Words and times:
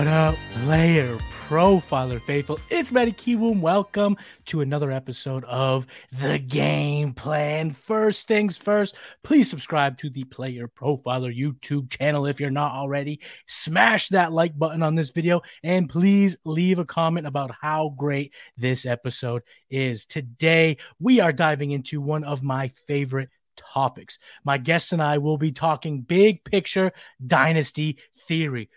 What 0.00 0.08
up, 0.08 0.36
player 0.64 1.18
profiler 1.46 2.22
faithful? 2.22 2.58
It's 2.70 2.90
Matty 2.90 3.12
Kiwoom. 3.12 3.60
Welcome 3.60 4.16
to 4.46 4.62
another 4.62 4.90
episode 4.90 5.44
of 5.44 5.86
the 6.10 6.38
Game 6.38 7.12
Plan. 7.12 7.72
First 7.72 8.26
things 8.26 8.56
first, 8.56 8.96
please 9.22 9.50
subscribe 9.50 9.98
to 9.98 10.08
the 10.08 10.24
Player 10.24 10.68
Profiler 10.68 11.38
YouTube 11.38 11.90
channel 11.90 12.24
if 12.24 12.40
you're 12.40 12.50
not 12.50 12.72
already. 12.72 13.20
Smash 13.46 14.08
that 14.08 14.32
like 14.32 14.58
button 14.58 14.82
on 14.82 14.94
this 14.94 15.10
video 15.10 15.42
and 15.62 15.86
please 15.86 16.34
leave 16.46 16.78
a 16.78 16.86
comment 16.86 17.26
about 17.26 17.50
how 17.60 17.94
great 17.94 18.32
this 18.56 18.86
episode 18.86 19.42
is. 19.68 20.06
Today, 20.06 20.78
we 20.98 21.20
are 21.20 21.30
diving 21.30 21.72
into 21.72 22.00
one 22.00 22.24
of 22.24 22.42
my 22.42 22.68
favorite 22.86 23.28
topics. 23.54 24.18
My 24.44 24.56
guests 24.56 24.92
and 24.92 25.02
I 25.02 25.18
will 25.18 25.36
be 25.36 25.52
talking 25.52 26.00
big 26.00 26.42
picture 26.42 26.90
dynasty 27.26 27.98
theory. 28.26 28.70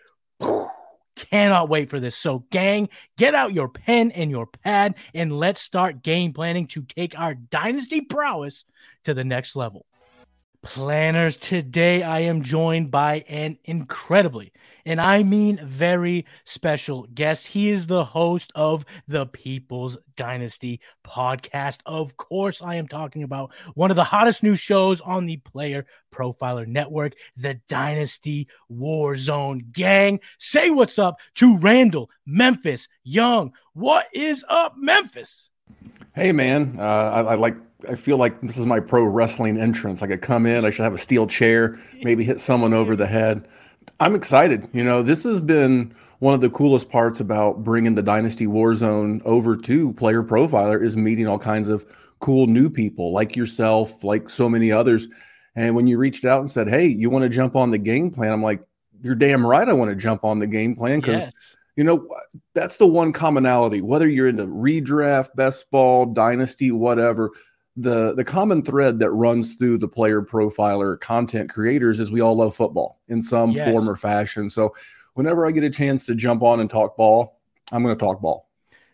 Cannot 1.15 1.69
wait 1.69 1.89
for 1.89 1.99
this. 1.99 2.17
So, 2.17 2.45
gang, 2.49 2.89
get 3.17 3.35
out 3.35 3.53
your 3.53 3.69
pen 3.69 4.11
and 4.11 4.31
your 4.31 4.47
pad 4.47 4.95
and 5.13 5.31
let's 5.31 5.61
start 5.61 6.01
game 6.01 6.33
planning 6.33 6.67
to 6.67 6.81
take 6.81 7.17
our 7.19 7.35
dynasty 7.35 8.01
prowess 8.01 8.65
to 9.03 9.13
the 9.13 9.23
next 9.23 9.55
level. 9.55 9.85
Planners, 10.63 11.35
today 11.35 12.03
I 12.03 12.21
am 12.21 12.41
joined 12.41 12.89
by 12.89 13.25
an 13.27 13.57
incredibly, 13.65 14.53
and 14.85 14.99
I 14.99 15.21
mean 15.21 15.59
very 15.61 16.25
special 16.45 17.05
guest. 17.13 17.47
He 17.47 17.69
is 17.69 17.85
the 17.85 18.05
host 18.05 18.49
of 18.55 18.85
the 19.05 19.25
People's 19.25 19.97
Dynasty 20.15 20.79
podcast. 21.05 21.79
Of 21.85 22.15
course, 22.15 22.61
I 22.61 22.75
am 22.75 22.87
talking 22.87 23.23
about 23.23 23.53
one 23.75 23.91
of 23.91 23.97
the 23.97 24.05
hottest 24.05 24.41
new 24.41 24.55
shows 24.55 25.01
on 25.01 25.25
the 25.25 25.37
Player 25.37 25.85
Profiler 26.15 26.65
Network, 26.65 27.13
the 27.35 27.59
Dynasty 27.67 28.47
Warzone 28.71 29.73
Gang. 29.73 30.21
Say 30.39 30.69
what's 30.69 30.97
up 30.97 31.19
to 31.35 31.57
Randall, 31.57 32.09
Memphis, 32.25 32.87
Young. 33.03 33.51
What 33.73 34.07
is 34.13 34.45
up, 34.47 34.75
Memphis? 34.77 35.49
Hey, 36.15 36.31
man. 36.31 36.75
Uh, 36.79 36.83
I, 36.83 37.21
I 37.21 37.35
like 37.35 37.55
I 37.89 37.95
feel 37.95 38.17
like 38.17 38.39
this 38.41 38.57
is 38.57 38.65
my 38.65 38.79
pro 38.79 39.03
wrestling 39.03 39.57
entrance. 39.57 40.01
I 40.01 40.15
come 40.17 40.45
in, 40.45 40.63
I 40.63 40.69
should 40.69 40.83
have 40.83 40.93
a 40.93 40.97
steel 40.99 41.27
chair, 41.27 41.77
maybe 42.01 42.23
hit 42.23 42.39
someone 42.39 42.73
over 42.73 42.95
the 42.95 43.07
head. 43.07 43.47
I'm 43.99 44.15
excited. 44.15 44.69
You 44.73 44.83
know, 44.83 45.03
this 45.03 45.23
has 45.23 45.39
been 45.39 45.93
one 46.19 46.33
of 46.33 46.41
the 46.41 46.49
coolest 46.49 46.89
parts 46.89 47.19
about 47.19 47.63
bringing 47.63 47.95
the 47.95 48.01
Dynasty 48.01 48.47
Warzone 48.47 49.21
over 49.25 49.55
to 49.57 49.93
Player 49.93 50.23
Profiler 50.23 50.81
is 50.81 50.95
meeting 50.95 51.27
all 51.27 51.39
kinds 51.39 51.67
of 51.67 51.85
cool 52.19 52.47
new 52.47 52.69
people 52.69 53.11
like 53.11 53.35
yourself, 53.35 54.03
like 54.03 54.29
so 54.29 54.47
many 54.47 54.71
others. 54.71 55.07
And 55.55 55.75
when 55.75 55.87
you 55.87 55.97
reached 55.97 56.25
out 56.25 56.39
and 56.39 56.49
said, 56.49 56.69
"Hey, 56.69 56.87
you 56.87 57.09
want 57.09 57.23
to 57.23 57.29
jump 57.29 57.55
on 57.55 57.71
the 57.71 57.77
game 57.77 58.11
plan?" 58.11 58.31
I'm 58.31 58.41
like, 58.41 58.61
"You're 59.01 59.15
damn 59.15 59.45
right. 59.45 59.67
I 59.67 59.73
want 59.73 59.89
to 59.89 59.95
jump 59.95 60.23
on 60.23 60.39
the 60.39 60.47
game 60.47 60.75
plan 60.75 61.01
because." 61.01 61.25
Yes. 61.25 61.57
You 61.75 61.83
know, 61.83 62.07
that's 62.53 62.77
the 62.77 62.87
one 62.87 63.13
commonality. 63.13 63.81
Whether 63.81 64.07
you're 64.07 64.27
into 64.27 64.45
redraft, 64.45 65.35
best 65.35 65.69
ball, 65.71 66.05
dynasty, 66.05 66.71
whatever, 66.71 67.31
the 67.75 68.13
the 68.13 68.23
common 68.23 68.61
thread 68.61 68.99
that 68.99 69.09
runs 69.11 69.55
through 69.55 69.79
the 69.79 69.87
player 69.87 70.21
profiler 70.21 70.99
content 70.99 71.49
creators 71.49 71.99
is 71.99 72.11
we 72.11 72.21
all 72.21 72.35
love 72.35 72.55
football 72.55 72.99
in 73.07 73.21
some 73.21 73.51
yes. 73.51 73.67
form 73.67 73.89
or 73.89 73.95
fashion. 73.95 74.49
So 74.49 74.75
whenever 75.13 75.47
I 75.47 75.51
get 75.51 75.63
a 75.63 75.69
chance 75.69 76.05
to 76.05 76.15
jump 76.15 76.43
on 76.43 76.59
and 76.59 76.69
talk 76.69 76.95
ball, 76.95 77.39
I'm 77.71 77.83
going 77.83 77.97
to 77.97 78.03
talk 78.03 78.21
ball. 78.21 78.49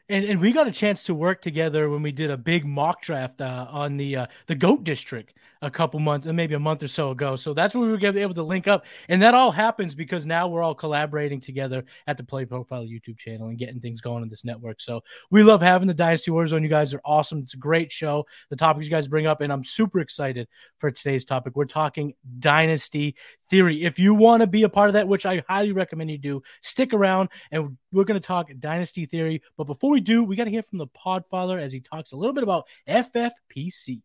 And, 0.07 0.25
and 0.25 0.41
we 0.41 0.51
got 0.51 0.67
a 0.67 0.71
chance 0.71 1.03
to 1.03 1.13
work 1.13 1.41
together 1.41 1.87
when 1.89 2.01
we 2.01 2.11
did 2.11 2.31
a 2.31 2.37
big 2.37 2.65
mock 2.65 3.01
draft 3.01 3.41
uh, 3.41 3.67
on 3.69 3.97
the 3.97 4.15
uh, 4.15 4.27
the 4.47 4.55
Goat 4.55 4.83
District 4.83 5.33
a 5.61 5.69
couple 5.69 5.99
months, 5.99 6.25
maybe 6.27 6.55
a 6.55 6.59
month 6.59 6.83
or 6.83 6.87
so 6.87 7.11
ago. 7.11 7.35
So 7.35 7.53
that's 7.53 7.75
where 7.75 7.89
we 7.89 7.91
were 7.91 8.17
able 8.17 8.33
to 8.33 8.43
link 8.43 8.67
up, 8.67 8.85
and 9.07 9.21
that 9.21 9.33
all 9.33 9.51
happens 9.51 9.95
because 9.95 10.25
now 10.25 10.47
we're 10.47 10.63
all 10.63 10.75
collaborating 10.75 11.41
together 11.41 11.85
at 12.07 12.17
the 12.17 12.23
Player 12.23 12.45
Profiler 12.45 12.89
YouTube 12.89 13.17
channel 13.17 13.47
and 13.47 13.57
getting 13.57 13.79
things 13.79 14.01
going 14.01 14.23
on 14.23 14.29
this 14.29 14.45
network. 14.45 14.81
So 14.81 15.01
we 15.29 15.43
love 15.43 15.61
having 15.61 15.87
the 15.87 15.93
Dynasty 15.93 16.31
Warzone. 16.31 16.63
You 16.63 16.69
guys 16.69 16.93
are 16.93 17.01
awesome. 17.03 17.39
It's 17.39 17.53
a 17.53 17.57
great 17.57 17.91
show. 17.91 18.25
The 18.49 18.55
topics 18.55 18.85
you 18.85 18.91
guys 18.91 19.07
bring 19.07 19.27
up, 19.27 19.41
and 19.41 19.51
I'm 19.51 19.63
super 19.63 19.99
excited 19.99 20.47
for 20.77 20.91
today's 20.91 21.25
topic. 21.25 21.55
We're 21.55 21.65
talking 21.65 22.13
Dynasty 22.39 23.15
theory. 23.49 23.83
If 23.83 23.99
you 23.99 24.13
want 24.13 24.41
to 24.41 24.47
be 24.47 24.63
a 24.63 24.69
part 24.69 24.89
of 24.89 24.93
that, 24.93 25.07
which 25.07 25.25
I 25.25 25.43
highly 25.47 25.71
recommend 25.71 26.11
you 26.11 26.17
do, 26.17 26.43
stick 26.61 26.93
around 26.93 27.29
and 27.51 27.77
we're 27.91 28.03
going 28.03 28.19
to 28.19 28.25
talk 28.25 28.49
dynasty 28.59 29.05
theory. 29.05 29.41
But 29.57 29.65
before 29.65 29.89
we 29.89 29.99
do, 29.99 30.23
we 30.23 30.35
got 30.35 30.45
to 30.45 30.51
hear 30.51 30.63
from 30.63 30.77
the 30.77 30.87
Podfather 30.87 31.59
as 31.59 31.73
he 31.73 31.79
talks 31.79 32.11
a 32.11 32.15
little 32.15 32.33
bit 32.33 32.43
about 32.43 32.67
FFPC. 32.87 34.01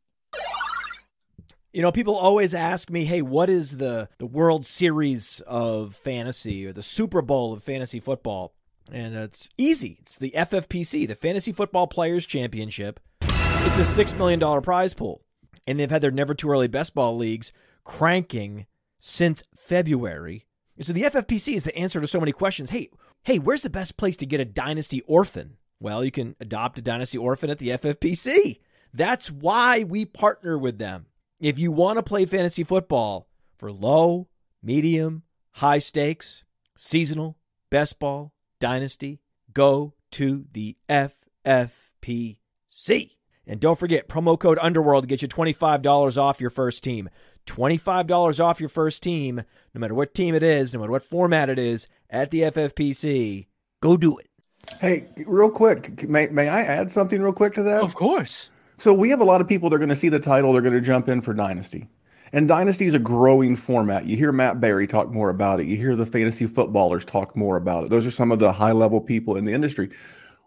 You 1.75 1.83
know, 1.83 1.91
people 1.91 2.15
always 2.15 2.55
ask 2.55 2.89
me, 2.89 3.05
"Hey, 3.05 3.21
what 3.21 3.51
is 3.51 3.79
the 3.79 4.09
the 4.19 4.27
World 4.27 4.65
Series 4.65 5.41
of 5.45 5.97
fantasy 5.97 6.65
or 6.65 6.73
the 6.73 6.85
Super 6.85 7.21
Bowl 7.21 7.53
of 7.53 7.65
fantasy 7.65 7.99
football?" 7.99 8.55
And 8.93 9.17
it's 9.17 9.51
easy. 9.59 9.99
It's 10.01 10.17
the 10.17 10.37
FFPC, 10.37 11.05
the 11.05 11.17
Fantasy 11.17 11.51
Football 11.51 11.89
Players 11.89 12.27
Championship. 12.27 13.01
It's 13.23 13.79
a 13.79 13.85
six 13.85 14.15
million 14.15 14.39
dollar 14.39 14.61
prize 14.61 14.95
pool, 14.95 15.23
and 15.67 15.81
they've 15.81 15.91
had 15.91 16.01
their 16.01 16.13
never 16.13 16.33
too 16.33 16.49
early 16.49 16.69
best 16.69 16.95
ball 16.95 17.17
leagues 17.17 17.51
cranking 17.83 18.67
since 19.01 19.43
February. 19.53 20.47
And 20.77 20.87
So 20.87 20.93
the 20.93 21.03
FFPC 21.03 21.57
is 21.57 21.65
the 21.65 21.77
answer 21.77 22.01
to 22.01 22.07
so 22.07 22.21
many 22.21 22.31
questions. 22.31 22.71
Hey, 22.71 22.89
hey, 23.25 23.41
where's 23.41 23.63
the 23.63 23.69
best 23.71 23.97
place 23.97 24.17
to 24.19 24.27
get 24.27 24.39
a 24.39 24.45
dynasty 24.45 25.01
orphan? 25.09 25.57
Well, 25.81 26.05
you 26.05 26.13
can 26.13 26.37
adopt 26.39 26.79
a 26.79 26.83
dynasty 26.83 27.19
orphan 27.19 27.51
at 27.51 27.59
the 27.59 27.71
FFPC. 27.71 28.61
That's 28.93 29.29
why 29.29 29.83
we 29.83 30.05
partner 30.05 30.57
with 30.57 30.79
them. 30.79 31.07
If 31.45 31.59
you 31.59 31.71
want 31.73 31.99
to 31.99 32.03
play 32.03 32.25
fantasy 32.25 32.65
football 32.65 33.29
for 33.59 33.71
low, 33.71 34.29
medium, 34.63 35.25
high 35.51 35.79
stakes, 35.79 36.43
seasonal, 36.75 37.37
best 37.69 37.99
ball, 37.99 38.33
dynasty, 38.61 39.21
go 39.53 39.93
to 40.13 40.47
the 40.55 40.79
FFPC. 40.89 42.39
And 43.47 43.61
don't 43.61 43.79
forget 43.79 44.09
promo 44.09 44.41
code 44.41 44.59
Underworld 44.63 45.05
to 45.05 45.07
get 45.07 45.21
you 45.21 45.29
$25 45.29 46.17
off 46.17 46.41
your 46.41 46.49
first 46.49 46.83
team. 46.83 47.11
$25 47.45 48.43
off 48.43 48.59
your 48.59 48.71
first 48.71 49.03
team, 49.03 49.43
no 49.75 49.79
matter 49.79 49.95
what 49.95 50.15
team 50.15 50.35
it 50.35 50.43
is, 50.43 50.73
no 50.73 50.81
matter 50.81 50.93
what 50.93 51.03
format 51.03 51.51
it 51.51 51.59
is, 51.59 51.87
at 52.09 52.31
the 52.31 52.41
FFPC. 52.41 53.49
Go 53.83 53.99
do 53.99 54.17
it. 54.17 54.31
Hey, 54.81 55.09
real 55.27 55.51
quick, 55.51 56.09
may, 56.09 56.27
may 56.29 56.49
I 56.49 56.63
add 56.63 56.91
something 56.91 57.21
real 57.21 57.35
quick 57.35 57.53
to 57.53 57.63
that? 57.65 57.83
Of 57.83 57.95
course. 57.95 58.49
So 58.79 58.93
we 58.93 59.11
have 59.11 59.21
a 59.21 59.25
lot 59.25 59.41
of 59.41 59.49
people 59.49 59.71
that 59.71 59.77
are 59.77 59.79
going 59.79 59.89
to 59.89 59.97
see 59.97 60.09
the 60.09 60.19
title, 60.19 60.53
they're 60.53 60.63
going 60.63 60.75
to 60.75 60.81
jump 60.81 61.09
in 61.09 61.21
for 61.21 61.35
Dynasty. 61.35 61.89
And 62.33 62.49
Dynasty 62.49 62.87
is 62.87 62.95
a 62.95 62.99
growing 62.99 63.55
format. 63.55 64.07
You 64.07 64.17
hear 64.17 64.33
Matt 64.33 64.61
Berry 64.61 64.89
talk 64.89 65.13
more 65.13 65.31
about 65.31 65.61
it. 65.61 65.67
You 65.67 65.77
hear 65.77 65.95
the 65.95 66.05
fantasy 66.05 66.47
footballers 66.47 67.05
talk 67.05 67.37
more 67.37 67.57
about 67.57 67.85
it. 67.85 67.91
Those 67.91 68.07
are 68.07 68.11
some 68.11 68.33
of 68.33 68.41
the 68.41 68.53
high 68.53 68.73
level 68.73 69.01
people 69.01 69.37
in 69.37 69.45
the 69.45 69.53
industry. 69.53 69.91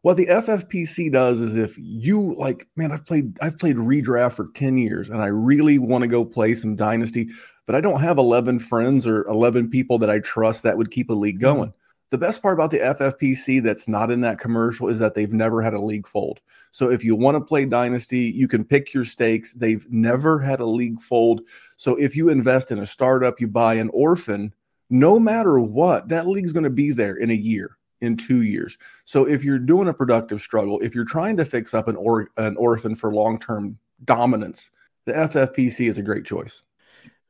What 0.01 0.17
the 0.17 0.27
FFPC 0.27 1.11
does 1.11 1.39
is 1.39 1.55
if 1.55 1.77
you 1.77 2.35
like, 2.35 2.67
man, 2.75 2.91
I've 2.91 3.05
played 3.05 3.37
I've 3.41 3.57
played 3.57 3.77
redraft 3.77 4.33
for 4.33 4.47
10 4.53 4.77
years 4.77 5.09
and 5.09 5.21
I 5.21 5.27
really 5.27 5.79
want 5.79 6.01
to 6.01 6.07
go 6.07 6.25
play 6.25 6.55
some 6.55 6.75
dynasty, 6.75 7.29
but 7.65 7.75
I 7.75 7.81
don't 7.81 8.01
have 8.01 8.17
11 8.17 8.59
friends 8.59 9.07
or 9.07 9.25
11 9.27 9.69
people 9.69 9.97
that 9.99 10.09
I 10.09 10.19
trust 10.19 10.63
that 10.63 10.77
would 10.77 10.91
keep 10.91 11.09
a 11.09 11.13
league 11.13 11.35
mm-hmm. 11.35 11.55
going. 11.55 11.69
Mm-hmm. 11.69 11.86
The 12.09 12.17
best 12.17 12.41
part 12.41 12.53
about 12.53 12.71
the 12.71 12.79
FFPC 12.79 13.61
that's 13.61 13.87
not 13.87 14.11
in 14.11 14.21
that 14.21 14.39
commercial 14.39 14.87
is 14.87 14.99
that 14.99 15.13
they've 15.13 15.33
never 15.33 15.61
had 15.61 15.73
a 15.73 15.81
league 15.81 16.07
fold. 16.07 16.39
So 16.71 16.89
if 16.89 17.03
you 17.03 17.15
want 17.15 17.35
to 17.35 17.41
play 17.41 17.65
Dynasty, 17.65 18.31
you 18.33 18.47
can 18.47 18.63
pick 18.63 18.93
your 18.93 19.03
stakes. 19.03 19.53
They've 19.53 19.85
never 19.89 20.39
had 20.39 20.61
a 20.61 20.65
league 20.65 21.01
fold. 21.01 21.41
So 21.75 21.95
if 21.95 22.15
you 22.15 22.29
invest 22.29 22.71
in 22.71 22.79
a 22.79 22.85
startup, 22.85 23.41
you 23.41 23.47
buy 23.47 23.73
an 23.75 23.89
orphan, 23.93 24.53
no 24.89 25.19
matter 25.19 25.59
what, 25.59 26.07
that 26.07 26.27
league's 26.27 26.53
going 26.53 26.63
to 26.63 26.69
be 26.69 26.91
there 26.91 27.15
in 27.15 27.29
a 27.29 27.35
year. 27.35 27.77
in 27.99 28.15
two 28.15 28.43
years. 28.43 28.77
So 29.05 29.25
if 29.25 29.43
you're 29.43 29.59
doing 29.59 29.87
a 29.87 29.93
productive 29.93 30.39
struggle, 30.39 30.79
if 30.81 30.93
you're 30.93 31.03
trying 31.03 31.37
to 31.37 31.45
fix 31.45 31.73
up 31.73 31.87
an 31.87 31.95
or 31.95 32.29
an 32.37 32.55
orphan 32.57 32.95
for 32.95 33.13
long 33.13 33.39
term 33.39 33.79
dominance, 34.05 34.71
the 35.05 35.13
FFPC 35.13 35.89
is 35.89 35.97
a 35.97 36.03
great 36.03 36.25
choice. 36.25 36.63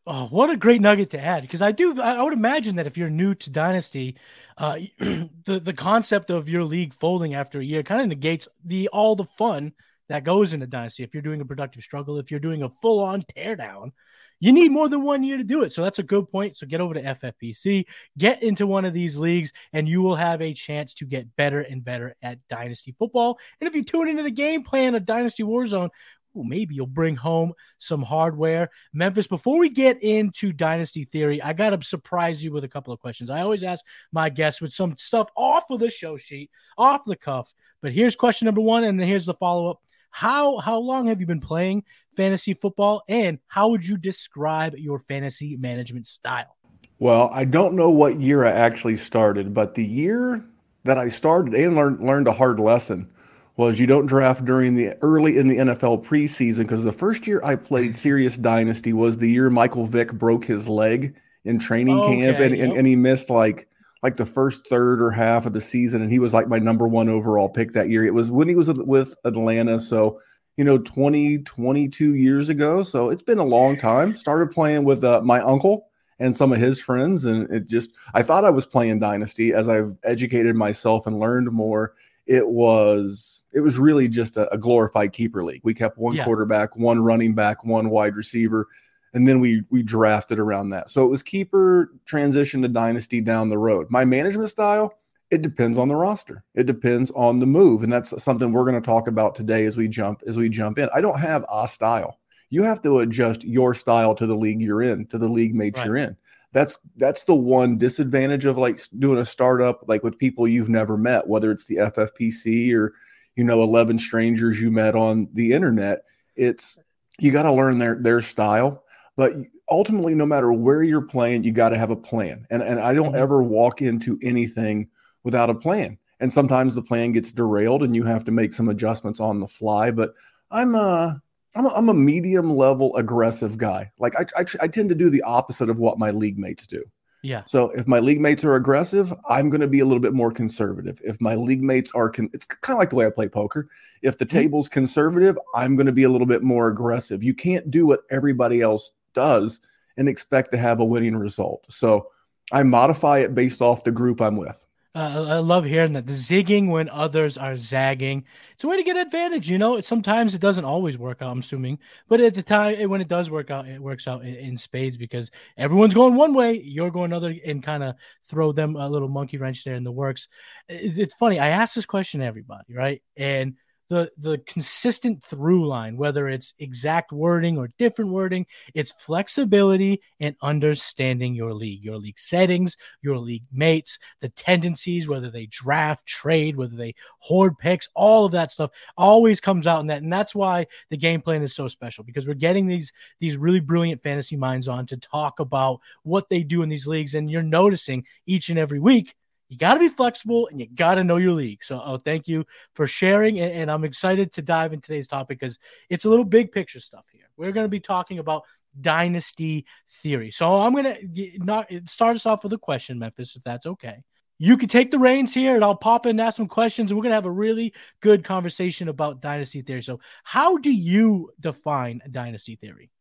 Oh, 0.09 0.27
what 0.27 0.49
a 0.49 0.55
great 0.55 0.79
nugget 0.79 1.09
to 1.09 1.19
add! 1.19 1.41
Because 1.41 1.61
I 1.61 1.73
do, 1.73 1.99
I 2.01 2.23
would 2.23 2.31
imagine 2.31 2.77
that 2.77 2.87
if 2.87 2.97
you're 2.97 3.09
new 3.09 3.35
to 3.35 3.49
Dynasty, 3.49 4.15
uh, 4.57 4.79
the 4.99 5.29
the 5.61 5.73
concept 5.73 6.29
of 6.29 6.47
your 6.47 6.63
league 6.63 6.93
folding 6.93 7.33
after 7.33 7.59
a 7.59 7.63
year 7.63 7.83
kind 7.83 8.01
of 8.01 8.07
negates 8.07 8.47
the 8.63 8.87
all 8.87 9.17
the 9.17 9.25
fun 9.25 9.73
that 10.07 10.23
goes 10.23 10.53
into 10.53 10.65
Dynasty. 10.65 11.03
If 11.03 11.13
you're 11.13 11.21
doing 11.21 11.41
a 11.41 11.45
productive 11.45 11.83
struggle, 11.83 12.19
if 12.19 12.31
you're 12.31 12.39
doing 12.39 12.63
a 12.63 12.69
full 12.69 13.03
on 13.03 13.23
teardown, 13.23 13.91
you 14.39 14.53
need 14.53 14.71
more 14.71 14.87
than 14.87 15.03
one 15.03 15.25
year 15.25 15.35
to 15.35 15.43
do 15.43 15.63
it. 15.63 15.73
So 15.73 15.83
that's 15.83 15.99
a 15.99 16.03
good 16.03 16.31
point. 16.31 16.55
So 16.55 16.67
get 16.67 16.79
over 16.79 16.93
to 16.93 17.01
FFPC, 17.01 17.85
get 18.17 18.43
into 18.43 18.67
one 18.67 18.85
of 18.85 18.93
these 18.93 19.17
leagues, 19.17 19.51
and 19.73 19.89
you 19.89 20.01
will 20.01 20.15
have 20.15 20.41
a 20.41 20.53
chance 20.53 20.93
to 20.95 21.05
get 21.05 21.35
better 21.35 21.59
and 21.59 21.83
better 21.83 22.15
at 22.21 22.39
Dynasty 22.47 22.95
football. 22.97 23.39
And 23.59 23.67
if 23.67 23.75
you 23.75 23.83
tune 23.83 24.07
into 24.07 24.23
the 24.23 24.31
game 24.31 24.63
plan 24.63 24.95
of 24.95 25.05
Dynasty 25.05 25.43
Warzone, 25.43 25.89
Ooh, 26.37 26.43
maybe 26.43 26.75
you'll 26.75 26.87
bring 26.87 27.15
home 27.15 27.53
some 27.77 28.01
hardware. 28.01 28.69
Memphis, 28.93 29.27
before 29.27 29.57
we 29.57 29.69
get 29.69 30.01
into 30.03 30.51
Dynasty 30.51 31.05
Theory, 31.05 31.41
I 31.41 31.53
got 31.53 31.69
to 31.69 31.85
surprise 31.85 32.43
you 32.43 32.51
with 32.51 32.63
a 32.63 32.69
couple 32.69 32.93
of 32.93 32.99
questions. 32.99 33.29
I 33.29 33.41
always 33.41 33.63
ask 33.63 33.83
my 34.11 34.29
guests 34.29 34.61
with 34.61 34.73
some 34.73 34.97
stuff 34.97 35.29
off 35.35 35.63
of 35.69 35.79
the 35.79 35.89
show 35.89 36.17
sheet, 36.17 36.51
off 36.77 37.03
the 37.05 37.15
cuff. 37.15 37.53
But 37.81 37.93
here's 37.93 38.15
question 38.15 38.45
number 38.45 38.61
one, 38.61 38.83
and 38.83 38.99
then 38.99 39.07
here's 39.07 39.25
the 39.25 39.33
follow 39.33 39.71
up. 39.71 39.81
How 40.09 40.57
how 40.57 40.79
long 40.79 41.07
have 41.07 41.19
you 41.19 41.27
been 41.27 41.41
playing 41.41 41.83
fantasy 42.15 42.53
football, 42.53 43.03
and 43.07 43.39
how 43.47 43.69
would 43.69 43.85
you 43.85 43.97
describe 43.97 44.75
your 44.75 44.99
fantasy 44.99 45.57
management 45.57 46.07
style? 46.07 46.55
Well, 46.99 47.29
I 47.31 47.45
don't 47.45 47.75
know 47.75 47.91
what 47.91 48.19
year 48.19 48.43
I 48.43 48.51
actually 48.51 48.95
started, 48.95 49.53
but 49.53 49.75
the 49.75 49.85
year 49.85 50.43
that 50.83 50.97
I 50.97 51.09
started 51.09 51.53
and 51.53 51.75
learned 51.75 51.99
learned 51.99 52.27
a 52.27 52.33
hard 52.33 52.59
lesson 52.59 53.11
was 53.57 53.79
you 53.79 53.87
don't 53.87 54.05
draft 54.05 54.45
during 54.45 54.75
the 54.75 54.95
early 55.01 55.37
in 55.37 55.47
the 55.47 55.57
NFL 55.57 56.05
preseason 56.05 56.59
because 56.59 56.83
the 56.83 56.91
first 56.91 57.27
year 57.27 57.41
I 57.43 57.55
played 57.55 57.97
serious 57.97 58.37
dynasty 58.37 58.93
was 58.93 59.17
the 59.17 59.29
year 59.29 59.49
Michael 59.49 59.87
Vick 59.87 60.13
broke 60.13 60.45
his 60.45 60.69
leg 60.69 61.15
in 61.43 61.59
training 61.59 61.99
okay, 61.99 62.21
camp 62.21 62.39
and, 62.39 62.55
yep. 62.55 62.69
and, 62.69 62.77
and 62.77 62.87
he 62.87 62.95
missed 62.95 63.29
like 63.29 63.67
like 64.03 64.15
the 64.15 64.25
first 64.25 64.67
third 64.69 65.01
or 65.01 65.09
half 65.09 65.47
of 65.47 65.53
the 65.53 65.61
season 65.61 66.03
and 66.03 66.11
he 66.11 66.19
was 66.19 66.33
like 66.33 66.47
my 66.47 66.59
number 66.59 66.87
one 66.87 67.09
overall 67.09 67.49
pick 67.49 67.73
that 67.73 67.89
year. 67.89 68.05
It 68.05 68.13
was 68.13 68.29
when 68.31 68.47
he 68.47 68.55
was 68.55 68.71
with 68.71 69.15
Atlanta, 69.25 69.79
so 69.79 70.21
you 70.55 70.63
know 70.63 70.77
20 70.77 71.39
22 71.39 72.13
years 72.13 72.49
ago, 72.49 72.83
so 72.83 73.09
it's 73.09 73.23
been 73.23 73.39
a 73.39 73.43
long 73.43 73.75
time. 73.75 74.15
Started 74.15 74.51
playing 74.51 74.83
with 74.83 75.03
uh, 75.03 75.21
my 75.21 75.41
uncle 75.41 75.87
and 76.19 76.37
some 76.37 76.51
of 76.51 76.59
his 76.59 76.79
friends 76.79 77.25
and 77.25 77.51
it 77.51 77.67
just 77.67 77.91
I 78.13 78.21
thought 78.21 78.45
I 78.45 78.51
was 78.51 78.67
playing 78.67 78.99
dynasty 78.99 79.53
as 79.53 79.67
I've 79.67 79.95
educated 80.03 80.55
myself 80.55 81.07
and 81.07 81.19
learned 81.19 81.51
more 81.51 81.93
it 82.27 82.47
was 82.47 83.41
it 83.53 83.61
was 83.61 83.79
really 83.79 84.07
just 84.07 84.37
a, 84.37 84.51
a 84.53 84.57
glorified 84.57 85.13
keeper 85.13 85.43
league. 85.43 85.61
We 85.63 85.73
kept 85.73 85.97
one 85.97 86.15
yeah. 86.15 86.25
quarterback, 86.25 86.75
one 86.75 86.99
running 86.99 87.33
back, 87.33 87.63
one 87.63 87.89
wide 87.89 88.15
receiver, 88.15 88.67
and 89.13 89.27
then 89.27 89.39
we 89.39 89.63
we 89.69 89.83
drafted 89.83 90.39
around 90.39 90.69
that. 90.69 90.89
So 90.89 91.05
it 91.05 91.09
was 91.09 91.23
keeper 91.23 91.91
transition 92.05 92.61
to 92.61 92.67
dynasty 92.67 93.21
down 93.21 93.49
the 93.49 93.57
road. 93.57 93.87
My 93.89 94.05
management 94.05 94.49
style, 94.49 94.93
it 95.31 95.41
depends 95.41 95.77
on 95.77 95.87
the 95.87 95.95
roster. 95.95 96.43
It 96.53 96.65
depends 96.65 97.11
on 97.11 97.39
the 97.39 97.47
move, 97.47 97.83
and 97.83 97.91
that's 97.91 98.21
something 98.21 98.51
we're 98.51 98.69
going 98.69 98.81
to 98.81 98.85
talk 98.85 99.07
about 99.07 99.35
today 99.35 99.65
as 99.65 99.77
we 99.77 99.87
jump 99.87 100.21
as 100.27 100.37
we 100.37 100.49
jump 100.49 100.77
in. 100.77 100.89
I 100.93 101.01
don't 101.01 101.19
have 101.19 101.45
a 101.51 101.67
style. 101.67 102.19
You 102.49 102.63
have 102.63 102.81
to 102.83 102.99
adjust 102.99 103.43
your 103.43 103.73
style 103.73 104.15
to 104.15 104.25
the 104.25 104.35
league 104.35 104.61
you're 104.61 104.81
in, 104.81 105.07
to 105.07 105.17
the 105.17 105.27
league 105.27 105.53
mates 105.53 105.79
right. 105.79 105.85
you're 105.85 105.97
in 105.97 106.17
that's 106.53 106.77
that's 106.95 107.23
the 107.23 107.35
one 107.35 107.77
disadvantage 107.77 108.45
of 108.45 108.57
like 108.57 108.79
doing 108.97 109.19
a 109.19 109.25
startup 109.25 109.83
like 109.87 110.03
with 110.03 110.17
people 110.17 110.47
you've 110.47 110.69
never 110.69 110.97
met 110.97 111.27
whether 111.27 111.51
it's 111.51 111.65
the 111.65 111.75
ffpc 111.75 112.73
or 112.73 112.93
you 113.37 113.43
know 113.43 113.63
11 113.63 113.99
strangers 113.99 114.59
you 114.59 114.69
met 114.69 114.95
on 114.95 115.29
the 115.31 115.53
internet. 115.53 116.03
It's 116.35 116.77
you 117.19 117.31
got 117.31 117.43
to 117.43 117.53
learn 117.53 117.77
their 117.77 117.95
their 117.95 118.21
style 118.21 118.83
but 119.15 119.31
ultimately 119.69 120.13
no 120.13 120.25
matter 120.25 120.51
where 120.51 120.83
you're 120.83 121.01
playing 121.01 121.43
you 121.43 121.51
got 121.51 121.69
to 121.69 121.77
have 121.77 121.91
a 121.91 121.95
plan. 121.95 122.45
And 122.49 122.61
and 122.61 122.81
i 122.81 122.93
don't 122.93 123.13
mm-hmm. 123.13 123.21
ever 123.21 123.41
walk 123.41 123.81
into 123.81 124.19
anything 124.21 124.89
without 125.23 125.49
a 125.49 125.55
plan. 125.55 125.97
And 126.19 126.33
sometimes 126.33 126.73
the 126.73 126.81
plan 126.81 127.11
gets 127.11 127.31
derailed 127.31 127.83
and 127.83 127.95
you 127.95 128.03
have 128.03 128.25
to 128.25 128.31
make 128.31 128.51
some 128.51 128.69
adjustments 128.69 129.19
on 129.19 129.39
the 129.39 129.47
fly 129.47 129.91
but 129.91 130.13
i'm 130.49 130.75
uh 130.75 131.13
I'm 131.57 131.65
a, 131.65 131.69
I'm 131.69 131.89
a 131.89 131.93
medium 131.93 132.55
level 132.55 132.95
aggressive 132.95 133.57
guy. 133.57 133.91
Like 133.97 134.13
I, 134.19 134.25
I, 134.41 134.45
I 134.61 134.67
tend 134.67 134.89
to 134.89 134.95
do 134.95 135.09
the 135.09 135.23
opposite 135.23 135.69
of 135.69 135.79
what 135.79 135.97
my 135.97 136.11
league 136.11 136.37
mates 136.37 136.67
do. 136.67 136.83
Yeah. 137.23 137.43
So 137.45 137.71
if 137.71 137.87
my 137.87 137.99
league 137.99 138.21
mates 138.21 138.45
are 138.45 138.55
aggressive, 138.55 139.11
I'm 139.27 139.49
going 139.49 139.61
to 139.61 139.67
be 139.67 139.79
a 139.79 139.85
little 139.85 139.99
bit 139.99 140.13
more 140.13 140.31
conservative. 140.31 141.01
If 141.03 141.19
my 141.19 141.33
league 141.33 141.63
mates 141.63 141.91
are, 141.93 142.09
con- 142.09 142.29
it's 142.31 142.45
kind 142.45 142.75
of 142.75 142.79
like 142.79 142.91
the 142.91 142.95
way 142.95 143.07
I 143.07 143.09
play 143.09 143.27
poker. 143.27 143.69
If 144.03 144.19
the 144.19 144.25
mm-hmm. 144.25 144.37
table's 144.37 144.69
conservative, 144.69 145.37
I'm 145.55 145.75
going 145.75 145.87
to 145.87 145.91
be 145.91 146.03
a 146.03 146.09
little 146.09 146.27
bit 146.27 146.43
more 146.43 146.67
aggressive. 146.67 147.23
You 147.23 147.33
can't 147.33 147.71
do 147.71 147.87
what 147.87 148.01
everybody 148.11 148.61
else 148.61 148.91
does 149.15 149.59
and 149.97 150.07
expect 150.07 150.51
to 150.51 150.59
have 150.59 150.79
a 150.79 150.85
winning 150.85 151.15
result. 151.15 151.65
So 151.69 152.11
I 152.51 152.61
modify 152.61 153.19
it 153.19 153.33
based 153.33 153.63
off 153.63 153.83
the 153.83 153.91
group 153.91 154.21
I'm 154.21 154.37
with. 154.37 154.63
Uh, 154.95 155.25
I 155.27 155.39
love 155.39 155.65
hearing 155.65 155.93
that 155.93 156.07
the 156.07 156.13
zigging 156.13 156.69
when 156.69 156.89
others 156.89 157.37
are 157.37 157.55
zagging. 157.55 158.25
It's 158.53 158.63
a 158.63 158.67
way 158.67 158.77
to 158.77 158.83
get 158.83 158.97
advantage. 158.97 159.47
You 159.49 159.59
know, 159.59 159.75
It, 159.75 159.85
sometimes 159.85 160.33
it 160.33 160.41
doesn't 160.41 160.65
always 160.65 160.97
work 160.97 161.21
out. 161.21 161.31
I'm 161.31 161.39
assuming, 161.39 161.77
but 162.07 162.19
at 162.19 162.33
the 162.33 162.41
time 162.41 162.89
when 162.89 163.01
it 163.01 163.07
does 163.07 163.29
work 163.29 163.51
out, 163.51 163.67
it 163.67 163.79
works 163.79 164.07
out 164.07 164.23
in, 164.23 164.35
in 164.35 164.57
spades 164.57 164.97
because 164.97 165.29
everyone's 165.55 165.93
going 165.93 166.15
one 166.15 166.33
way, 166.33 166.59
you're 166.59 166.89
going 166.89 167.11
another, 167.11 167.35
and 167.45 167.61
kind 167.61 167.83
of 167.83 167.95
throw 168.25 168.51
them 168.51 168.75
a 168.75 168.89
little 168.89 169.09
monkey 169.09 169.37
wrench 169.37 169.63
there 169.63 169.75
in 169.75 169.83
the 169.83 169.91
works. 169.91 170.29
It's 170.67 171.13
funny. 171.13 171.39
I 171.39 171.49
ask 171.49 171.75
this 171.75 171.85
question 171.85 172.21
to 172.21 172.25
everybody, 172.25 172.73
right? 172.73 173.03
And 173.15 173.55
the 173.89 174.11
the 174.17 174.37
consistent 174.39 175.23
through 175.23 175.67
line, 175.67 175.97
whether 175.97 176.27
it's 176.27 176.53
exact 176.59 177.11
wording 177.11 177.57
or 177.57 177.69
different 177.77 178.11
wording, 178.11 178.45
it's 178.73 178.91
flexibility 178.91 180.01
and 180.19 180.35
understanding 180.41 181.35
your 181.35 181.53
league, 181.53 181.83
your 181.83 181.97
league 181.97 182.19
settings, 182.19 182.75
your 183.01 183.17
league 183.17 183.45
mates, 183.51 183.97
the 184.21 184.29
tendencies, 184.29 185.07
whether 185.07 185.29
they 185.29 185.45
draft, 185.47 186.05
trade, 186.05 186.55
whether 186.55 186.75
they 186.75 186.95
hoard 187.19 187.57
picks, 187.57 187.87
all 187.95 188.25
of 188.25 188.31
that 188.31 188.51
stuff 188.51 188.71
always 188.97 189.39
comes 189.39 189.67
out 189.67 189.81
in 189.81 189.87
that, 189.87 190.01
and 190.01 190.11
that's 190.11 190.35
why 190.35 190.65
the 190.89 190.97
game 190.97 191.21
plan 191.21 191.41
is 191.41 191.55
so 191.55 191.67
special 191.67 192.03
because 192.03 192.27
we're 192.27 192.33
getting 192.33 192.67
these 192.67 192.91
these 193.19 193.37
really 193.37 193.59
brilliant 193.59 194.03
fantasy 194.03 194.35
minds 194.35 194.67
on 194.67 194.85
to 194.85 194.97
talk 194.97 195.39
about 195.39 195.79
what 196.03 196.29
they 196.29 196.43
do 196.43 196.61
in 196.61 196.69
these 196.69 196.87
leagues, 196.87 197.15
and 197.15 197.31
you're 197.31 197.43
noticing 197.43 198.05
each 198.25 198.49
and 198.49 198.59
every 198.59 198.79
week 198.79 199.15
you 199.49 199.57
got 199.57 199.75
to 199.75 199.79
be 199.79 199.87
flexible 199.87 200.47
and 200.51 200.59
you 200.59 200.67
got 200.67 200.95
to 200.95 201.03
know 201.03 201.17
your 201.17 201.31
league. 201.31 201.63
So, 201.63 201.81
oh, 201.83 201.97
thank 201.97 202.27
you 202.27 202.45
for 202.73 202.87
sharing. 202.87 203.39
And, 203.39 203.53
and 203.53 203.71
I'm 203.71 203.83
excited 203.83 204.33
to 204.33 204.41
dive 204.41 204.73
in 204.73 204.81
today's 204.81 205.07
topic 205.07 205.39
because 205.39 205.59
it's 205.89 206.05
a 206.05 206.09
little 206.09 206.25
big 206.25 206.51
picture 206.51 206.79
stuff 206.79 207.05
here. 207.11 207.29
We're 207.37 207.51
going 207.51 207.65
to 207.65 207.69
be 207.69 207.79
talking 207.79 208.19
about 208.19 208.43
dynasty 208.79 209.65
theory. 210.01 210.31
So, 210.31 210.59
I'm 210.59 210.73
going 210.73 210.85
to 210.85 211.31
not 211.39 211.71
start 211.85 212.15
us 212.15 212.25
off 212.25 212.43
with 212.43 212.53
a 212.53 212.57
question, 212.57 212.99
Memphis, 212.99 213.35
if 213.35 213.43
that's 213.43 213.65
okay. 213.65 214.03
You 214.39 214.55
can 214.55 214.69
take 214.69 214.91
the 214.91 214.99
reins 214.99 215.33
here 215.33 215.55
and 215.55 215.63
I'll 215.63 215.75
pop 215.75 216.05
in 216.05 216.11
and 216.11 216.21
ask 216.21 216.37
some 216.37 216.47
questions. 216.47 216.91
And 216.91 216.97
we're 216.97 217.03
going 217.03 217.11
to 217.11 217.15
have 217.15 217.25
a 217.25 217.31
really 217.31 217.73
good 218.01 218.23
conversation 218.23 218.87
about 218.87 219.19
dynasty 219.19 219.61
theory. 219.61 219.81
So, 219.81 219.99
how 220.23 220.57
do 220.57 220.71
you 220.71 221.31
define 221.39 222.01
dynasty 222.11 222.55
theory? 222.55 222.91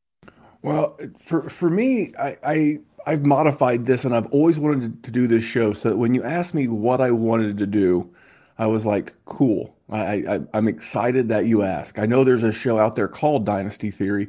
Well, 0.62 0.99
for, 1.18 1.49
for 1.49 1.71
me, 1.71 2.12
I, 2.18 2.37
I 2.42 2.78
I've 3.06 3.25
modified 3.25 3.86
this 3.86 4.04
and 4.04 4.14
I've 4.14 4.26
always 4.26 4.58
wanted 4.58 5.04
to, 5.04 5.10
do 5.12 5.28
this 5.28 5.44
show. 5.44 5.72
So 5.72 5.90
that 5.90 5.96
when 5.96 6.12
you 6.12 6.25
asked 6.25 6.54
me 6.54 6.66
what 6.66 7.00
I 7.00 7.12
wanted 7.12 7.56
to 7.58 7.66
do, 7.66 8.12
I 8.58 8.66
was 8.66 8.84
like, 8.84 9.14
cool. 9.25 9.76
I, 9.88 10.14
I, 10.28 10.40
I'm 10.52 10.66
excited 10.66 11.28
that 11.28 11.46
you 11.46 11.62
ask. 11.62 12.00
I 12.00 12.06
know 12.06 12.25
there's 12.25 12.42
a 12.42 12.50
show 12.50 12.78
out 12.78 12.96
there 12.96 13.06
called 13.06 13.46
Dynasty 13.46 13.92
Theory, 13.92 14.28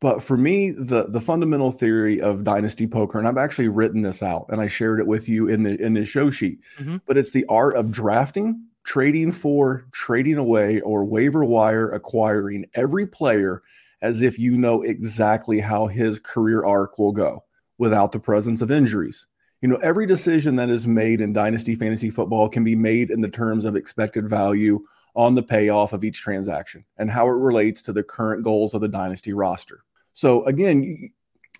but 0.00 0.22
for 0.22 0.36
me, 0.36 0.70
the 0.70 1.04
the 1.08 1.20
fundamental 1.20 1.72
theory 1.72 2.20
of 2.20 2.44
dynasty 2.44 2.86
poker, 2.86 3.18
and 3.18 3.26
I've 3.26 3.38
actually 3.38 3.68
written 3.68 4.02
this 4.02 4.22
out 4.22 4.46
and 4.48 4.60
I 4.60 4.68
shared 4.68 5.00
it 5.00 5.06
with 5.06 5.28
you 5.28 5.48
in 5.48 5.62
the 5.62 5.80
in 5.80 5.94
the 5.94 6.04
show 6.04 6.30
sheet. 6.30 6.60
Mm-hmm. 6.78 6.98
But 7.06 7.16
it's 7.16 7.30
the 7.30 7.46
art 7.46 7.74
of 7.74 7.90
drafting, 7.90 8.62
trading 8.84 9.32
for, 9.32 9.86
trading 9.90 10.36
away, 10.36 10.80
or 10.82 11.04
waiver 11.04 11.44
wire 11.44 11.90
acquiring 11.90 12.66
every 12.74 13.06
player 13.06 13.62
as 14.02 14.22
if 14.22 14.38
you 14.38 14.56
know 14.56 14.82
exactly 14.82 15.58
how 15.58 15.86
his 15.86 16.20
career 16.20 16.64
arc 16.64 16.98
will 16.98 17.12
go 17.12 17.42
without 17.78 18.12
the 18.12 18.20
presence 18.20 18.60
of 18.60 18.70
injuries. 18.70 19.26
You 19.60 19.68
know, 19.68 19.76
every 19.76 20.06
decision 20.06 20.56
that 20.56 20.70
is 20.70 20.86
made 20.86 21.20
in 21.20 21.32
dynasty 21.32 21.74
fantasy 21.74 22.10
football 22.10 22.48
can 22.48 22.62
be 22.62 22.76
made 22.76 23.10
in 23.10 23.20
the 23.20 23.28
terms 23.28 23.64
of 23.64 23.74
expected 23.74 24.28
value 24.28 24.84
on 25.16 25.34
the 25.34 25.42
payoff 25.42 25.92
of 25.92 26.04
each 26.04 26.20
transaction 26.20 26.84
and 26.96 27.10
how 27.10 27.26
it 27.26 27.32
relates 27.32 27.82
to 27.82 27.92
the 27.92 28.04
current 28.04 28.44
goals 28.44 28.74
of 28.74 28.80
the 28.80 28.88
dynasty 28.88 29.32
roster. 29.32 29.82
So, 30.12 30.44
again, 30.44 31.10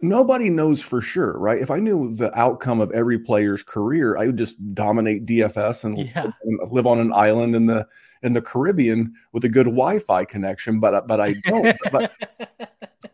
nobody 0.00 0.50
knows 0.50 0.82
for 0.82 1.00
sure, 1.00 1.36
right? 1.38 1.60
If 1.60 1.70
I 1.70 1.80
knew 1.80 2.14
the 2.14 2.36
outcome 2.38 2.80
of 2.80 2.92
every 2.92 3.18
player's 3.18 3.62
career, 3.62 4.16
I 4.16 4.26
would 4.26 4.38
just 4.38 4.74
dominate 4.74 5.26
DFS 5.26 5.84
and, 5.84 5.98
yeah. 5.98 6.30
live 6.70 6.86
on 6.86 6.98
an 6.98 7.12
island 7.12 7.56
in 7.56 7.66
the 7.66 7.86
in 8.22 8.32
the 8.32 8.42
Caribbean 8.42 9.14
with 9.32 9.44
a 9.44 9.48
good 9.48 9.66
Wi-Fi 9.66 10.24
connection. 10.24 10.80
But 10.80 11.06
but 11.06 11.20
I 11.20 11.34
don't. 11.44 11.76
but 11.92 12.12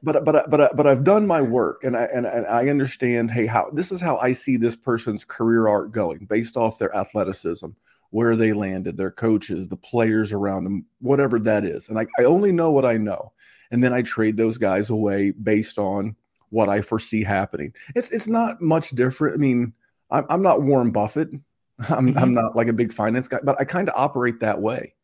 but 0.03 0.25
but 0.25 0.51
but 0.51 0.77
but 0.77 0.87
I've 0.87 1.05
done 1.05 1.27
my 1.27 1.43
work, 1.43 1.85
and 1.85 1.97
I 1.97 2.05
and, 2.05 2.27
and 2.27 2.47
I 2.47 2.69
understand. 2.69 3.31
Hey, 3.31 3.47
how 3.47 3.71
this 3.71 3.93
is 3.93 4.01
how 4.01 4.17
I 4.17 4.33
see 4.33 4.57
this 4.57 4.77
person's 4.77 5.25
career 5.25 5.69
arc 5.69 5.93
going 5.93 6.27
based 6.27 6.57
off 6.57 6.79
their 6.79 6.95
athleticism, 6.97 7.69
where 8.11 8.37
they 8.37 8.53
landed, 8.53 8.97
their 8.97 9.11
coaches, 9.11 9.69
the 9.69 9.77
players 9.77 10.33
around 10.33 10.65
them, 10.65 10.87
whatever 11.01 11.39
that 11.41 11.65
is. 11.65 11.89
And 11.89 11.99
I, 11.99 12.07
I 12.19 12.25
only 12.25 12.53
know 12.53 12.71
what 12.71 12.85
I 12.85 12.97
know. 12.97 13.33
And 13.71 13.83
then 13.83 13.93
I 13.93 14.03
trade 14.03 14.37
those 14.37 14.57
guys 14.57 14.89
away 14.89 15.33
based 15.33 15.79
on 15.79 16.17
what 16.49 16.69
I 16.69 16.81
foresee 16.81 17.25
happening. 17.25 17.75
It's 17.95 18.11
it's 18.11 18.29
not 18.29 18.63
much 18.63 18.91
different. 18.91 19.35
I 19.35 19.39
mean, 19.39 19.73
I'm, 20.11 20.25
I'm 20.31 20.43
not 20.43 20.63
Warren 20.63 20.93
Buffett. 20.93 21.31
I'm, 21.79 22.11
mm-hmm. 22.11 22.19
I'm 22.19 22.35
not 22.35 22.55
like 22.55 22.69
a 22.69 22.73
big 22.73 22.93
finance 22.93 23.29
guy, 23.29 23.41
but 23.43 23.61
I 23.61 23.65
kind 23.65 23.89
of 23.89 23.95
operate 23.97 24.41
that 24.41 24.63
way. 24.63 24.95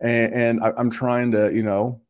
And, 0.00 0.32
and 0.32 0.64
I, 0.64 0.72
I'm 0.76 0.90
trying 0.90 1.32
to, 1.32 1.52
you 1.54 1.62
know, 1.62 2.00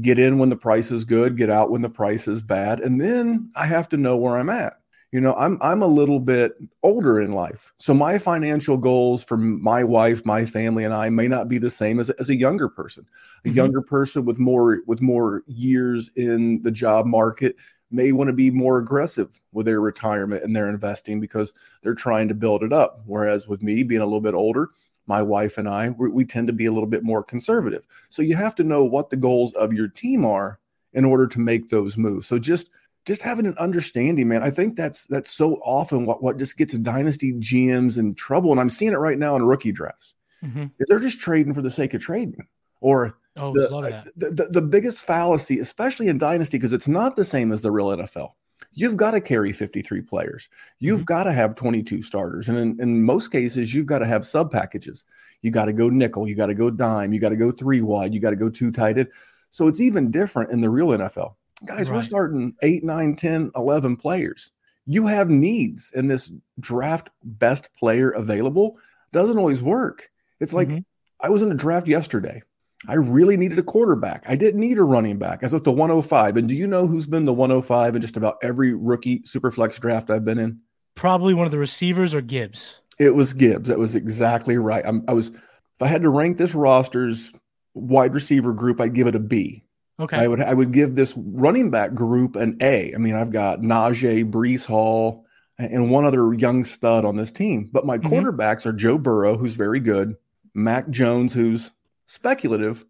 get 0.00 0.18
in 0.18 0.38
when 0.38 0.48
the 0.48 0.56
price 0.56 0.90
is 0.90 1.04
good, 1.04 1.36
get 1.36 1.50
out 1.50 1.70
when 1.70 1.82
the 1.82 1.88
price 1.88 2.28
is 2.28 2.42
bad. 2.42 2.80
And 2.80 3.00
then 3.00 3.50
I 3.54 3.66
have 3.66 3.88
to 3.90 3.96
know 3.96 4.16
where 4.16 4.36
I'm 4.36 4.50
at 4.50 4.78
you 5.12 5.20
know 5.20 5.34
i'm 5.34 5.56
i'm 5.60 5.82
a 5.82 5.86
little 5.86 6.20
bit 6.20 6.52
older 6.82 7.20
in 7.20 7.32
life 7.32 7.72
so 7.78 7.94
my 7.94 8.18
financial 8.18 8.76
goals 8.76 9.22
for 9.22 9.36
my 9.36 9.84
wife 9.84 10.24
my 10.26 10.44
family 10.44 10.84
and 10.84 10.92
i 10.92 11.08
may 11.08 11.28
not 11.28 11.48
be 11.48 11.58
the 11.58 11.70
same 11.70 12.00
as, 12.00 12.10
as 12.10 12.28
a 12.28 12.36
younger 12.36 12.68
person 12.68 13.06
a 13.44 13.48
mm-hmm. 13.48 13.56
younger 13.56 13.80
person 13.80 14.24
with 14.24 14.38
more 14.38 14.80
with 14.86 15.00
more 15.00 15.42
years 15.46 16.10
in 16.16 16.60
the 16.62 16.70
job 16.70 17.06
market 17.06 17.56
may 17.90 18.10
want 18.10 18.28
to 18.28 18.32
be 18.32 18.50
more 18.50 18.78
aggressive 18.78 19.40
with 19.52 19.64
their 19.64 19.80
retirement 19.80 20.42
and 20.42 20.56
their 20.56 20.68
investing 20.68 21.20
because 21.20 21.54
they're 21.82 21.94
trying 21.94 22.28
to 22.28 22.34
build 22.34 22.62
it 22.62 22.72
up 22.72 23.00
whereas 23.06 23.46
with 23.46 23.62
me 23.62 23.82
being 23.82 24.02
a 24.02 24.04
little 24.04 24.20
bit 24.20 24.34
older 24.34 24.70
my 25.06 25.22
wife 25.22 25.58
and 25.58 25.68
i 25.68 25.90
we, 25.90 26.08
we 26.08 26.24
tend 26.24 26.46
to 26.46 26.52
be 26.52 26.66
a 26.66 26.72
little 26.72 26.88
bit 26.88 27.02
more 27.02 27.22
conservative 27.22 27.86
so 28.10 28.22
you 28.22 28.36
have 28.36 28.54
to 28.54 28.64
know 28.64 28.84
what 28.84 29.10
the 29.10 29.16
goals 29.16 29.52
of 29.54 29.72
your 29.72 29.88
team 29.88 30.24
are 30.24 30.58
in 30.92 31.04
order 31.04 31.26
to 31.26 31.38
make 31.38 31.68
those 31.68 31.96
moves 31.96 32.26
so 32.26 32.38
just 32.38 32.70
just 33.06 33.22
having 33.22 33.46
an 33.46 33.56
understanding, 33.56 34.26
man. 34.28 34.42
I 34.42 34.50
think 34.50 34.76
that's 34.76 35.06
that's 35.06 35.30
so 35.30 35.54
often 35.64 36.04
what 36.04 36.22
what 36.22 36.38
just 36.38 36.58
gets 36.58 36.74
dynasty 36.74 37.32
GMs 37.32 37.96
in 37.96 38.14
trouble, 38.14 38.50
and 38.50 38.60
I'm 38.60 38.68
seeing 38.68 38.92
it 38.92 38.96
right 38.96 39.18
now 39.18 39.36
in 39.36 39.44
rookie 39.44 39.72
drafts. 39.72 40.14
Mm-hmm. 40.44 40.66
They're 40.80 40.98
just 40.98 41.20
trading 41.20 41.54
for 41.54 41.62
the 41.62 41.70
sake 41.70 41.94
of 41.94 42.02
trading, 42.02 42.48
or 42.80 43.16
oh, 43.36 43.52
the, 43.54 44.02
the, 44.16 44.30
the, 44.30 44.44
the 44.46 44.60
biggest 44.60 45.00
fallacy, 45.00 45.60
especially 45.60 46.08
in 46.08 46.18
dynasty, 46.18 46.58
because 46.58 46.72
it's 46.72 46.88
not 46.88 47.16
the 47.16 47.24
same 47.24 47.52
as 47.52 47.60
the 47.60 47.70
real 47.70 47.86
NFL. 47.86 48.32
You've 48.76 48.96
got 48.96 49.12
to 49.12 49.20
carry 49.20 49.52
53 49.52 50.02
players. 50.02 50.48
You've 50.78 50.98
mm-hmm. 50.98 51.04
got 51.06 51.24
to 51.24 51.32
have 51.32 51.56
22 51.56 52.02
starters. 52.02 52.48
And 52.48 52.58
in, 52.58 52.80
in 52.80 53.02
most 53.02 53.32
cases, 53.32 53.74
you've 53.74 53.86
got 53.86 53.98
to 53.98 54.06
have 54.06 54.24
sub 54.24 54.52
packages. 54.52 55.04
You 55.42 55.50
got 55.50 55.64
to 55.64 55.72
go 55.72 55.88
nickel. 55.88 56.28
You 56.28 56.36
got 56.36 56.46
to 56.46 56.54
go 56.54 56.70
dime. 56.70 57.12
You 57.12 57.18
got 57.18 57.30
to 57.30 57.36
go 57.36 57.50
three 57.50 57.82
wide. 57.82 58.14
You 58.14 58.20
got 58.20 58.30
to 58.30 58.36
go 58.36 58.48
two 58.48 58.70
tight 58.70 58.98
end. 58.98 59.08
So 59.50 59.66
it's 59.66 59.80
even 59.80 60.12
different 60.12 60.52
in 60.52 60.60
the 60.60 60.70
real 60.70 60.88
NFL 60.88 61.34
guys, 61.64 61.88
right. 61.88 61.96
we're 61.96 62.02
starting 62.02 62.54
eight, 62.62 62.84
nine, 62.84 63.16
10, 63.16 63.52
11 63.56 63.96
players. 63.96 64.52
You 64.86 65.06
have 65.06 65.28
needs, 65.28 65.92
and 65.94 66.10
this 66.10 66.32
draft 66.60 67.10
best 67.24 67.74
player 67.74 68.10
available 68.10 68.76
doesn't 69.12 69.38
always 69.38 69.62
work. 69.62 70.10
It's 70.38 70.52
like 70.52 70.68
mm-hmm. 70.68 70.80
I 71.20 71.30
was 71.30 71.42
in 71.42 71.50
a 71.50 71.56
draft 71.56 71.88
yesterday. 71.88 72.42
I 72.88 72.94
really 72.94 73.36
needed 73.36 73.58
a 73.58 73.62
quarterback. 73.62 74.24
I 74.28 74.36
didn't 74.36 74.60
need 74.60 74.78
a 74.78 74.82
running 74.82 75.18
back. 75.18 75.42
I 75.42 75.46
was 75.46 75.54
at 75.54 75.64
the 75.64 75.72
105. 75.72 76.36
And 76.36 76.48
do 76.48 76.54
you 76.54 76.66
know 76.66 76.86
who's 76.86 77.06
been 77.06 77.24
the 77.24 77.32
105 77.32 77.96
in 77.96 78.00
just 78.00 78.16
about 78.16 78.36
every 78.42 78.74
rookie 78.74 79.20
superflex 79.20 79.80
draft 79.80 80.10
I've 80.10 80.24
been 80.24 80.38
in? 80.38 80.60
Probably 80.94 81.34
one 81.34 81.46
of 81.46 81.50
the 81.50 81.58
receivers 81.58 82.14
or 82.14 82.20
Gibbs. 82.20 82.80
It 82.98 83.14
was 83.14 83.34
Gibbs. 83.34 83.68
That 83.68 83.78
was 83.78 83.94
exactly 83.94 84.56
right. 84.56 84.84
I'm, 84.86 85.04
I 85.08 85.12
was, 85.12 85.28
if 85.28 85.82
I 85.82 85.86
had 85.86 86.02
to 86.02 86.08
rank 86.08 86.38
this 86.38 86.54
roster's 86.54 87.32
wide 87.74 88.14
receiver 88.14 88.52
group, 88.52 88.80
I'd 88.80 88.94
give 88.94 89.06
it 89.06 89.14
a 89.14 89.20
B. 89.20 89.62
Okay. 89.98 90.18
I 90.18 90.28
would 90.28 90.42
I 90.42 90.52
would 90.52 90.72
give 90.72 90.94
this 90.94 91.14
running 91.16 91.70
back 91.70 91.94
group 91.94 92.36
an 92.36 92.58
A. 92.60 92.94
I 92.94 92.98
mean, 92.98 93.14
I've 93.14 93.32
got 93.32 93.60
Najee, 93.60 94.30
Breece 94.30 94.66
Hall, 94.66 95.24
and 95.58 95.90
one 95.90 96.04
other 96.04 96.34
young 96.34 96.64
stud 96.64 97.04
on 97.04 97.16
this 97.16 97.32
team. 97.32 97.70
But 97.72 97.86
my 97.86 97.96
mm-hmm. 97.96 98.12
quarterbacks 98.12 98.66
are 98.66 98.72
Joe 98.72 98.98
Burrow, 98.98 99.38
who's 99.38 99.56
very 99.56 99.80
good, 99.80 100.16
Mac 100.54 100.90
Jones, 100.90 101.32
who's 101.32 101.70
speculative, 102.06 102.84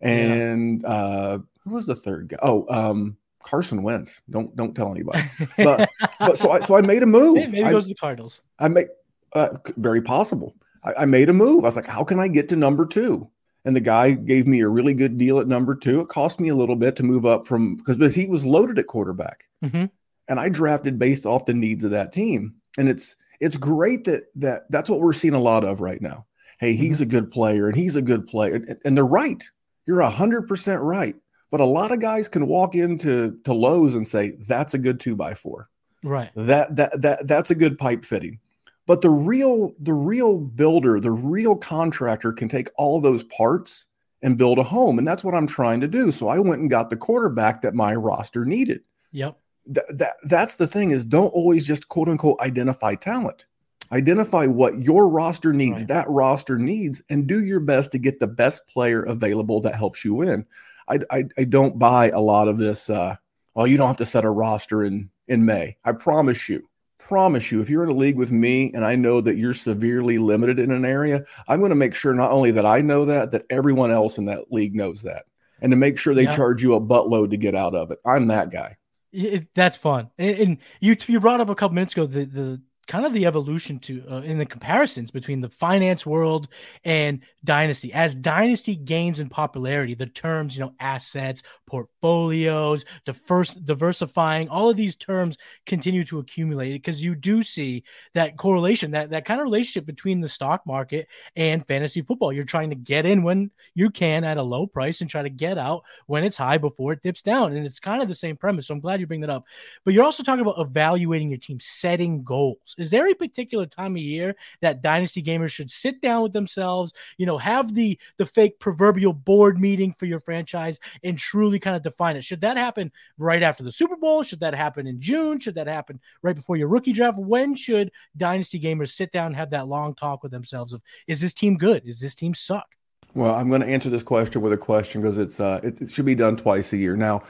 and 0.00 0.82
yeah. 0.82 0.88
uh, 0.88 1.38
who 1.64 1.70
was 1.72 1.86
the 1.86 1.96
third 1.96 2.28
guy? 2.28 2.38
Oh, 2.40 2.66
um, 2.68 3.16
Carson 3.42 3.82
Wentz. 3.82 4.22
Don't 4.30 4.54
don't 4.54 4.74
tell 4.74 4.90
anybody. 4.92 5.22
But 5.56 5.90
but 6.18 6.38
so 6.38 6.50
I 6.50 6.60
so 6.60 6.76
I 6.76 6.80
made 6.80 7.02
a 7.02 7.06
move. 7.06 7.34
Maybe 7.34 7.64
I, 7.64 7.72
goes 7.72 7.84
to 7.84 7.88
the 7.88 7.94
Cardinals. 7.94 8.40
I 8.58 8.68
make 8.68 8.88
uh, 9.32 9.56
very 9.76 10.02
possible. 10.02 10.56
I, 10.84 10.94
I 11.00 11.04
made 11.06 11.28
a 11.28 11.34
move. 11.34 11.64
I 11.64 11.68
was 11.68 11.76
like, 11.76 11.86
how 11.86 12.04
can 12.04 12.20
I 12.20 12.28
get 12.28 12.48
to 12.50 12.56
number 12.56 12.86
two? 12.86 13.30
and 13.64 13.76
the 13.76 13.80
guy 13.80 14.12
gave 14.12 14.46
me 14.46 14.60
a 14.60 14.68
really 14.68 14.94
good 14.94 15.18
deal 15.18 15.38
at 15.38 15.46
number 15.46 15.74
two. 15.74 16.00
It 16.00 16.08
cost 16.08 16.40
me 16.40 16.48
a 16.48 16.54
little 16.54 16.76
bit 16.76 16.96
to 16.96 17.02
move 17.02 17.26
up 17.26 17.46
from 17.46 17.76
because 17.76 18.14
he 18.14 18.26
was 18.26 18.44
loaded 18.44 18.78
at 18.78 18.86
quarterback, 18.86 19.44
mm-hmm. 19.62 19.86
and 20.28 20.40
I 20.40 20.48
drafted 20.48 20.98
based 20.98 21.26
off 21.26 21.44
the 21.44 21.54
needs 21.54 21.84
of 21.84 21.90
that 21.90 22.12
team. 22.12 22.54
And 22.78 22.88
it's 22.88 23.16
it's 23.38 23.56
great 23.56 24.04
that 24.04 24.24
that 24.36 24.70
that's 24.70 24.88
what 24.88 25.00
we're 25.00 25.12
seeing 25.12 25.34
a 25.34 25.40
lot 25.40 25.64
of 25.64 25.80
right 25.80 26.00
now. 26.00 26.26
Hey, 26.60 26.74
he's 26.74 26.96
mm-hmm. 26.96 27.04
a 27.04 27.06
good 27.06 27.30
player, 27.30 27.66
and 27.66 27.76
he's 27.76 27.96
a 27.96 28.02
good 28.02 28.26
player, 28.26 28.54
and, 28.54 28.78
and 28.84 28.96
they're 28.96 29.04
right. 29.04 29.42
You're 29.86 30.02
hundred 30.02 30.46
percent 30.46 30.82
right. 30.82 31.16
But 31.50 31.60
a 31.60 31.64
lot 31.64 31.90
of 31.90 31.98
guys 31.98 32.28
can 32.28 32.46
walk 32.46 32.76
into 32.76 33.40
to 33.44 33.52
Lowe's 33.52 33.96
and 33.96 34.06
say 34.06 34.32
that's 34.46 34.74
a 34.74 34.78
good 34.78 35.00
two 35.00 35.16
by 35.16 35.34
four. 35.34 35.68
Right. 36.04 36.30
That 36.36 36.76
that 36.76 37.00
that 37.00 37.26
that's 37.26 37.50
a 37.50 37.54
good 37.54 37.78
pipe 37.78 38.04
fitting. 38.04 38.38
But 38.86 39.00
the 39.00 39.10
real 39.10 39.74
the 39.80 39.94
real 39.94 40.36
builder, 40.38 41.00
the 41.00 41.10
real 41.10 41.56
contractor 41.56 42.32
can 42.32 42.48
take 42.48 42.70
all 42.76 43.00
those 43.00 43.24
parts 43.24 43.86
and 44.22 44.36
build 44.36 44.58
a 44.58 44.62
home, 44.62 44.98
and 44.98 45.08
that's 45.08 45.24
what 45.24 45.34
I'm 45.34 45.46
trying 45.46 45.80
to 45.80 45.88
do. 45.88 46.12
So 46.12 46.28
I 46.28 46.38
went 46.38 46.60
and 46.60 46.70
got 46.70 46.90
the 46.90 46.96
quarterback 46.96 47.62
that 47.62 47.74
my 47.74 47.94
roster 47.94 48.44
needed. 48.44 48.82
Yep. 49.12 49.38
Th- 49.74 49.86
that 49.90 50.16
that's 50.24 50.56
the 50.56 50.66
thing 50.66 50.90
is 50.90 51.04
don't 51.04 51.30
always 51.30 51.66
just 51.66 51.88
quote 51.88 52.08
unquote 52.08 52.38
identify 52.40 52.94
talent. 52.94 53.46
Identify 53.92 54.46
what 54.46 54.78
your 54.78 55.08
roster 55.08 55.52
needs, 55.52 55.80
right. 55.80 55.88
that 55.88 56.08
roster 56.08 56.58
needs, 56.58 57.02
and 57.10 57.26
do 57.26 57.44
your 57.44 57.60
best 57.60 57.92
to 57.92 57.98
get 57.98 58.20
the 58.20 58.26
best 58.26 58.66
player 58.66 59.02
available 59.02 59.60
that 59.62 59.74
helps 59.74 60.04
you 60.04 60.14
win. 60.14 60.46
I, 60.88 61.00
I, 61.10 61.24
I 61.36 61.44
don't 61.44 61.78
buy 61.78 62.10
a 62.10 62.20
lot 62.20 62.48
of 62.48 62.58
this. 62.58 62.88
Uh, 62.88 63.16
well, 63.54 63.66
you 63.66 63.76
don't 63.76 63.88
have 63.88 63.96
to 63.98 64.06
set 64.06 64.24
a 64.24 64.30
roster 64.30 64.84
in 64.84 65.10
in 65.26 65.44
May. 65.44 65.76
I 65.84 65.92
promise 65.92 66.48
you, 66.48 66.68
promise 66.98 67.50
you, 67.50 67.60
if 67.60 67.70
you're 67.70 67.82
in 67.82 67.88
a 67.88 67.94
league 67.94 68.16
with 68.16 68.30
me 68.30 68.72
and 68.72 68.84
I 68.84 68.94
know 68.96 69.20
that 69.20 69.36
you're 69.36 69.54
severely 69.54 70.18
limited 70.18 70.58
in 70.58 70.70
an 70.70 70.84
area, 70.84 71.24
I'm 71.48 71.60
going 71.60 71.70
to 71.70 71.76
make 71.76 71.94
sure 71.94 72.14
not 72.14 72.30
only 72.30 72.52
that 72.52 72.66
I 72.66 72.80
know 72.82 73.06
that, 73.06 73.32
that 73.32 73.46
everyone 73.50 73.90
else 73.90 74.18
in 74.18 74.26
that 74.26 74.52
league 74.52 74.74
knows 74.74 75.02
that. 75.02 75.24
And 75.60 75.72
to 75.72 75.76
make 75.76 75.98
sure 75.98 76.14
they 76.14 76.24
yeah. 76.24 76.36
charge 76.36 76.62
you 76.62 76.74
a 76.74 76.80
buttload 76.80 77.30
to 77.30 77.36
get 77.36 77.54
out 77.54 77.74
of 77.74 77.90
it. 77.90 77.98
I'm 78.04 78.26
that 78.26 78.50
guy. 78.50 78.76
It, 79.12 79.48
that's 79.54 79.76
fun. 79.76 80.10
And, 80.18 80.38
and, 80.38 80.58
you 80.80 80.96
you 81.08 81.18
brought 81.18 81.40
up 81.40 81.48
a 81.48 81.54
couple 81.56 81.74
minutes 81.74 81.94
ago 81.94 82.06
the 82.06 82.24
the 82.24 82.60
kind 82.90 83.06
of 83.06 83.12
the 83.12 83.24
evolution 83.24 83.78
to 83.78 84.02
uh, 84.10 84.16
in 84.22 84.36
the 84.36 84.44
comparisons 84.44 85.12
between 85.12 85.40
the 85.40 85.48
finance 85.48 86.04
world 86.04 86.48
and 86.84 87.20
dynasty. 87.44 87.92
As 87.92 88.16
dynasty 88.16 88.74
gains 88.74 89.20
in 89.20 89.28
popularity 89.28 89.94
the 89.94 90.06
terms 90.06 90.56
you 90.56 90.60
know 90.60 90.74
assets 90.80 91.44
portfolios 91.68 92.84
the 93.06 93.14
first 93.14 93.64
diversifying 93.64 94.48
all 94.48 94.68
of 94.68 94.76
these 94.76 94.96
terms 94.96 95.38
continue 95.66 96.04
to 96.04 96.18
accumulate 96.18 96.72
because 96.72 97.02
you 97.02 97.14
do 97.14 97.44
see 97.44 97.84
that 98.14 98.36
correlation 98.36 98.90
that 98.90 99.10
that 99.10 99.24
kind 99.24 99.40
of 99.40 99.44
relationship 99.44 99.86
between 99.86 100.20
the 100.20 100.28
stock 100.28 100.66
market 100.66 101.06
and 101.36 101.64
fantasy 101.64 102.02
football. 102.02 102.32
You're 102.32 102.42
trying 102.42 102.70
to 102.70 102.76
get 102.76 103.06
in 103.06 103.22
when 103.22 103.52
you 103.72 103.90
can 103.90 104.24
at 104.24 104.36
a 104.36 104.42
low 104.42 104.66
price 104.66 105.00
and 105.00 105.08
try 105.08 105.22
to 105.22 105.30
get 105.30 105.58
out 105.58 105.84
when 106.06 106.24
it's 106.24 106.36
high 106.36 106.58
before 106.58 106.92
it 106.92 107.02
dips 107.02 107.22
down. 107.22 107.54
And 107.54 107.64
it's 107.64 107.78
kind 107.78 108.02
of 108.02 108.08
the 108.08 108.16
same 108.16 108.36
premise. 108.36 108.66
So 108.66 108.74
i'm 108.74 108.80
glad 108.80 108.98
you 108.98 109.06
bring 109.06 109.20
that 109.20 109.30
up. 109.30 109.44
But 109.84 109.94
you're 109.94 110.04
also 110.04 110.24
talking 110.24 110.42
about 110.42 110.58
evaluating 110.58 111.28
your 111.28 111.38
team 111.38 111.60
setting 111.60 112.24
goals 112.24 112.74
is 112.80 112.90
there 112.90 113.08
a 113.08 113.14
particular 113.14 113.66
time 113.66 113.92
of 113.92 114.02
year 114.02 114.36
that 114.60 114.82
dynasty 114.82 115.22
gamers 115.22 115.50
should 115.50 115.70
sit 115.70 116.00
down 116.00 116.22
with 116.22 116.32
themselves, 116.32 116.92
you 117.18 117.26
know, 117.26 117.38
have 117.38 117.74
the 117.74 117.98
the 118.16 118.26
fake 118.26 118.58
proverbial 118.58 119.12
board 119.12 119.60
meeting 119.60 119.92
for 119.92 120.06
your 120.06 120.20
franchise 120.20 120.78
and 121.02 121.18
truly 121.18 121.58
kind 121.58 121.76
of 121.76 121.82
define 121.82 122.16
it? 122.16 122.24
Should 122.24 122.40
that 122.42 122.56
happen 122.56 122.92
right 123.18 123.42
after 123.42 123.62
the 123.62 123.72
Super 123.72 123.96
Bowl? 123.96 124.22
Should 124.22 124.40
that 124.40 124.54
happen 124.54 124.86
in 124.86 125.00
June? 125.00 125.38
Should 125.38 125.54
that 125.56 125.66
happen 125.66 126.00
right 126.22 126.36
before 126.36 126.56
your 126.56 126.68
rookie 126.68 126.92
draft? 126.92 127.18
When 127.18 127.54
should 127.54 127.90
dynasty 128.16 128.60
gamers 128.60 128.92
sit 128.92 129.12
down 129.12 129.28
and 129.28 129.36
have 129.36 129.50
that 129.50 129.68
long 129.68 129.94
talk 129.94 130.22
with 130.22 130.32
themselves 130.32 130.72
of 130.72 130.82
is 131.06 131.20
this 131.20 131.32
team 131.32 131.56
good? 131.56 131.86
Is 131.86 132.00
this 132.00 132.14
team 132.14 132.34
suck? 132.34 132.76
Well, 133.14 133.34
I'm 133.34 133.48
going 133.48 133.60
to 133.60 133.66
answer 133.66 133.90
this 133.90 134.04
question 134.04 134.40
with 134.40 134.52
a 134.52 134.56
question 134.56 135.00
because 135.00 135.18
it's 135.18 135.40
uh, 135.40 135.60
it, 135.62 135.80
it 135.82 135.90
should 135.90 136.04
be 136.04 136.14
done 136.14 136.36
twice 136.36 136.72
a 136.72 136.76
year. 136.76 136.96
Now, 136.96 137.22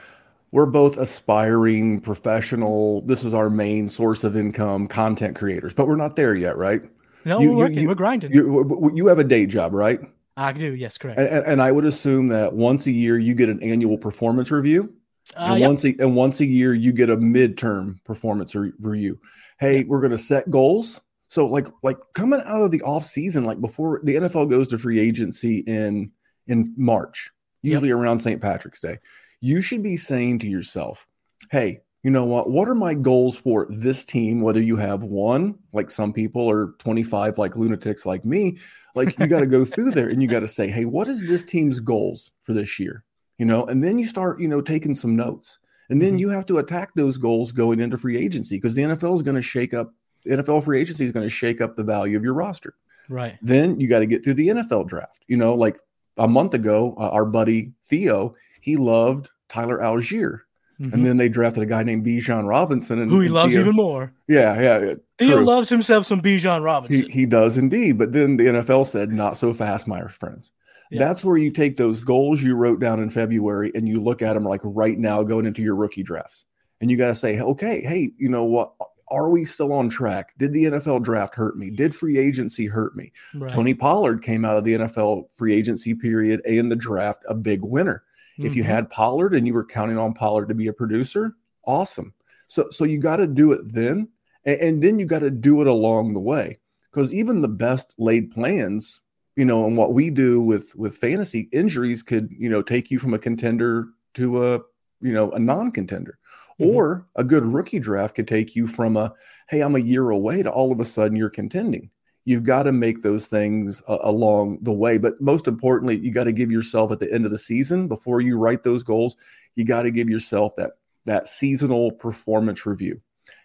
we're 0.51 0.65
both 0.65 0.97
aspiring 0.97 2.01
professional. 2.01 3.01
This 3.01 3.23
is 3.23 3.33
our 3.33 3.49
main 3.49 3.87
source 3.89 4.23
of 4.23 4.35
income 4.35 4.87
content 4.87 5.35
creators 5.35 5.73
but 5.73 5.87
we're 5.87 5.95
not 5.95 6.15
there 6.15 6.35
yet 6.35 6.57
right? 6.57 6.81
No 7.25 7.39
you, 7.39 7.51
we're 7.51 7.57
working. 7.57 7.79
you, 7.79 7.87
we're 7.87 7.95
grinding. 7.95 8.31
you, 8.31 8.91
you 8.93 9.07
have 9.07 9.19
a 9.19 9.23
day 9.23 9.45
job 9.45 9.73
right? 9.73 9.99
I 10.37 10.51
do 10.53 10.73
yes 10.73 10.97
correct. 10.97 11.19
And, 11.19 11.45
and, 11.45 11.61
i 11.61 11.71
would 11.71 11.85
assume 11.85 12.29
that 12.29 12.53
once 12.53 12.87
a 12.87 12.91
year 12.91 13.17
you 13.17 13.35
get 13.35 13.49
an 13.49 13.61
annual 13.61 13.97
performance 13.97 14.51
review 14.51 14.93
uh, 15.35 15.43
and 15.43 15.59
yep. 15.59 15.67
once 15.67 15.85
a, 15.85 15.95
and 15.99 16.15
once 16.15 16.39
a 16.39 16.45
year 16.45 16.73
you 16.73 16.91
get 16.91 17.09
a 17.09 17.17
midterm 17.17 18.03
performance 18.05 18.55
re- 18.55 18.73
review. 18.79 19.19
Hey 19.59 19.79
yep. 19.79 19.87
we're 19.87 19.99
going 19.99 20.11
to 20.11 20.17
set 20.17 20.49
goals. 20.49 21.01
So 21.27 21.45
like 21.45 21.67
like 21.83 21.97
coming 22.13 22.41
out 22.45 22.63
of 22.63 22.71
the 22.71 22.81
off 22.81 23.05
season 23.05 23.45
like 23.45 23.61
before 23.61 24.01
the 24.03 24.15
nfl 24.15 24.49
goes 24.49 24.67
to 24.69 24.77
free 24.77 24.99
agency 24.99 25.59
in 25.59 26.11
in 26.47 26.73
march 26.75 27.31
usually 27.61 27.87
yep. 27.87 27.97
around 27.97 28.19
st 28.19 28.41
patrick's 28.41 28.81
day 28.81 28.97
you 29.41 29.61
should 29.61 29.83
be 29.83 29.97
saying 29.97 30.39
to 30.39 30.47
yourself, 30.47 31.07
hey, 31.49 31.81
you 32.03 32.09
know 32.09 32.25
what? 32.25 32.49
What 32.49 32.67
are 32.67 32.75
my 32.75 32.93
goals 32.93 33.35
for 33.35 33.67
this 33.69 34.05
team? 34.05 34.41
Whether 34.41 34.61
you 34.61 34.75
have 34.77 35.03
one, 35.03 35.55
like 35.73 35.91
some 35.91 36.13
people, 36.13 36.41
or 36.41 36.73
25, 36.79 37.37
like 37.37 37.55
lunatics 37.55 38.05
like 38.05 38.25
me, 38.25 38.57
like 38.95 39.17
you 39.19 39.27
got 39.27 39.41
to 39.41 39.47
go 39.47 39.65
through 39.65 39.91
there 39.91 40.09
and 40.09 40.21
you 40.21 40.27
got 40.27 40.39
to 40.39 40.47
say, 40.47 40.67
hey, 40.67 40.85
what 40.85 41.07
is 41.07 41.27
this 41.27 41.43
team's 41.43 41.79
goals 41.79 42.31
for 42.41 42.53
this 42.53 42.79
year? 42.79 43.03
You 43.37 43.45
know, 43.45 43.65
and 43.65 43.83
then 43.83 43.99
you 43.99 44.07
start, 44.07 44.39
you 44.39 44.47
know, 44.47 44.61
taking 44.61 44.95
some 44.95 45.15
notes. 45.15 45.59
And 45.89 46.01
then 46.01 46.11
mm-hmm. 46.11 46.19
you 46.19 46.29
have 46.29 46.45
to 46.47 46.59
attack 46.59 46.91
those 46.95 47.17
goals 47.17 47.51
going 47.51 47.79
into 47.79 47.97
free 47.97 48.17
agency 48.17 48.57
because 48.57 48.75
the 48.75 48.83
NFL 48.83 49.15
is 49.15 49.23
going 49.23 49.35
to 49.35 49.41
shake 49.41 49.73
up, 49.73 49.93
NFL 50.25 50.63
free 50.63 50.79
agency 50.79 51.05
is 51.05 51.11
going 51.11 51.25
to 51.25 51.29
shake 51.29 51.59
up 51.59 51.75
the 51.75 51.83
value 51.83 52.17
of 52.17 52.23
your 52.23 52.33
roster. 52.33 52.75
Right. 53.09 53.37
Then 53.41 53.79
you 53.79 53.87
got 53.87 53.99
to 53.99 54.05
get 54.05 54.23
through 54.23 54.35
the 54.35 54.47
NFL 54.49 54.87
draft. 54.87 55.23
You 55.27 55.37
know, 55.37 55.53
like 55.53 55.79
a 56.17 56.27
month 56.27 56.53
ago, 56.53 56.95
uh, 56.97 57.09
our 57.09 57.25
buddy 57.25 57.73
Theo, 57.85 58.35
he 58.61 58.77
loved 58.77 59.29
Tyler 59.49 59.79
Allgeier. 59.79 60.41
Mm-hmm. 60.81 60.93
And 60.93 61.05
then 61.05 61.17
they 61.17 61.29
drafted 61.29 61.61
a 61.61 61.67
guy 61.67 61.83
named 61.83 62.05
Bijan 62.05 62.47
Robinson, 62.47 62.99
and 62.99 63.11
who 63.11 63.19
he 63.19 63.27
and 63.27 63.35
loves 63.35 63.53
Theo, 63.53 63.61
even 63.61 63.75
more. 63.75 64.13
Yeah, 64.27 64.59
yeah. 64.59 64.95
Theo 65.19 65.35
true. 65.35 65.45
loves 65.45 65.69
himself 65.69 66.07
some 66.07 66.21
Bijan 66.21 66.63
Robinson. 66.63 67.07
He, 67.07 67.19
he 67.19 67.25
does 67.27 67.55
indeed. 67.55 67.99
But 67.99 68.13
then 68.13 68.37
the 68.37 68.45
NFL 68.45 68.87
said, 68.87 69.11
"Not 69.11 69.37
so 69.37 69.53
fast, 69.53 69.87
my 69.87 70.07
friends." 70.07 70.51
Yeah. 70.89 71.05
That's 71.05 71.23
where 71.23 71.37
you 71.37 71.51
take 71.51 71.77
those 71.77 72.01
goals 72.01 72.41
you 72.41 72.55
wrote 72.55 72.79
down 72.79 72.99
in 72.99 73.11
February 73.11 73.71
and 73.75 73.87
you 73.87 74.01
look 74.01 74.21
at 74.23 74.33
them 74.33 74.43
like 74.43 74.61
right 74.63 74.97
now 74.97 75.21
going 75.21 75.45
into 75.45 75.61
your 75.61 75.75
rookie 75.75 76.01
drafts, 76.01 76.45
and 76.79 76.89
you 76.89 76.97
got 76.97 77.07
to 77.07 77.15
say, 77.15 77.39
"Okay, 77.39 77.81
hey, 77.81 78.11
you 78.17 78.29
know 78.29 78.45
what? 78.45 78.73
Are 79.11 79.29
we 79.29 79.45
still 79.45 79.73
on 79.73 79.89
track? 79.89 80.33
Did 80.37 80.53
the 80.53 80.63
NFL 80.63 81.03
draft 81.03 81.35
hurt 81.35 81.57
me? 81.57 81.69
Did 81.69 81.93
free 81.93 82.17
agency 82.17 82.65
hurt 82.65 82.95
me? 82.95 83.11
Right. 83.35 83.51
Tony 83.51 83.73
Pollard 83.75 84.23
came 84.23 84.45
out 84.45 84.57
of 84.57 84.63
the 84.63 84.73
NFL 84.73 85.25
free 85.35 85.53
agency 85.53 85.93
period 85.93 86.41
and 86.45 86.71
the 86.71 86.77
draft 86.77 87.23
a 87.27 87.35
big 87.35 87.61
winner. 87.61 88.03
Mm-hmm. 88.33 88.45
If 88.45 88.55
you 88.55 88.63
mm-hmm. 88.63 88.71
had 88.71 88.89
Pollard 88.89 89.33
and 89.33 89.45
you 89.45 89.53
were 89.53 89.65
counting 89.65 89.97
on 89.97 90.13
Pollard 90.13 90.47
to 90.47 90.55
be 90.55 90.67
a 90.67 90.73
producer, 90.73 91.35
awesome. 91.65 92.13
So 92.47 92.69
so 92.71 92.83
you 92.83 92.99
got 92.99 93.17
to 93.17 93.27
do 93.27 93.51
it 93.51 93.61
then, 93.73 94.09
and, 94.45 94.59
and 94.59 94.83
then 94.83 94.99
you 94.99 95.05
got 95.05 95.19
to 95.19 95.29
do 95.29 95.61
it 95.61 95.67
along 95.67 96.13
the 96.13 96.19
way 96.19 96.59
because 96.91 97.13
even 97.13 97.41
the 97.41 97.47
best 97.47 97.93
laid 97.97 98.31
plans, 98.31 98.99
you 99.35 99.45
know, 99.45 99.65
and 99.65 99.77
what 99.77 99.93
we 99.93 100.09
do 100.09 100.41
with 100.41 100.75
with 100.75 100.97
fantasy 100.97 101.49
injuries 101.51 102.03
could 102.03 102.29
you 102.31 102.49
know 102.49 102.61
take 102.61 102.91
you 102.91 102.99
from 102.99 103.13
a 103.13 103.19
contender 103.19 103.87
to 104.15 104.43
a 104.43 104.59
you 105.01 105.13
know 105.13 105.31
a 105.31 105.39
non-contender. 105.39 106.17
Mm-hmm. 106.59 106.75
Or 106.75 107.07
a 107.15 107.23
good 107.23 107.45
rookie 107.45 107.79
draft 107.79 108.15
could 108.15 108.27
take 108.27 108.55
you 108.55 108.67
from 108.67 108.95
a, 108.95 109.13
hey, 109.49 109.61
I'm 109.61 109.75
a 109.75 109.79
year 109.79 110.09
away 110.09 110.43
to 110.43 110.51
all 110.51 110.71
of 110.71 110.79
a 110.79 110.85
sudden 110.85 111.17
you're 111.17 111.29
contending 111.29 111.89
you've 112.25 112.43
got 112.43 112.63
to 112.63 112.71
make 112.71 113.01
those 113.01 113.27
things 113.27 113.81
uh, 113.87 113.97
along 114.01 114.59
the 114.61 114.71
way. 114.71 114.97
But 114.97 115.19
most 115.21 115.47
importantly, 115.47 115.97
you 115.97 116.11
got 116.11 116.25
to 116.25 116.31
give 116.31 116.51
yourself 116.51 116.91
at 116.91 116.99
the 116.99 117.11
end 117.11 117.25
of 117.25 117.31
the 117.31 117.37
season 117.37 117.87
before 117.87 118.21
you 118.21 118.37
write 118.37 118.63
those 118.63 118.83
goals. 118.83 119.15
You 119.55 119.65
got 119.65 119.83
to 119.83 119.91
give 119.91 120.09
yourself 120.09 120.55
that 120.57 120.71
that 121.05 121.27
seasonal 121.27 121.91
performance 121.91 122.65
review. 122.65 123.01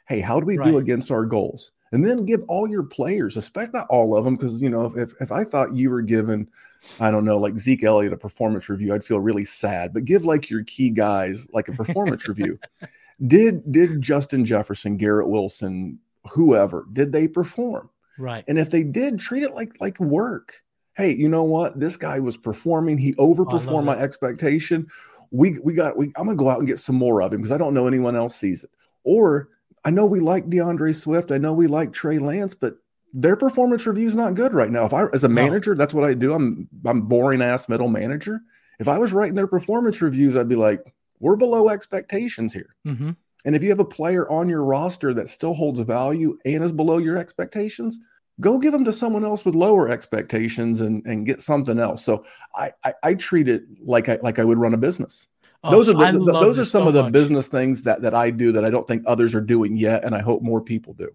Hey, 0.07 0.21
how 0.21 0.39
do 0.39 0.47
we 0.47 0.59
right. 0.59 0.71
do 0.71 0.79
against 0.79 1.11
our 1.11 1.25
goals? 1.25 1.73
And 1.93 2.05
then 2.05 2.27
give 2.27 2.43
all 2.49 2.69
your 2.69 2.83
players, 2.83 3.37
especially 3.37 3.73
not 3.73 3.87
all 3.89 4.17
of 4.17 4.25
them, 4.25 4.35
because 4.35 4.61
you 4.61 4.69
know 4.69 4.87
if, 4.87 4.97
if 4.97 5.21
if 5.21 5.33
I 5.33 5.45
thought 5.45 5.75
you 5.75 5.89
were 5.89 6.03
given, 6.03 6.49
I 7.01 7.11
don't 7.11 7.25
know, 7.25 7.39
like 7.39 7.59
Zeke 7.59 7.85
Elliott 7.85 8.13
a 8.13 8.17
performance 8.17 8.69
review, 8.69 8.93
I'd 8.93 9.05
feel 9.05 9.21
really 9.21 9.45
sad. 9.45 9.95
But 9.95 10.05
give 10.05 10.25
like 10.25 10.51
your 10.51 10.65
key 10.65 10.91
guys 10.91 11.49
like 11.53 11.69
a 11.69 11.73
performance 11.73 12.29
review. 12.29 12.59
Did 13.25 13.71
did 13.73 14.03
Justin 14.03 14.45
Jefferson, 14.45 14.97
Garrett 14.97 15.29
Wilson, 15.29 16.01
whoever, 16.33 16.87
did 16.93 17.13
they 17.13 17.29
perform? 17.29 17.89
Right. 18.19 18.45
And 18.49 18.59
if 18.59 18.71
they 18.71 18.83
did, 18.83 19.19
treat 19.19 19.43
it 19.43 19.55
like 19.55 19.81
like 19.81 19.99
work. 20.01 20.63
Hey, 20.97 21.15
you 21.15 21.29
know 21.29 21.43
what? 21.43 21.79
This 21.79 21.97
guy 21.97 22.21
was 22.21 22.37
performing. 22.37 22.99
He 22.99 23.15
overperformed 23.15 23.85
my 23.85 23.97
expectation. 23.97 24.89
We 25.31 25.59
we 25.59 25.75
got 25.75 25.97
we 25.97 26.07
I'm 26.17 26.27
gonna 26.27 26.37
go 26.37 26.49
out 26.49 26.59
and 26.59 26.67
get 26.67 26.79
some 26.79 26.97
more 26.97 27.21
of 27.23 27.33
him 27.33 27.41
because 27.41 27.53
I 27.53 27.59
don't 27.59 27.75
know 27.75 27.87
anyone 27.87 28.17
else 28.17 28.37
sees 28.37 28.65
it. 28.65 28.71
Or 29.05 29.51
I 29.85 29.91
know 29.91 30.07
we 30.07 30.21
like 30.21 30.49
D'Andre 30.49 30.93
Swift. 30.93 31.31
I 31.31 31.39
know 31.39 31.53
we 31.53 31.67
like 31.67 31.93
Trey 31.93 32.19
Lance, 32.19 32.55
but 32.55 32.77
their 33.13 33.37
performance 33.37 33.87
review 33.87 34.07
is 34.07 34.17
not 34.17 34.35
good 34.35 34.53
right 34.53 34.71
now. 34.71 34.85
If 34.85 34.93
I 34.93 35.07
as 35.13 35.25
a 35.25 35.29
manager, 35.29 35.75
no. 35.75 35.79
that's 35.79 35.95
what 35.95 36.05
I 36.05 36.15
do. 36.15 36.35
I'm 36.35 36.69
I'm 36.85 37.03
boring 37.03 37.43
ass 37.43 37.69
middle 37.69 37.89
manager. 37.89 38.41
If 38.79 38.89
I 38.89 38.99
was 38.99 39.13
writing 39.13 39.35
their 39.35 39.47
performance 39.47 40.03
reviews, 40.03 40.37
I'd 40.37 40.49
be 40.49 40.57
like, 40.57 40.95
we're 41.19 41.37
below 41.37 41.69
expectations 41.69 42.53
here. 42.53 42.75
Mm-hmm. 42.87 43.11
And 43.45 43.55
if 43.55 43.63
you 43.63 43.69
have 43.71 43.81
a 43.81 43.85
player 43.85 44.29
on 44.29 44.49
your 44.49 44.63
roster 44.63 45.15
that 45.15 45.29
still 45.29 45.55
holds 45.55 45.81
value 45.81 46.39
and 46.45 46.65
is 46.65 46.73
below 46.73 46.99
your 46.99 47.17
expectations, 47.17 47.99
go 48.41 48.59
give 48.59 48.73
them 48.73 48.85
to 48.85 48.93
someone 48.93 49.25
else 49.25 49.45
with 49.45 49.55
lower 49.55 49.89
expectations 49.89 50.81
and, 50.81 51.05
and 51.07 51.27
get 51.27 51.41
something 51.41 51.79
else. 51.79 52.05
So 52.05 52.25
I, 52.55 52.73
I, 52.85 52.95
I 53.03 53.15
treat 53.15 53.49
it 53.49 53.65
like 53.85 54.09
I 54.09 54.19
like 54.23 54.39
I 54.39 54.45
would 54.45 54.59
run 54.59 54.75
a 54.75 54.79
business. 54.79 55.29
Oh, 55.63 55.71
those 55.71 55.89
are 55.89 55.95
the, 55.95 56.33
those 56.33 56.59
are 56.59 56.65
some 56.65 56.85
so 56.85 56.89
of 56.89 56.95
the 56.95 57.05
much. 57.05 57.13
business 57.13 57.49
things 57.49 57.83
that 57.83 58.03
that 58.03 58.15
I 58.15 58.31
do 58.31 58.53
that 58.53 58.65
I 58.65 58.71
don't 58.71 58.87
think 58.87 59.05
others 59.07 59.35
are 59.35 59.41
doing 59.41 59.77
yet, 59.77 60.05
and 60.05 60.15
I 60.15 60.21
hope 60.21 60.43
more 60.43 60.61
people 60.61 60.95
do. 60.95 61.15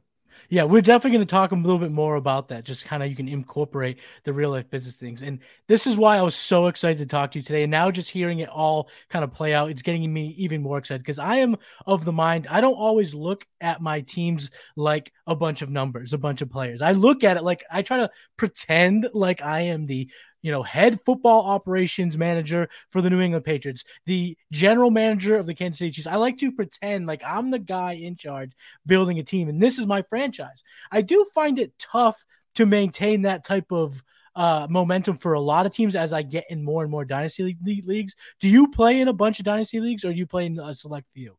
Yeah, 0.49 0.63
we're 0.63 0.81
definitely 0.81 1.17
going 1.17 1.27
to 1.27 1.31
talk 1.31 1.51
a 1.51 1.55
little 1.55 1.79
bit 1.79 1.91
more 1.91 2.15
about 2.15 2.49
that. 2.49 2.63
Just 2.63 2.85
kind 2.85 3.01
of 3.01 3.09
you 3.09 3.15
can 3.15 3.27
incorporate 3.27 3.99
the 4.23 4.33
real 4.33 4.51
life 4.51 4.69
business 4.69 4.95
things. 4.95 5.21
And 5.21 5.39
this 5.67 5.87
is 5.87 5.97
why 5.97 6.17
I 6.17 6.21
was 6.21 6.35
so 6.35 6.67
excited 6.67 6.97
to 6.99 7.05
talk 7.05 7.31
to 7.31 7.39
you 7.39 7.43
today. 7.43 7.63
And 7.63 7.71
now 7.71 7.91
just 7.91 8.09
hearing 8.09 8.39
it 8.39 8.49
all 8.49 8.89
kind 9.09 9.23
of 9.23 9.33
play 9.33 9.53
out, 9.53 9.69
it's 9.69 9.81
getting 9.81 10.11
me 10.11 10.35
even 10.37 10.61
more 10.61 10.77
excited 10.77 11.01
because 11.01 11.19
I 11.19 11.37
am 11.37 11.57
of 11.85 12.05
the 12.05 12.11
mind 12.11 12.47
I 12.49 12.61
don't 12.61 12.73
always 12.73 13.13
look 13.13 13.45
at 13.59 13.81
my 13.81 14.01
teams 14.01 14.51
like 14.75 15.11
a 15.27 15.35
bunch 15.35 15.61
of 15.61 15.69
numbers, 15.69 16.13
a 16.13 16.17
bunch 16.17 16.41
of 16.41 16.49
players. 16.49 16.81
I 16.81 16.91
look 16.91 17.23
at 17.23 17.37
it 17.37 17.43
like 17.43 17.63
I 17.71 17.81
try 17.81 17.97
to 17.97 18.09
pretend 18.37 19.07
like 19.13 19.41
I 19.41 19.61
am 19.61 19.85
the 19.85 20.09
you 20.41 20.51
know, 20.51 20.63
head 20.63 20.99
football 21.01 21.45
operations 21.45 22.17
manager 22.17 22.69
for 22.89 23.01
the 23.01 23.09
New 23.09 23.21
England 23.21 23.45
Patriots, 23.45 23.83
the 24.05 24.37
general 24.51 24.91
manager 24.91 25.37
of 25.37 25.45
the 25.45 25.53
Kansas 25.53 25.79
City 25.79 25.91
Chiefs. 25.91 26.07
I 26.07 26.15
like 26.15 26.37
to 26.39 26.51
pretend 26.51 27.07
like 27.07 27.21
I'm 27.25 27.51
the 27.51 27.59
guy 27.59 27.93
in 27.93 28.15
charge 28.15 28.51
building 28.85 29.19
a 29.19 29.23
team, 29.23 29.49
and 29.49 29.61
this 29.61 29.79
is 29.79 29.85
my 29.85 30.01
franchise. 30.03 30.63
I 30.91 31.01
do 31.01 31.25
find 31.33 31.59
it 31.59 31.73
tough 31.79 32.23
to 32.55 32.65
maintain 32.65 33.23
that 33.23 33.45
type 33.45 33.71
of 33.71 34.03
uh, 34.35 34.67
momentum 34.69 35.17
for 35.17 35.33
a 35.33 35.41
lot 35.41 35.65
of 35.65 35.73
teams 35.73 35.95
as 35.95 36.13
I 36.13 36.21
get 36.21 36.45
in 36.49 36.63
more 36.63 36.83
and 36.83 36.91
more 36.91 37.05
dynasty 37.05 37.43
league, 37.43 37.85
leagues. 37.85 38.15
Do 38.39 38.49
you 38.49 38.69
play 38.69 39.01
in 39.01 39.07
a 39.07 39.13
bunch 39.13 39.39
of 39.39 39.45
dynasty 39.45 39.79
leagues, 39.79 40.05
or 40.05 40.11
you 40.11 40.25
play 40.25 40.45
in 40.45 40.59
a 40.59 40.73
select 40.73 41.07
few? 41.13 41.35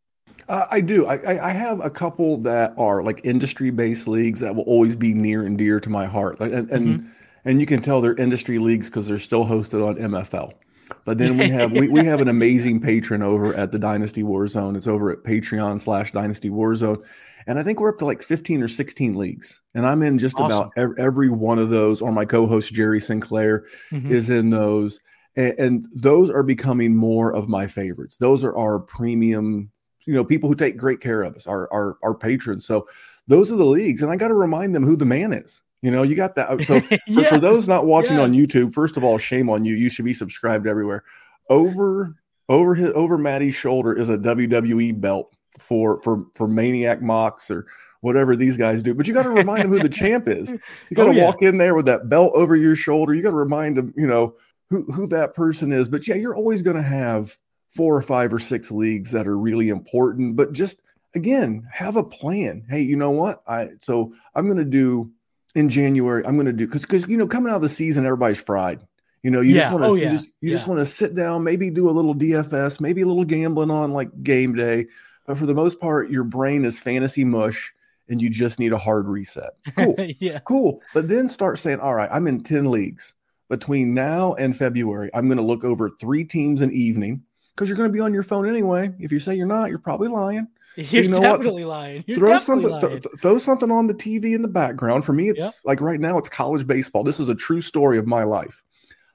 Uh, 0.48 0.66
I 0.70 0.80
do. 0.80 1.06
I, 1.06 1.48
I 1.48 1.52
have 1.52 1.80
a 1.84 1.90
couple 1.90 2.38
that 2.38 2.74
are 2.76 3.02
like 3.02 3.20
industry 3.24 3.70
based 3.70 4.08
leagues 4.08 4.40
that 4.40 4.54
will 4.54 4.64
always 4.64 4.96
be 4.96 5.14
near 5.14 5.44
and 5.44 5.56
dear 5.56 5.78
to 5.80 5.90
my 5.90 6.06
heart. 6.06 6.40
And, 6.40 6.70
and 6.70 7.00
mm-hmm 7.00 7.08
and 7.44 7.60
you 7.60 7.66
can 7.66 7.82
tell 7.82 8.00
they're 8.00 8.14
industry 8.14 8.58
leagues 8.58 8.88
because 8.88 9.08
they're 9.08 9.18
still 9.18 9.44
hosted 9.44 9.86
on 9.86 9.96
MFL. 9.96 10.52
But 11.04 11.18
then 11.18 11.38
we 11.38 11.48
have 11.48 11.72
we, 11.72 11.88
we 11.88 12.04
have 12.04 12.20
an 12.20 12.28
amazing 12.28 12.80
patron 12.80 13.22
over 13.22 13.54
at 13.54 13.72
the 13.72 13.78
Dynasty 13.78 14.22
Warzone. 14.22 14.76
It's 14.76 14.86
over 14.86 15.10
at 15.10 15.22
Patreon 15.22 15.80
slash 15.80 16.12
Dynasty 16.12 16.50
Warzone. 16.50 17.02
And 17.46 17.58
I 17.58 17.62
think 17.62 17.80
we're 17.80 17.88
up 17.88 17.98
to 17.98 18.04
like 18.04 18.22
15 18.22 18.62
or 18.62 18.68
16 18.68 19.14
leagues. 19.14 19.60
And 19.74 19.84
I'm 19.84 20.02
in 20.02 20.18
just 20.18 20.38
awesome. 20.38 20.70
about 20.76 20.98
every 20.98 21.28
one 21.28 21.58
of 21.58 21.70
those, 21.70 22.00
or 22.00 22.12
my 22.12 22.24
co-host 22.24 22.72
Jerry 22.72 23.00
Sinclair 23.00 23.66
mm-hmm. 23.90 24.12
is 24.12 24.30
in 24.30 24.50
those. 24.50 25.00
And, 25.34 25.58
and 25.58 25.86
those 25.94 26.30
are 26.30 26.44
becoming 26.44 26.94
more 26.94 27.34
of 27.34 27.48
my 27.48 27.66
favorites. 27.66 28.16
Those 28.16 28.44
are 28.44 28.56
our 28.56 28.78
premium, 28.78 29.72
you 30.06 30.14
know, 30.14 30.24
people 30.24 30.48
who 30.48 30.54
take 30.54 30.76
great 30.76 31.00
care 31.00 31.22
of 31.22 31.34
us, 31.34 31.46
our 31.46 31.72
our, 31.72 31.98
our 32.02 32.14
patrons. 32.14 32.64
So 32.64 32.86
those 33.26 33.50
are 33.50 33.56
the 33.56 33.64
leagues. 33.64 34.02
And 34.02 34.12
I 34.12 34.16
got 34.16 34.28
to 34.28 34.34
remind 34.34 34.74
them 34.74 34.84
who 34.84 34.96
the 34.96 35.06
man 35.06 35.32
is. 35.32 35.62
You 35.82 35.90
know, 35.90 36.04
you 36.04 36.14
got 36.14 36.36
that. 36.36 36.48
Uh, 36.48 36.62
so 36.62 36.80
for, 37.12 37.24
for 37.24 37.38
those 37.38 37.68
not 37.68 37.86
watching 37.86 38.16
yeah. 38.16 38.22
on 38.22 38.32
YouTube, 38.32 38.72
first 38.72 38.96
of 38.96 39.04
all, 39.04 39.18
shame 39.18 39.50
on 39.50 39.64
you. 39.64 39.74
You 39.74 39.88
should 39.88 40.04
be 40.04 40.14
subscribed 40.14 40.66
everywhere. 40.66 41.04
Over 41.50 42.16
over 42.48 42.74
his 42.74 42.92
over 42.94 43.18
Matty's 43.18 43.54
shoulder 43.54 43.92
is 43.92 44.08
a 44.08 44.16
WWE 44.16 45.00
belt 45.00 45.34
for 45.58 46.00
for 46.02 46.26
for 46.34 46.48
Maniac 46.48 47.02
Mox 47.02 47.50
or 47.50 47.66
whatever 48.00 48.36
these 48.36 48.56
guys 48.56 48.82
do. 48.82 48.94
But 48.94 49.08
you 49.08 49.14
got 49.14 49.24
to 49.24 49.30
remind 49.30 49.62
them 49.62 49.72
who 49.72 49.78
the 49.78 49.88
champ 49.88 50.28
is. 50.28 50.50
You 50.50 50.96
got 50.96 51.04
to 51.06 51.10
oh, 51.10 51.14
yeah. 51.14 51.24
walk 51.24 51.42
in 51.42 51.58
there 51.58 51.74
with 51.74 51.86
that 51.86 52.08
belt 52.08 52.32
over 52.34 52.54
your 52.54 52.76
shoulder. 52.76 53.14
You 53.14 53.22
got 53.22 53.30
to 53.30 53.36
remind 53.36 53.76
them, 53.76 53.92
you 53.96 54.06
know, 54.06 54.36
who 54.70 54.84
who 54.92 55.06
that 55.08 55.34
person 55.34 55.72
is. 55.72 55.88
But 55.88 56.06
yeah, 56.06 56.14
you're 56.14 56.36
always 56.36 56.62
going 56.62 56.76
to 56.76 56.82
have 56.82 57.36
four 57.70 57.96
or 57.96 58.02
five 58.02 58.32
or 58.32 58.38
six 58.38 58.70
leagues 58.70 59.10
that 59.12 59.26
are 59.26 59.38
really 59.38 59.68
important. 59.68 60.36
But 60.36 60.52
just 60.52 60.82
again, 61.14 61.66
have 61.72 61.96
a 61.96 62.04
plan. 62.04 62.64
Hey, 62.68 62.82
you 62.82 62.96
know 62.96 63.10
what? 63.10 63.42
I 63.46 63.70
so 63.80 64.14
I'm 64.34 64.46
going 64.46 64.58
to 64.58 64.64
do 64.64 65.10
in 65.54 65.68
January, 65.68 66.24
I'm 66.24 66.36
going 66.36 66.46
to 66.46 66.52
do 66.52 66.66
because 66.66 66.82
because 66.82 67.06
you 67.08 67.16
know 67.16 67.26
coming 67.26 67.50
out 67.50 67.56
of 67.56 67.62
the 67.62 67.68
season, 67.68 68.04
everybody's 68.04 68.40
fried. 68.40 68.86
You 69.22 69.30
know, 69.30 69.40
you 69.40 69.54
yeah. 69.54 69.60
just 69.60 69.72
want 69.72 69.84
to 69.84 69.90
oh, 69.90 69.94
yeah. 69.94 70.04
you 70.04 70.10
just 70.10 70.26
you 70.40 70.50
yeah. 70.50 70.54
just 70.54 70.66
want 70.66 70.80
to 70.80 70.84
sit 70.84 71.14
down, 71.14 71.44
maybe 71.44 71.70
do 71.70 71.88
a 71.88 71.92
little 71.92 72.14
DFS, 72.14 72.80
maybe 72.80 73.02
a 73.02 73.06
little 73.06 73.24
gambling 73.24 73.70
on 73.70 73.92
like 73.92 74.22
game 74.22 74.54
day, 74.54 74.86
but 75.26 75.38
for 75.38 75.46
the 75.46 75.54
most 75.54 75.80
part, 75.80 76.10
your 76.10 76.24
brain 76.24 76.64
is 76.64 76.80
fantasy 76.80 77.24
mush, 77.24 77.72
and 78.08 78.20
you 78.20 78.30
just 78.30 78.58
need 78.58 78.72
a 78.72 78.78
hard 78.78 79.06
reset. 79.06 79.50
Cool, 79.76 79.94
yeah, 80.18 80.40
cool. 80.40 80.80
But 80.92 81.08
then 81.08 81.28
start 81.28 81.58
saying, 81.58 81.80
all 81.80 81.94
right, 81.94 82.10
I'm 82.12 82.26
in 82.26 82.42
ten 82.42 82.70
leagues 82.70 83.14
between 83.48 83.94
now 83.94 84.34
and 84.34 84.56
February. 84.56 85.10
I'm 85.14 85.28
going 85.28 85.38
to 85.38 85.44
look 85.44 85.62
over 85.62 85.90
three 85.90 86.24
teams 86.24 86.60
an 86.60 86.72
evening 86.72 87.22
because 87.54 87.68
you're 87.68 87.76
going 87.76 87.90
to 87.90 87.92
be 87.92 88.00
on 88.00 88.14
your 88.14 88.22
phone 88.22 88.48
anyway. 88.48 88.92
If 88.98 89.12
you 89.12 89.20
say 89.20 89.34
you're 89.34 89.46
not, 89.46 89.68
you're 89.68 89.78
probably 89.78 90.08
lying. 90.08 90.48
You're 90.76 91.02
you 91.04 91.08
know 91.10 91.20
definitely 91.20 91.64
what? 91.64 91.70
lying. 91.70 92.04
You're 92.06 92.16
throw 92.18 92.38
something, 92.38 92.70
lying. 92.70 93.00
Th- 93.00 93.04
throw 93.20 93.38
something 93.38 93.70
on 93.70 93.86
the 93.86 93.94
TV 93.94 94.34
in 94.34 94.42
the 94.42 94.48
background. 94.48 95.04
For 95.04 95.12
me, 95.12 95.28
it's 95.28 95.40
yep. 95.42 95.52
like 95.64 95.80
right 95.80 96.00
now, 96.00 96.18
it's 96.18 96.28
college 96.28 96.66
baseball. 96.66 97.04
This 97.04 97.20
is 97.20 97.28
a 97.28 97.34
true 97.34 97.60
story 97.60 97.98
of 97.98 98.06
my 98.06 98.24
life. 98.24 98.62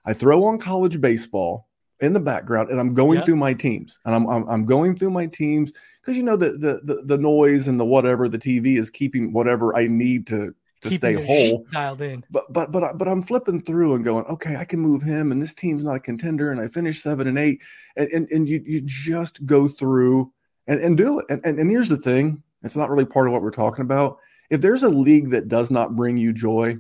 I 0.06 0.14
throw 0.14 0.46
on 0.46 0.60
college 0.60 1.02
baseball 1.02 1.68
in 2.00 2.14
the 2.14 2.20
background 2.20 2.70
and 2.70 2.80
I'm 2.80 2.94
going 2.94 3.18
Yep. 3.18 3.26
through 3.26 3.36
my 3.38 3.54
teams 3.54 4.00
and 4.06 4.14
I'm 4.14 4.28
I'm, 4.28 4.48
I'm 4.48 4.66
going 4.66 4.96
through 4.96 5.10
my 5.10 5.26
teams 5.26 5.74
because 6.00 6.16
you 6.16 6.22
know 6.22 6.36
the, 6.36 6.52
the 6.52 6.82
the 6.84 7.02
the 7.04 7.18
noise 7.18 7.68
and 7.68 7.80
the 7.80 7.86
whatever 7.86 8.30
the 8.30 8.38
TV 8.38 8.78
is 8.78 8.92
keeping 8.92 9.34
whatever 9.34 9.76
I 9.76 9.88
need 9.88 10.28
to 10.28 10.54
to 10.82 10.90
Keeping 10.90 11.18
stay 11.18 11.26
whole. 11.26 11.66
dialed 11.74 12.02
in. 12.02 12.24
But 12.30 12.54
but 12.54 12.72
but 12.72 13.00
but 13.00 13.08
I'm 13.08 13.24
flipping 13.24 13.62
through 13.64 13.96
and 13.96 14.06
going, 14.06 14.26
okay, 14.26 14.56
I 14.58 14.64
can 14.64 14.80
move 14.80 15.02
him, 15.02 15.32
and 15.32 15.42
this 15.42 15.56
team's 15.56 15.84
not 15.84 15.96
a 15.96 16.00
contender, 16.00 16.52
and 16.52 16.62
I 16.62 16.68
finished 16.68 17.02
seven 17.02 17.26
and 17.28 17.40
eight, 17.40 17.64
and 17.96 18.08
and, 18.12 18.28
and 18.30 18.48
you 18.48 18.62
you 18.64 18.82
just 18.82 19.44
go 19.48 19.68
through 19.68 20.32
and, 20.68 20.80
and 20.80 20.98
do 20.98 21.20
it. 21.20 21.26
And, 21.30 21.42
and 21.46 21.60
and 21.60 21.70
here's 21.70 21.90
the 21.90 21.98
thing, 21.98 22.44
it's 22.64 22.76
not 22.78 22.90
really 22.90 23.06
part 23.06 23.28
of 23.28 23.34
what 23.34 23.42
we're 23.42 23.52
talking 23.52 23.84
about. 23.84 24.20
If 24.50 24.62
there's 24.62 24.84
a 24.84 24.90
league 24.90 25.32
that 25.32 25.48
does 25.48 25.72
not 25.72 25.96
bring 25.96 26.18
you 26.18 26.32
joy, 26.34 26.78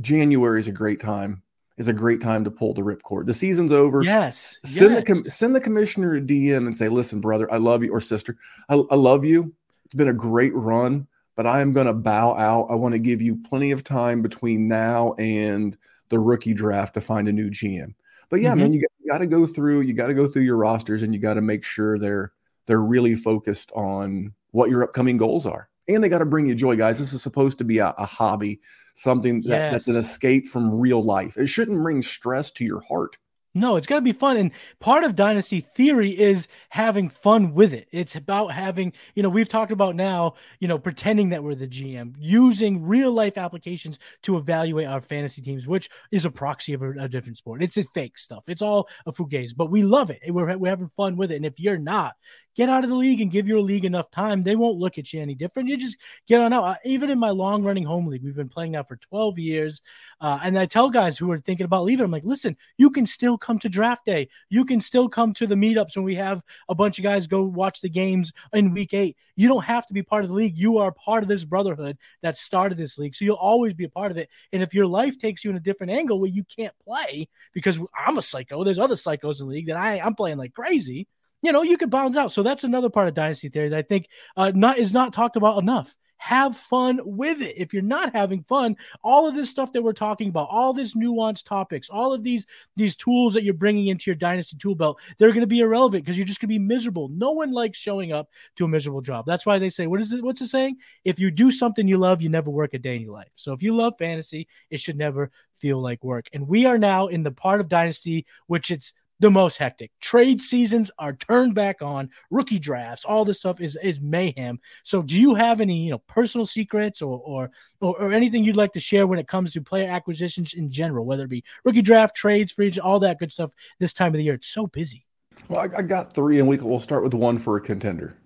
January 0.00 0.60
is 0.60 0.68
a 0.68 0.72
great 0.72 1.00
time. 1.00 1.42
Is 1.76 1.88
a 1.88 1.92
great 1.94 2.20
time 2.20 2.44
to 2.44 2.50
pull 2.50 2.74
the 2.74 2.82
ripcord. 2.82 3.24
The 3.24 3.32
season's 3.32 3.72
over. 3.72 4.02
Yes. 4.02 4.58
Send 4.64 4.98
the 4.98 5.02
com- 5.02 5.24
send 5.24 5.56
the 5.56 5.60
commissioner 5.62 6.14
a 6.14 6.20
DM 6.20 6.66
and 6.66 6.76
say, 6.76 6.90
"Listen, 6.90 7.22
brother, 7.22 7.50
I 7.50 7.56
love 7.56 7.82
you 7.82 7.90
or 7.90 8.02
sister, 8.02 8.36
I, 8.68 8.74
I 8.90 8.96
love 8.96 9.24
you. 9.24 9.54
It's 9.86 9.94
been 9.94 10.08
a 10.08 10.12
great 10.12 10.54
run, 10.54 11.06
but 11.36 11.46
I 11.46 11.62
am 11.62 11.72
going 11.72 11.86
to 11.86 11.94
bow 11.94 12.34
out. 12.36 12.66
I 12.70 12.74
want 12.74 12.92
to 12.92 12.98
give 12.98 13.22
you 13.22 13.36
plenty 13.36 13.70
of 13.70 13.82
time 13.82 14.20
between 14.20 14.68
now 14.68 15.14
and 15.14 15.74
the 16.10 16.18
rookie 16.18 16.52
draft 16.52 16.94
to 16.94 17.00
find 17.00 17.28
a 17.28 17.32
new 17.32 17.48
GM. 17.48 17.94
But 18.28 18.42
yeah, 18.42 18.52
Mhm. 18.52 18.58
man, 18.58 18.72
you 18.74 18.82
got, 18.82 18.90
you 19.02 19.10
got 19.10 19.18
to 19.18 19.26
go 19.26 19.46
through. 19.46 19.80
You 19.80 19.94
got 19.94 20.08
to 20.08 20.14
go 20.14 20.28
through 20.28 20.42
your 20.42 20.58
rosters, 20.58 21.00
and 21.00 21.14
you 21.14 21.20
got 21.20 21.34
to 21.34 21.40
make 21.40 21.64
sure 21.64 21.98
they're 21.98 22.32
they're 22.70 22.80
really 22.80 23.16
focused 23.16 23.72
on 23.72 24.32
what 24.52 24.70
your 24.70 24.84
upcoming 24.84 25.16
goals 25.16 25.44
are, 25.44 25.68
and 25.88 26.04
they 26.04 26.08
got 26.08 26.18
to 26.18 26.24
bring 26.24 26.46
you 26.46 26.54
joy, 26.54 26.76
guys. 26.76 27.00
This 27.00 27.12
is 27.12 27.20
supposed 27.20 27.58
to 27.58 27.64
be 27.64 27.78
a, 27.78 27.88
a 27.98 28.06
hobby, 28.06 28.60
something 28.94 29.42
that, 29.42 29.72
that's 29.72 29.88
an 29.88 29.96
escape 29.96 30.46
from 30.46 30.78
real 30.78 31.02
life. 31.02 31.36
It 31.36 31.48
shouldn't 31.48 31.82
bring 31.82 32.00
stress 32.00 32.52
to 32.52 32.64
your 32.64 32.80
heart. 32.80 33.18
No, 33.52 33.74
it's 33.74 33.86
got 33.86 33.96
to 33.96 34.00
be 34.00 34.12
fun. 34.12 34.36
And 34.36 34.52
part 34.78 35.02
of 35.02 35.16
Dynasty 35.16 35.60
theory 35.60 36.10
is 36.10 36.46
having 36.68 37.08
fun 37.08 37.52
with 37.52 37.72
it. 37.72 37.88
It's 37.90 38.14
about 38.14 38.52
having, 38.52 38.92
you 39.16 39.24
know, 39.24 39.28
we've 39.28 39.48
talked 39.48 39.72
about 39.72 39.96
now, 39.96 40.34
you 40.60 40.68
know, 40.68 40.78
pretending 40.78 41.30
that 41.30 41.42
we're 41.42 41.56
the 41.56 41.66
GM, 41.66 42.14
using 42.16 42.86
real 42.86 43.10
life 43.10 43.36
applications 43.36 43.98
to 44.22 44.36
evaluate 44.36 44.86
our 44.86 45.00
fantasy 45.00 45.42
teams, 45.42 45.66
which 45.66 45.90
is 46.12 46.24
a 46.24 46.30
proxy 46.30 46.74
of 46.74 46.82
a, 46.82 46.90
a 46.90 47.08
different 47.08 47.38
sport. 47.38 47.60
It's 47.60 47.76
a 47.76 47.82
fake 47.82 48.18
stuff. 48.18 48.44
It's 48.46 48.62
all 48.62 48.88
a 49.04 49.12
fugazi, 49.12 49.56
but 49.56 49.70
we 49.70 49.82
love 49.82 50.10
it. 50.10 50.20
We're, 50.28 50.56
we're 50.56 50.70
having 50.70 50.88
fun 50.88 51.16
with 51.16 51.32
it. 51.32 51.36
And 51.36 51.46
if 51.46 51.58
you're 51.58 51.76
not, 51.76 52.14
get 52.54 52.68
out 52.68 52.84
of 52.84 52.90
the 52.90 52.96
league 52.96 53.20
and 53.20 53.32
give 53.32 53.48
your 53.48 53.60
league 53.60 53.84
enough 53.84 54.10
time. 54.10 54.42
They 54.42 54.54
won't 54.54 54.78
look 54.78 54.96
at 54.96 55.12
you 55.12 55.20
any 55.20 55.34
different. 55.34 55.68
You 55.68 55.76
just 55.76 55.96
get 56.28 56.40
on 56.40 56.52
out. 56.52 56.76
Even 56.84 57.10
in 57.10 57.18
my 57.18 57.30
long 57.30 57.64
running 57.64 57.84
home 57.84 58.06
league, 58.06 58.22
we've 58.22 58.36
been 58.36 58.48
playing 58.48 58.72
now 58.72 58.84
for 58.84 58.96
12 58.96 59.38
years. 59.38 59.80
Uh, 60.20 60.38
and 60.42 60.58
I 60.58 60.66
tell 60.66 60.90
guys 60.90 61.18
who 61.18 61.32
are 61.32 61.40
thinking 61.40 61.64
about 61.64 61.84
leaving, 61.84 62.04
I'm 62.04 62.10
like, 62.10 62.24
listen, 62.24 62.56
you 62.76 62.90
can 62.90 63.06
still 63.06 63.38
come 63.40 63.58
to 63.60 63.68
draft 63.68 64.06
day. 64.06 64.28
You 64.48 64.64
can 64.64 64.80
still 64.80 65.08
come 65.08 65.32
to 65.34 65.46
the 65.46 65.54
meetups 65.54 65.96
when 65.96 66.04
we 66.04 66.14
have 66.16 66.42
a 66.68 66.74
bunch 66.74 66.98
of 66.98 67.02
guys 67.02 67.26
go 67.26 67.42
watch 67.42 67.80
the 67.80 67.88
games 67.88 68.32
in 68.52 68.72
week 68.72 68.94
eight. 68.94 69.16
You 69.36 69.48
don't 69.48 69.64
have 69.64 69.86
to 69.86 69.94
be 69.94 70.02
part 70.02 70.24
of 70.24 70.30
the 70.30 70.36
league. 70.36 70.58
You 70.58 70.78
are 70.78 70.92
part 70.92 71.22
of 71.22 71.28
this 71.28 71.44
brotherhood 71.44 71.98
that 72.22 72.36
started 72.36 72.78
this 72.78 72.98
league. 72.98 73.14
So 73.14 73.24
you'll 73.24 73.36
always 73.36 73.74
be 73.74 73.84
a 73.84 73.88
part 73.88 74.10
of 74.10 74.16
it. 74.16 74.28
And 74.52 74.62
if 74.62 74.74
your 74.74 74.86
life 74.86 75.18
takes 75.18 75.44
you 75.44 75.50
in 75.50 75.56
a 75.56 75.60
different 75.60 75.92
angle 75.92 76.20
where 76.20 76.30
you 76.30 76.44
can't 76.44 76.74
play 76.84 77.28
because 77.52 77.78
I'm 78.06 78.18
a 78.18 78.22
psycho, 78.22 78.64
there's 78.64 78.78
other 78.78 78.94
psychos 78.94 79.40
in 79.40 79.46
the 79.46 79.54
league 79.54 79.66
that 79.66 79.76
I, 79.76 79.98
I'm 80.00 80.14
playing 80.14 80.38
like 80.38 80.54
crazy. 80.54 81.08
You 81.42 81.52
know, 81.52 81.62
you 81.62 81.78
could 81.78 81.90
bounce 81.90 82.16
out. 82.16 82.32
So 82.32 82.42
that's 82.42 82.64
another 82.64 82.90
part 82.90 83.08
of 83.08 83.14
dynasty 83.14 83.48
theory 83.48 83.70
that 83.70 83.78
I 83.78 83.82
think 83.82 84.08
uh, 84.36 84.52
not 84.54 84.78
is 84.78 84.92
not 84.92 85.12
talked 85.12 85.36
about 85.36 85.62
enough 85.62 85.96
have 86.20 86.54
fun 86.54 87.00
with 87.02 87.40
it. 87.40 87.54
If 87.56 87.72
you're 87.72 87.82
not 87.82 88.14
having 88.14 88.42
fun, 88.42 88.76
all 89.02 89.26
of 89.26 89.34
this 89.34 89.48
stuff 89.48 89.72
that 89.72 89.80
we're 89.80 89.94
talking 89.94 90.28
about, 90.28 90.48
all 90.50 90.74
this 90.74 90.94
nuanced 90.94 91.46
topics, 91.46 91.88
all 91.88 92.12
of 92.12 92.22
these 92.22 92.44
these 92.76 92.94
tools 92.94 93.32
that 93.32 93.42
you're 93.42 93.54
bringing 93.54 93.86
into 93.86 94.10
your 94.10 94.16
dynasty 94.16 94.58
tool 94.58 94.74
belt, 94.74 95.00
they're 95.16 95.30
going 95.30 95.40
to 95.40 95.46
be 95.46 95.60
irrelevant 95.60 96.04
because 96.04 96.18
you're 96.18 96.26
just 96.26 96.38
going 96.38 96.48
to 96.48 96.54
be 96.54 96.58
miserable. 96.58 97.08
No 97.08 97.30
one 97.30 97.52
likes 97.52 97.78
showing 97.78 98.12
up 98.12 98.28
to 98.56 98.66
a 98.66 98.68
miserable 98.68 99.00
job. 99.00 99.24
That's 99.26 99.46
why 99.46 99.58
they 99.58 99.70
say, 99.70 99.86
what 99.86 99.98
is 99.98 100.12
it? 100.12 100.22
What's 100.22 100.40
the 100.40 100.46
saying? 100.46 100.76
If 101.04 101.18
you 101.18 101.30
do 101.30 101.50
something 101.50 101.88
you 101.88 101.96
love, 101.96 102.20
you 102.20 102.28
never 102.28 102.50
work 102.50 102.74
a 102.74 102.78
day 102.78 102.96
in 102.96 103.02
your 103.02 103.14
life. 103.14 103.30
So 103.34 103.54
if 103.54 103.62
you 103.62 103.74
love 103.74 103.94
fantasy, 103.98 104.46
it 104.68 104.78
should 104.78 104.98
never 104.98 105.30
feel 105.56 105.80
like 105.80 106.04
work. 106.04 106.28
And 106.34 106.46
we 106.46 106.66
are 106.66 106.76
now 106.76 107.06
in 107.06 107.22
the 107.22 107.30
part 107.30 107.62
of 107.62 107.68
dynasty 107.68 108.26
which 108.46 108.70
it's 108.70 108.92
the 109.20 109.30
most 109.30 109.58
hectic. 109.58 109.92
Trade 110.00 110.40
seasons 110.40 110.90
are 110.98 111.12
turned 111.12 111.54
back 111.54 111.82
on. 111.82 112.10
Rookie 112.30 112.58
drafts, 112.58 113.04
all 113.04 113.24
this 113.24 113.38
stuff 113.38 113.60
is 113.60 113.78
is 113.82 114.00
mayhem. 114.00 114.58
So, 114.82 115.02
do 115.02 115.18
you 115.18 115.34
have 115.34 115.60
any 115.60 115.84
you 115.84 115.90
know 115.90 115.98
personal 115.98 116.46
secrets 116.46 117.00
or 117.02 117.20
or 117.24 117.50
or, 117.80 118.00
or 118.00 118.12
anything 118.12 118.42
you'd 118.42 118.56
like 118.56 118.72
to 118.72 118.80
share 118.80 119.06
when 119.06 119.18
it 119.18 119.28
comes 119.28 119.52
to 119.52 119.60
player 119.60 119.90
acquisitions 119.90 120.54
in 120.54 120.70
general, 120.70 121.04
whether 121.04 121.24
it 121.24 121.30
be 121.30 121.44
rookie 121.64 121.82
draft, 121.82 122.16
trades, 122.16 122.52
free, 122.52 122.66
agent, 122.68 122.84
all 122.84 123.00
that 123.00 123.18
good 123.18 123.30
stuff? 123.30 123.52
This 123.78 123.92
time 123.92 124.08
of 124.08 124.14
the 124.14 124.24
year, 124.24 124.34
it's 124.34 124.48
so 124.48 124.66
busy. 124.66 125.06
Well, 125.48 125.60
I, 125.60 125.78
I 125.78 125.82
got 125.82 126.12
three, 126.12 126.38
and 126.38 126.48
we 126.48 126.56
we'll 126.56 126.80
start 126.80 127.02
with 127.02 127.14
one 127.14 127.38
for 127.38 127.56
a 127.56 127.60
contender. 127.60 128.16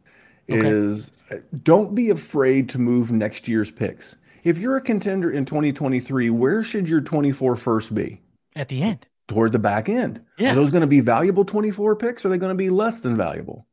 Okay. 0.51 0.69
Is 0.69 1.13
uh, 1.31 1.37
don't 1.63 1.95
be 1.95 2.11
afraid 2.11 2.69
to 2.71 2.79
move 2.79 3.11
next 3.11 3.49
year's 3.49 3.71
picks. 3.71 4.17
If 4.45 4.59
you're 4.59 4.77
a 4.77 4.83
contender 4.83 5.31
in 5.31 5.47
2023, 5.47 6.29
where 6.29 6.63
should 6.63 6.87
your 6.87 7.01
24 7.01 7.57
first 7.57 7.95
be? 7.95 8.21
At 8.55 8.69
the 8.69 8.83
end, 8.83 9.07
Toward 9.27 9.53
the 9.53 9.59
back 9.59 9.89
end. 9.89 10.23
Yeah. 10.39 10.53
Are 10.53 10.55
those 10.55 10.71
going 10.71 10.83
to 10.83 10.87
be 10.87 11.01
valuable 11.01 11.45
24 11.45 11.97
picks? 11.97 12.25
Or 12.25 12.29
are 12.29 12.31
they 12.31 12.39
going 12.39 12.51
to 12.51 12.55
be 12.55 12.69
less 12.71 13.01
than 13.01 13.17
valuable? 13.17 13.67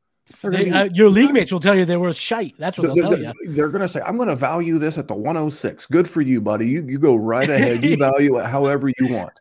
They- 0.44 0.66
be- 0.66 0.72
uh, 0.72 0.86
your 0.94 1.10
league 1.10 1.34
mates 1.34 1.52
will 1.52 1.60
tell 1.60 1.76
you 1.76 1.84
they 1.84 1.98
were 1.98 2.14
shite. 2.14 2.56
That's 2.58 2.78
what 2.78 2.96
they'll 2.96 3.10
tell 3.10 3.18
you. 3.20 3.26
they're- 3.44 3.54
they're 3.54 3.70
going 3.70 3.82
to 3.82 3.88
say, 3.90 4.00
I'm 4.02 4.16
going 4.16 4.30
to 4.30 4.36
value 4.36 4.78
this 4.78 4.98
at 4.98 5.10
the 5.10 5.14
106. 5.16 5.88
Good 5.88 6.10
for 6.10 6.22
you, 6.22 6.40
buddy. 6.40 6.70
You, 6.70 6.86
you 6.88 7.00
go 7.00 7.18
right 7.18 7.50
ahead. 7.50 7.84
You 7.84 7.98
value 7.98 8.38
it 8.40 8.46
however 8.46 8.88
you 8.98 9.14
want. 9.14 9.34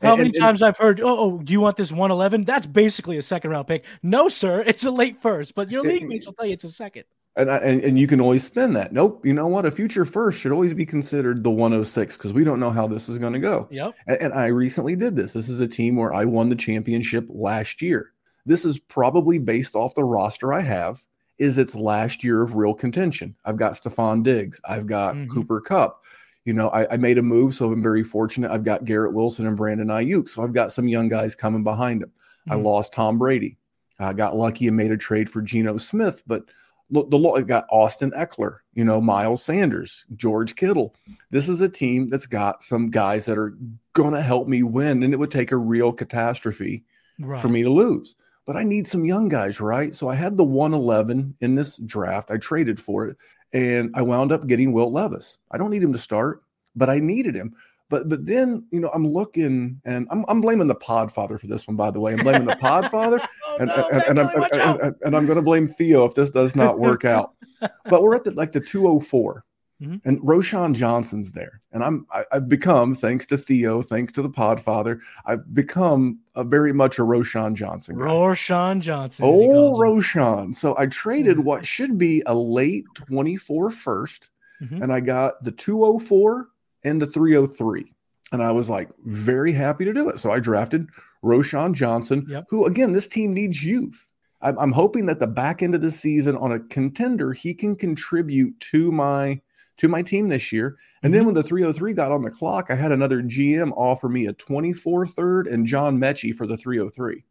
How 0.00 0.12
And- 0.12 0.18
many 0.20 0.28
and- 0.30 0.38
times 0.38 0.62
I've 0.62 0.78
heard, 0.78 0.98
oh, 1.02 1.18
oh, 1.18 1.38
do 1.42 1.52
you 1.52 1.60
want 1.60 1.76
this 1.76 1.92
111? 1.92 2.44
That's 2.44 2.66
basically 2.66 3.18
a 3.18 3.22
second 3.22 3.50
round 3.50 3.66
pick. 3.66 3.84
No, 4.02 4.30
sir, 4.30 4.62
it's 4.66 4.84
a 4.84 4.90
late 4.90 5.20
first, 5.20 5.54
but 5.54 5.70
your 5.70 5.82
league 5.82 6.08
mates 6.08 6.24
will 6.24 6.32
tell 6.32 6.46
you 6.46 6.54
it's 6.54 6.64
a 6.64 6.70
second. 6.70 7.04
And, 7.36 7.50
I, 7.50 7.58
and 7.58 7.80
and 7.84 7.98
you 7.98 8.06
can 8.08 8.20
always 8.20 8.42
spin 8.44 8.72
that. 8.72 8.92
Nope. 8.92 9.24
You 9.24 9.32
know 9.32 9.46
what? 9.46 9.64
A 9.64 9.70
future 9.70 10.04
first 10.04 10.40
should 10.40 10.50
always 10.52 10.74
be 10.74 10.84
considered 10.84 11.44
the 11.44 11.50
106 11.50 12.16
because 12.16 12.32
we 12.32 12.42
don't 12.44 12.58
know 12.60 12.70
how 12.70 12.88
this 12.88 13.08
is 13.08 13.18
going 13.18 13.34
to 13.34 13.38
go. 13.38 13.68
Yep. 13.70 13.94
And, 14.06 14.16
and 14.22 14.34
I 14.34 14.46
recently 14.46 14.96
did 14.96 15.14
this. 15.14 15.32
This 15.32 15.48
is 15.48 15.60
a 15.60 15.68
team 15.68 15.94
where 15.96 16.12
I 16.12 16.24
won 16.24 16.48
the 16.48 16.56
championship 16.56 17.26
last 17.28 17.80
year. 17.82 18.12
This 18.44 18.64
is 18.64 18.78
probably 18.80 19.38
based 19.38 19.76
off 19.76 19.94
the 19.94 20.02
roster 20.04 20.52
I 20.52 20.62
have. 20.62 21.04
Is 21.38 21.56
its 21.56 21.74
last 21.76 22.24
year 22.24 22.42
of 22.42 22.56
real 22.56 22.74
contention? 22.74 23.36
I've 23.44 23.56
got 23.56 23.72
Stefon 23.74 24.22
Diggs. 24.24 24.60
I've 24.68 24.86
got 24.88 25.14
Mhm. 25.14 25.30
Cooper 25.30 25.60
Kupp. 25.60 26.02
You 26.44 26.52
know, 26.52 26.68
I, 26.70 26.94
I 26.94 26.96
made 26.96 27.16
a 27.16 27.22
move, 27.22 27.54
so 27.54 27.70
I'm 27.72 27.82
very 27.82 28.02
fortunate. 28.02 28.50
I've 28.50 28.64
got 28.64 28.84
Garrett 28.84 29.14
Wilson 29.14 29.46
and 29.46 29.56
Brandon 29.56 29.86
Aiyuk, 29.88 30.28
so 30.28 30.42
I've 30.42 30.52
got 30.52 30.72
some 30.72 30.88
young 30.88 31.08
guys 31.08 31.36
coming 31.36 31.62
behind 31.62 32.02
him. 32.02 32.10
I 32.48 32.56
Mhm. 32.56 32.64
lost 32.64 32.92
Tom 32.92 33.18
Brady. 33.18 33.56
I 34.00 34.14
got 34.14 34.36
lucky 34.36 34.66
and 34.66 34.76
made 34.76 34.90
a 34.90 34.96
trade 34.96 35.30
for 35.30 35.42
Geno 35.42 35.76
Smith, 35.76 36.22
but 36.26 36.44
look, 36.90 37.10
the 37.10 37.18
I 37.18 37.42
got 37.42 37.66
Austin 37.70 38.10
Ekeler, 38.12 38.58
you 38.74 38.84
know, 38.84 39.00
Miles 39.00 39.42
Sanders, 39.42 40.04
George 40.16 40.56
Kittle. 40.56 40.94
This 41.30 41.48
is 41.48 41.60
a 41.60 41.68
team 41.68 42.08
that's 42.08 42.26
got 42.26 42.62
some 42.62 42.90
guys 42.90 43.26
that 43.26 43.38
are 43.38 43.56
going 43.92 44.14
to 44.14 44.22
help 44.22 44.48
me 44.48 44.62
win, 44.62 45.02
and 45.02 45.12
it 45.12 45.18
would 45.18 45.30
take 45.30 45.52
a 45.52 45.56
real 45.56 45.92
catastrophe 45.92 46.84
Right. 47.18 47.40
for 47.40 47.48
me 47.48 47.62
to 47.62 47.70
lose. 47.70 48.16
But 48.46 48.56
I 48.56 48.62
need 48.62 48.88
some 48.88 49.04
young 49.04 49.28
guys, 49.28 49.60
right? 49.60 49.94
So 49.94 50.08
I 50.08 50.14
had 50.14 50.36
the 50.36 50.44
111 50.44 51.36
in 51.40 51.54
this 51.54 51.76
draft. 51.76 52.30
I 52.30 52.38
traded 52.38 52.80
for 52.80 53.06
it, 53.06 53.16
and 53.52 53.90
I 53.94 54.02
wound 54.02 54.32
up 54.32 54.46
getting 54.46 54.72
Will 54.72 54.90
Levis. 54.90 55.38
I 55.50 55.58
don't 55.58 55.70
need 55.70 55.82
him 55.82 55.92
to 55.92 55.98
start, 55.98 56.42
but 56.74 56.88
I 56.88 56.98
needed 56.98 57.34
him. 57.34 57.54
But 57.90 58.08
but 58.08 58.24
then 58.24 58.64
you 58.70 58.80
know 58.80 58.88
I'm 58.94 59.06
looking, 59.06 59.82
and 59.84 60.06
I'm 60.10 60.24
I'm 60.28 60.40
blaming 60.40 60.68
the 60.68 60.74
Podfather 60.76 61.38
for 61.38 61.46
this 61.48 61.66
one, 61.68 61.76
by 61.76 61.90
the 61.90 62.00
way. 62.00 62.12
I'm 62.14 62.20
blaming 62.24 62.46
the 62.48 62.54
Podfather 62.56 63.20
Oh, 63.46 63.56
and, 63.58 63.66
no, 63.68 63.88
and, 63.92 64.02
and, 64.04 64.20
I'm, 64.20 64.42
and, 64.52 64.80
and- 64.80 64.94
and 65.04 65.16
I'm 65.16 65.26
going 65.26 65.36
to 65.36 65.42
blame 65.42 65.66
Theo 65.66 66.04
if 66.06 66.14
this 66.14 66.30
does 66.30 66.54
not 66.56 66.78
work 66.78 67.04
out. 67.04 67.32
but 67.84 68.02
we're 68.02 68.14
at 68.14 68.24
the, 68.24 68.30
like 68.30 68.52
the 68.52 68.60
204, 68.60 69.44
Mhm. 69.82 69.98
and 70.04 70.20
Roschon 70.20 70.74
Johnson's 70.74 71.32
there, 71.32 71.62
and 71.72 71.82
I'm 71.82 72.06
I, 72.12 72.24
I've 72.30 72.48
become 72.48 72.94
thanks 72.94 73.26
to 73.26 73.36
Theo, 73.38 73.82
thanks 73.82 74.12
to 74.12 74.22
the 74.22 74.28
Podfather, 74.30 75.00
I've 75.26 75.52
become 75.52 76.20
a 76.36 76.44
very 76.44 76.72
much 76.72 76.98
a 76.98 77.02
Roschon 77.02 77.54
Johnson 77.54 77.98
guy. 77.98 78.04
Roschon 78.04 78.80
Johnson. 78.80 79.24
Oh. 79.26 79.72
Roschon! 79.78 80.54
So 80.54 80.76
I 80.78 80.86
traded 80.86 81.38
Mhm. 81.38 81.44
what 81.44 81.66
should 81.66 81.98
be 81.98 82.22
a 82.26 82.34
late 82.34 82.84
24 82.94 83.70
first, 83.70 84.30
Mhm. 84.62 84.82
and 84.82 84.92
I 84.92 85.00
got 85.00 85.42
the 85.42 85.50
204 85.52 86.48
and 86.84 87.00
the 87.00 87.06
303. 87.06 87.92
And 88.32 88.42
I 88.42 88.52
was 88.52 88.70
like 88.70 88.90
very 89.04 89.52
happy 89.52 89.84
to 89.84 89.92
do 89.92 90.08
it. 90.08 90.18
So 90.18 90.30
I 90.30 90.38
drafted 90.40 90.88
Roschon 91.24 91.74
Johnson, 91.74 92.26
Yep. 92.28 92.46
who 92.48 92.66
again, 92.66 92.92
this 92.92 93.08
team 93.08 93.34
needs 93.34 93.64
youth. 93.64 94.10
I'm, 94.42 94.58
I'm 94.58 94.72
hoping 94.72 95.06
that 95.06 95.18
the 95.18 95.26
back 95.26 95.62
end 95.62 95.74
of 95.74 95.80
the 95.80 95.90
season 95.90 96.36
on 96.36 96.52
a 96.52 96.60
contender, 96.60 97.32
he 97.32 97.52
can 97.52 97.76
contribute 97.76 98.58
to 98.60 98.92
my 98.92 99.40
to 99.78 99.88
my 99.88 100.02
team 100.02 100.28
this 100.28 100.52
year. 100.52 100.76
And 101.02 101.12
then 101.12 101.22
mhm. 101.22 101.26
when 101.26 101.34
the 101.34 101.42
303 101.42 101.94
got 101.94 102.12
on 102.12 102.20
the 102.20 102.30
clock, 102.30 102.66
I 102.68 102.74
had 102.74 102.92
another 102.92 103.22
GM 103.22 103.72
offer 103.76 104.10
me 104.10 104.26
a 104.26 104.32
24 104.34 105.06
third 105.06 105.46
and 105.46 105.66
John 105.66 105.98
Metchie 105.98 106.34
for 106.34 106.46
the 106.46 106.56
303 106.56 107.24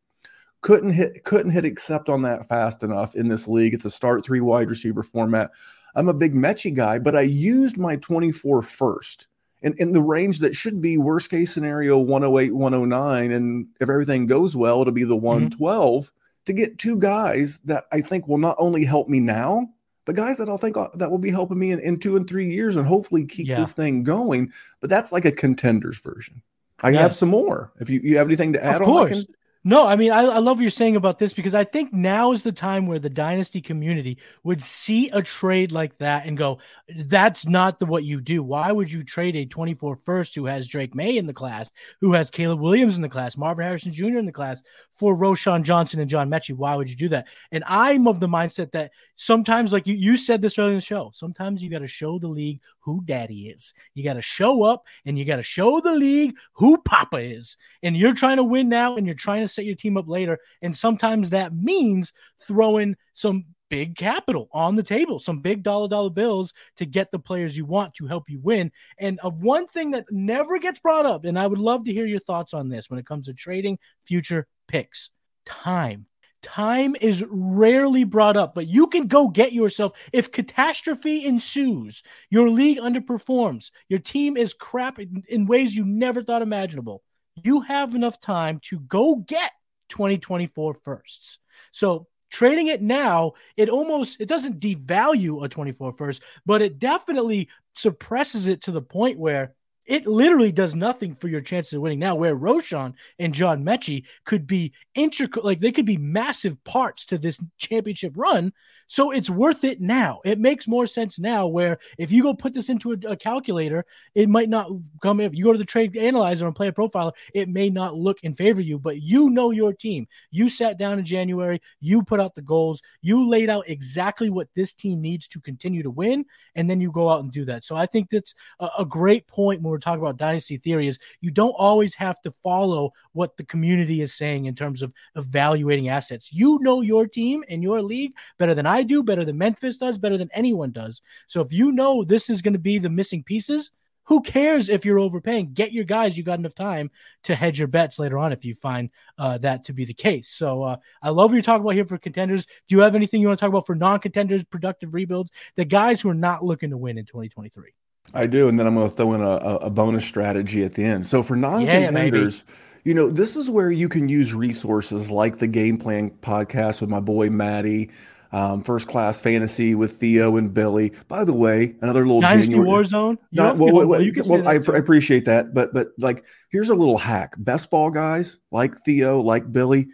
couldn't 0.61 0.91
hit 0.91 1.23
couldn't 1.23 1.51
hit 1.51 1.65
accept 1.65 2.09
on 2.09 2.21
that 2.23 2.47
fast 2.47 2.83
enough 2.83 3.15
in 3.15 3.27
this 3.27 3.47
league. 3.47 3.73
It's 3.73 3.85
a 3.85 3.89
start 3.89 4.25
three 4.25 4.41
wide 4.41 4.69
receiver 4.69 5.03
format. 5.03 5.51
I'm 5.95 6.09
a 6.09 6.13
big 6.13 6.35
Metchie 6.35 6.73
guy, 6.73 6.99
but 6.99 7.15
I 7.15 7.21
used 7.21 7.77
my 7.77 7.95
24 7.97 8.61
first 8.61 9.27
in, 9.61 9.73
in 9.77 9.91
the 9.91 10.01
range 10.01 10.39
that 10.39 10.55
should 10.55 10.81
be 10.81 10.97
worst 10.97 11.29
case 11.29 11.53
scenario 11.53 11.97
108, 11.99 12.55
109. 12.55 13.31
And 13.31 13.67
if 13.79 13.89
everything 13.89 14.25
goes 14.25 14.55
well, 14.55 14.81
it'll 14.81 14.93
be 14.93 15.03
the 15.03 15.15
112 15.15 16.05
mm-hmm. 16.05 16.09
to 16.45 16.53
get 16.53 16.77
two 16.77 16.97
guys 16.97 17.59
that 17.65 17.85
I 17.91 18.01
think 18.01 18.27
will 18.27 18.37
not 18.37 18.55
only 18.59 18.85
help 18.85 19.09
me 19.09 19.19
now, 19.19 19.69
but 20.05 20.15
guys 20.15 20.37
that 20.37 20.49
I'll 20.49 20.57
think 20.57 20.77
uh, 20.77 20.89
that 20.95 21.11
will 21.11 21.19
be 21.19 21.29
helping 21.29 21.59
me 21.59 21.71
in, 21.71 21.79
in 21.79 21.99
two 21.99 22.15
and 22.15 22.27
three 22.27 22.51
years 22.51 22.77
and 22.77 22.87
hopefully 22.87 23.25
keep 23.25 23.47
yeah. 23.47 23.59
this 23.59 23.73
thing 23.73 24.03
going. 24.03 24.51
But 24.79 24.89
that's 24.89 25.11
like 25.11 25.25
a 25.25 25.31
contenders 25.31 25.99
version. 25.99 26.41
I 26.81 26.91
yes. 26.91 27.01
have 27.01 27.15
some 27.15 27.29
more. 27.29 27.71
If 27.79 27.89
you, 27.89 27.99
you 28.01 28.17
have 28.17 28.27
anything 28.27 28.53
to 28.53 28.63
add 28.63 28.81
of 28.81 28.83
on, 28.83 28.87
course. 28.87 29.25
No, 29.65 29.85
I 29.85 29.97
mean, 29.97 30.11
I, 30.11 30.21
I, 30.21 30.37
love 30.37 30.57
what 30.57 30.61
you're 30.61 30.71
saying 30.71 30.95
about 30.95 31.19
this 31.19 31.33
because 31.33 31.53
I 31.53 31.65
think 31.65 31.91
now 31.91 32.31
is 32.31 32.43
the 32.43 32.51
time 32.53 32.87
where 32.87 32.97
the 32.97 33.09
dynasty 33.09 33.59
community 33.59 34.17
would 34.41 34.61
see 34.61 35.09
a 35.09 35.21
trade 35.21 35.73
like 35.73 35.97
that 35.97 36.25
and 36.25 36.37
go, 36.37 36.59
that's 36.95 37.45
not 37.45 37.77
the 37.77 37.85
what 37.85 38.05
you 38.05 38.21
do. 38.21 38.41
Why 38.41 38.71
would 38.71 38.89
you 38.89 39.03
trade 39.03 39.35
a 39.35 39.45
24 39.45 39.97
first 39.97 40.33
who 40.33 40.45
has 40.45 40.65
Drake 40.65 40.95
Maye 40.95 41.17
in 41.17 41.27
the 41.27 41.33
class, 41.33 41.69
who 41.99 42.13
has 42.13 42.31
Caleb 42.31 42.61
Williams 42.61 42.95
in 42.95 43.01
the 43.01 43.09
class, 43.09 43.35
Marvin 43.35 43.65
Harrison 43.65 43.91
Jr. 43.91 44.17
in 44.17 44.25
the 44.25 44.31
class 44.31 44.63
for 44.93 45.13
Roschon 45.13 45.63
Johnson 45.63 45.99
and 45.99 46.09
John 46.09 46.29
Metchie? 46.29 46.55
Why 46.55 46.75
would 46.75 46.89
you 46.89 46.95
do 46.95 47.09
that? 47.09 47.27
And 47.51 47.65
I'm 47.67 48.07
of 48.07 48.21
the 48.21 48.29
mindset 48.29 48.71
that 48.71 48.91
sometimes, 49.17 49.73
like 49.73 49.87
you, 49.87 49.95
you 49.95 50.15
said 50.15 50.41
this 50.41 50.57
earlier 50.57 50.71
in 50.71 50.77
the 50.77 50.81
show, 50.81 51.11
sometimes 51.13 51.61
you 51.61 51.69
got 51.69 51.79
to 51.79 51.87
show 51.87 52.17
the 52.17 52.29
league 52.29 52.61
who 52.79 53.03
daddy 53.03 53.49
is. 53.49 53.73
You 53.93 54.05
got 54.05 54.13
to 54.13 54.21
show 54.21 54.63
up 54.63 54.85
and 55.05 55.19
you 55.19 55.25
got 55.25 55.35
to 55.35 55.43
show 55.43 55.81
the 55.81 55.91
league 55.91 56.35
who 56.53 56.77
Papa 56.77 57.17
is. 57.17 57.57
And 57.83 57.97
you're 57.97 58.13
trying 58.13 58.37
to 58.37 58.43
win 58.45 58.69
now 58.69 58.95
and 58.95 59.05
you're 59.05 59.15
trying 59.15 59.41
to 59.41 59.48
set 59.49 59.65
your 59.65 59.75
team 59.75 59.97
up 59.97 60.07
later. 60.07 60.39
And 60.61 60.75
sometimes 60.75 61.29
that 61.29 61.53
means 61.53 62.13
throwing 62.47 62.95
some 63.13 63.45
big 63.69 63.95
capital 63.95 64.49
on 64.51 64.75
the 64.75 64.83
table, 64.83 65.19
some 65.19 65.39
big 65.39 65.63
dollar 65.63 65.87
dollar 65.87 66.09
bills 66.09 66.53
to 66.77 66.85
get 66.85 67.11
the 67.11 67.19
players 67.19 67.57
you 67.57 67.65
want 67.65 67.93
to 67.95 68.07
help 68.07 68.29
you 68.29 68.39
win. 68.39 68.71
And 68.97 69.19
uh, 69.23 69.29
one 69.29 69.67
thing 69.67 69.91
that 69.91 70.05
never 70.11 70.59
gets 70.59 70.79
brought 70.79 71.05
up, 71.05 71.25
and 71.25 71.37
I 71.37 71.47
would 71.47 71.59
love 71.59 71.85
to 71.85 71.93
hear 71.93 72.05
your 72.05 72.19
thoughts 72.19 72.53
on 72.53 72.69
this 72.69 72.89
when 72.89 72.99
it 72.99 73.05
comes 73.05 73.27
to 73.27 73.33
trading 73.33 73.79
future 74.05 74.47
picks 74.67 75.09
time. 75.45 76.05
Time 76.41 76.95
is 77.01 77.23
rarely 77.29 78.05
brought 78.05 78.37
up, 78.37 78.55
but 78.55 78.67
you 78.67 78.87
can 78.87 79.07
go 79.07 79.27
get 79.27 79.51
yourself. 79.51 79.91
If 80.13 80.31
catastrophe 80.31 81.25
ensues, 81.25 82.01
your 82.29 82.49
league 82.49 82.79
underperforms, 82.79 83.71
your 83.89 83.99
team 83.99 84.37
is 84.37 84.53
crap 84.53 84.99
in, 84.99 85.23
in 85.27 85.47
ways 85.47 85.75
you 85.75 85.85
never 85.85 86.23
thought 86.23 86.41
imaginable 86.41 87.03
you 87.43 87.61
have 87.61 87.95
enough 87.95 88.19
time 88.19 88.59
to 88.65 88.79
go 88.79 89.15
get 89.15 89.51
2024 89.89 90.75
firsts. 90.83 91.39
So 91.71 92.07
trading 92.29 92.67
it 92.67 92.81
now, 92.81 93.33
it 93.57 93.69
almost 93.69 94.19
it 94.19 94.27
doesn't 94.27 94.59
devalue 94.59 95.43
a 95.43 95.49
24 95.49 95.93
first, 95.93 96.23
but 96.45 96.61
it 96.61 96.79
definitely 96.79 97.49
suppresses 97.75 98.47
it 98.47 98.61
to 98.63 98.71
the 98.71 98.81
point 98.81 99.17
where 99.17 99.53
it 99.89 100.05
literally 100.05 100.51
does 100.51 100.75
nothing 100.75 101.15
for 101.15 101.27
your 101.27 101.41
chances 101.41 101.73
of 101.73 101.81
winning 101.81 101.97
now. 101.97 102.13
Where 102.13 102.37
Roschon 102.37 102.93
and 103.17 103.33
John 103.33 103.65
Metchie 103.65 104.05
could 104.23 104.45
be 104.45 104.71
intricate, 104.93 105.43
like 105.43 105.59
they 105.59 105.71
could 105.71 105.87
be 105.87 105.97
massive 105.97 106.63
parts 106.63 107.05
to 107.07 107.17
this 107.17 107.39
championship 107.57 108.13
run. 108.15 108.53
So 108.87 109.11
it's 109.11 109.29
worth 109.29 109.63
it 109.63 109.81
now. 109.81 110.19
It 110.25 110.39
makes 110.39 110.67
more 110.67 110.87
sense 110.87 111.19
now. 111.19 111.47
Where 111.47 111.79
if 111.97 112.11
you 112.11 112.23
go 112.23 112.33
put 112.33 112.53
this 112.53 112.69
into 112.69 112.93
a, 112.93 113.11
a 113.11 113.15
calculator, 113.15 113.85
it 114.13 114.29
might 114.29 114.49
not 114.49 114.71
come. 115.01 115.19
If 115.19 115.33
you 115.33 115.43
go 115.43 115.51
to 115.51 115.59
the 115.59 115.65
trade 115.65 115.97
analyzer 115.97 116.45
and 116.45 116.55
Player 116.55 116.71
Profiler, 116.71 117.11
it 117.33 117.49
may 117.49 117.69
not 117.69 117.95
look 117.95 118.19
in 118.21 118.33
favor 118.35 118.61
of 118.61 118.67
you. 118.67 118.79
But 118.79 119.01
you 119.01 119.29
know 119.29 119.51
your 119.51 119.73
team. 119.73 120.07
You 120.31 120.49
sat 120.49 120.77
down 120.77 120.99
in 120.99 121.05
January. 121.05 121.61
You 121.79 122.03
put 122.03 122.19
out 122.19 122.35
the 122.35 122.41
goals. 122.41 122.81
You 123.01 123.27
laid 123.27 123.49
out 123.49 123.69
exactly 123.69 124.29
what 124.29 124.49
this 124.55 124.73
team 124.73 125.01
needs 125.01 125.27
to 125.29 125.39
continue 125.39 125.83
to 125.83 125.91
win, 125.91 126.25
and 126.55 126.69
then 126.69 126.79
you 126.79 126.91
go 126.91 127.09
out 127.09 127.23
and 127.23 127.31
do 127.31 127.45
that. 127.45 127.63
So 127.63 127.75
I 127.75 127.85
think 127.87 128.09
that's 128.09 128.33
a, 128.59 128.69
a 128.79 128.85
great 128.85 129.27
point 129.27 129.61
when 129.61 129.78
we're 129.79 129.91
talking 129.91 130.03
about 130.03 130.17
dynasty 130.17 130.57
theory. 130.57 130.87
Is 130.87 130.99
you 131.21 131.31
don't 131.31 131.51
always 131.51 131.95
have 131.95 132.21
to 132.21 132.31
follow 132.31 132.91
what 133.13 133.37
the 133.37 133.45
community 133.45 134.01
is 134.01 134.13
saying 134.13 134.45
in 134.45 134.55
terms 134.55 134.81
of 134.81 134.93
evaluating 135.15 135.89
assets. 135.89 136.31
You 136.33 136.59
know 136.61 136.81
your 136.81 137.07
team 137.07 137.43
and 137.49 137.63
your 137.63 137.81
league 137.81 138.13
better 138.37 138.53
than 138.53 138.65
I 138.65 138.83
do, 138.83 139.03
better 139.03 139.25
than 139.25 139.37
Memphis 139.37 139.77
does, 139.77 139.97
better 139.97 140.17
than 140.17 140.29
anyone 140.33 140.71
does. 140.71 141.01
So 141.27 141.41
if 141.41 141.53
you 141.53 141.71
know 141.71 142.03
this 142.03 142.29
is 142.29 142.41
going 142.41 142.53
to 142.53 142.59
be 142.59 142.77
the 142.77 142.89
missing 142.89 143.23
pieces, 143.23 143.71
who 144.09 144.21
cares 144.21 144.69
if 144.69 144.85
you're 144.85 144.97
overpaying? 144.97 145.53
Get 145.53 145.71
your 145.71 145.83
guys. 145.83 146.17
You 146.17 146.23
got 146.23 146.39
enough 146.39 146.55
time 146.55 146.89
to 147.25 147.35
hedge 147.35 147.59
your 147.59 147.67
bets 147.67 147.99
later 147.99 148.17
on 148.17 148.33
if 148.33 148.43
you 148.43 148.55
find 148.55 148.89
uh, 149.19 149.37
that 149.37 149.65
to 149.65 149.73
be 149.73 149.85
the 149.85 149.93
case. 149.93 150.29
So 150.29 150.63
uh, 150.63 150.77
I 151.03 151.09
love 151.09 151.29
what 151.29 151.35
you're 151.35 151.43
talking 151.43 151.61
about 151.61 151.75
here 151.75 151.85
for 151.85 151.99
contenders. 151.99 152.47
Do 152.67 152.75
you 152.75 152.81
have 152.81 152.95
anything 152.95 153.21
you 153.21 153.27
want 153.27 153.37
to 153.37 153.45
talk 153.45 153.51
about 153.51 153.67
for 153.67 153.75
non-contenders, 153.75 154.43
productive 154.45 154.95
rebuilds, 154.95 155.31
the 155.57 155.65
guys 155.65 156.01
who 156.01 156.09
are 156.09 156.15
not 156.15 156.43
looking 156.43 156.71
to 156.71 156.77
win 156.77 156.97
in 156.97 157.05
2023? 157.05 157.71
I 158.13 158.25
do, 158.25 158.47
and 158.47 158.59
then 158.59 158.65
I'm 158.65 158.75
going 158.75 158.89
to 158.89 158.95
throw 158.95 159.13
in 159.13 159.21
a, 159.21 159.27
a 159.27 159.69
bonus 159.69 160.05
strategy 160.05 160.63
at 160.63 160.73
the 160.73 160.83
end. 160.83 161.07
So 161.07 161.23
for 161.23 161.35
non-contenders. 161.35 162.43
Yeah, 162.47 162.55
you 162.85 162.93
know, 162.93 163.09
this 163.09 163.35
is 163.35 163.49
where 163.49 163.69
you 163.69 163.89
can 163.89 164.09
use 164.09 164.33
resources 164.33 165.11
like 165.11 165.37
the 165.37 165.47
Game 165.47 165.77
Plan 165.77 166.09
podcast 166.09 166.81
with 166.81 166.89
my 166.89 167.01
boy 167.01 167.29
Matty, 167.29 167.91
um, 168.31 168.63
first 168.63 168.87
class 168.87 169.19
fantasy 169.19 169.75
with 169.75 169.97
Theo 169.97 170.37
and 170.37 170.53
Billy. 170.53 170.93
By 171.07 171.23
the 171.23 171.33
way, 171.33 171.75
another 171.81 172.01
little 172.01 172.21
Dynasty 172.21 172.53
January, 172.53 172.85
Warzone. 172.85 173.17
You 173.31 173.43
not, 173.43 173.57
well, 173.57 173.73
well, 173.73 173.87
well, 173.87 174.01
you 174.01 174.13
well 174.25 174.47
I, 174.47 174.53
I, 174.53 174.77
appreciate 174.77 175.25
that, 175.25 175.53
but 175.53 175.73
but 175.73 175.89
like 175.97 176.23
here's 176.51 176.69
a 176.69 176.75
little 176.75 176.97
hack: 176.97 177.33
best 177.37 177.69
ball 177.69 177.89
guys 177.89 178.37
like 178.51 178.77
Theo, 178.83 179.19
like 179.19 179.51
Billy, 179.51 179.89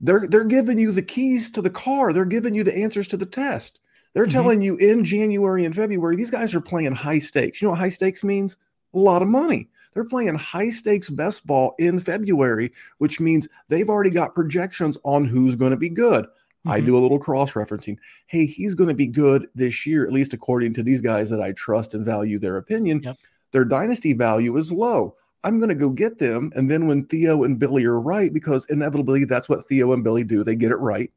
they're 0.00 0.26
they're 0.26 0.44
giving 0.44 0.78
you 0.78 0.92
the 0.92 1.02
keys 1.02 1.50
to 1.52 1.62
the 1.62 1.70
car. 1.70 2.12
They're 2.12 2.24
giving 2.24 2.54
you 2.54 2.64
the 2.64 2.76
answers 2.76 3.08
to 3.08 3.16
the 3.16 3.26
test. 3.26 3.80
They're 4.16 4.24
mm-hmm. 4.24 4.32
telling 4.32 4.62
you 4.62 4.78
in 4.78 5.04
January 5.04 5.66
and 5.66 5.74
February 5.74 6.16
these 6.16 6.30
guys 6.30 6.54
are 6.54 6.60
playing 6.62 6.92
high 6.92 7.18
stakes. 7.18 7.60
You 7.60 7.66
know 7.66 7.72
what 7.72 7.80
high 7.80 7.90
stakes 7.90 8.24
means? 8.24 8.56
A 8.94 8.98
lot 8.98 9.20
of 9.20 9.28
money. 9.28 9.68
They're 9.92 10.06
playing 10.06 10.36
high 10.36 10.70
stakes 10.70 11.10
best 11.10 11.46
ball 11.46 11.74
in 11.78 12.00
February, 12.00 12.72
which 12.96 13.20
means 13.20 13.46
they've 13.68 13.90
already 13.90 14.08
got 14.08 14.34
projections 14.34 14.96
on 15.04 15.26
who's 15.26 15.54
going 15.54 15.72
to 15.72 15.76
be 15.76 15.90
good. 15.90 16.24
Mm-hmm. 16.24 16.70
I 16.70 16.80
do 16.80 16.96
a 16.96 17.00
little 17.00 17.18
cross 17.18 17.52
referencing. 17.52 17.98
Hey, 18.26 18.46
he's 18.46 18.74
going 18.74 18.88
to 18.88 18.94
be 18.94 19.06
good 19.06 19.48
this 19.54 19.84
year, 19.84 20.06
at 20.06 20.14
least 20.14 20.32
according 20.32 20.72
to 20.74 20.82
these 20.82 21.02
guys 21.02 21.28
that 21.28 21.42
I 21.42 21.52
trust 21.52 21.92
and 21.92 22.02
value 22.02 22.38
their 22.38 22.56
opinion. 22.56 23.02
Yep. 23.02 23.18
Their 23.52 23.66
dynasty 23.66 24.14
value 24.14 24.56
is 24.56 24.72
low. 24.72 25.14
I'm 25.44 25.58
going 25.58 25.68
to 25.68 25.74
go 25.74 25.90
get 25.90 26.18
them. 26.18 26.50
And 26.56 26.70
then 26.70 26.86
when 26.86 27.04
Theo 27.04 27.44
and 27.44 27.58
Billy 27.58 27.84
are 27.84 28.00
right, 28.00 28.32
because 28.32 28.64
inevitably 28.70 29.26
that's 29.26 29.50
what 29.50 29.68
Theo 29.68 29.92
and 29.92 30.02
Billy 30.02 30.24
do, 30.24 30.42
they 30.42 30.56
get 30.56 30.72
it 30.72 30.76
right. 30.76 31.12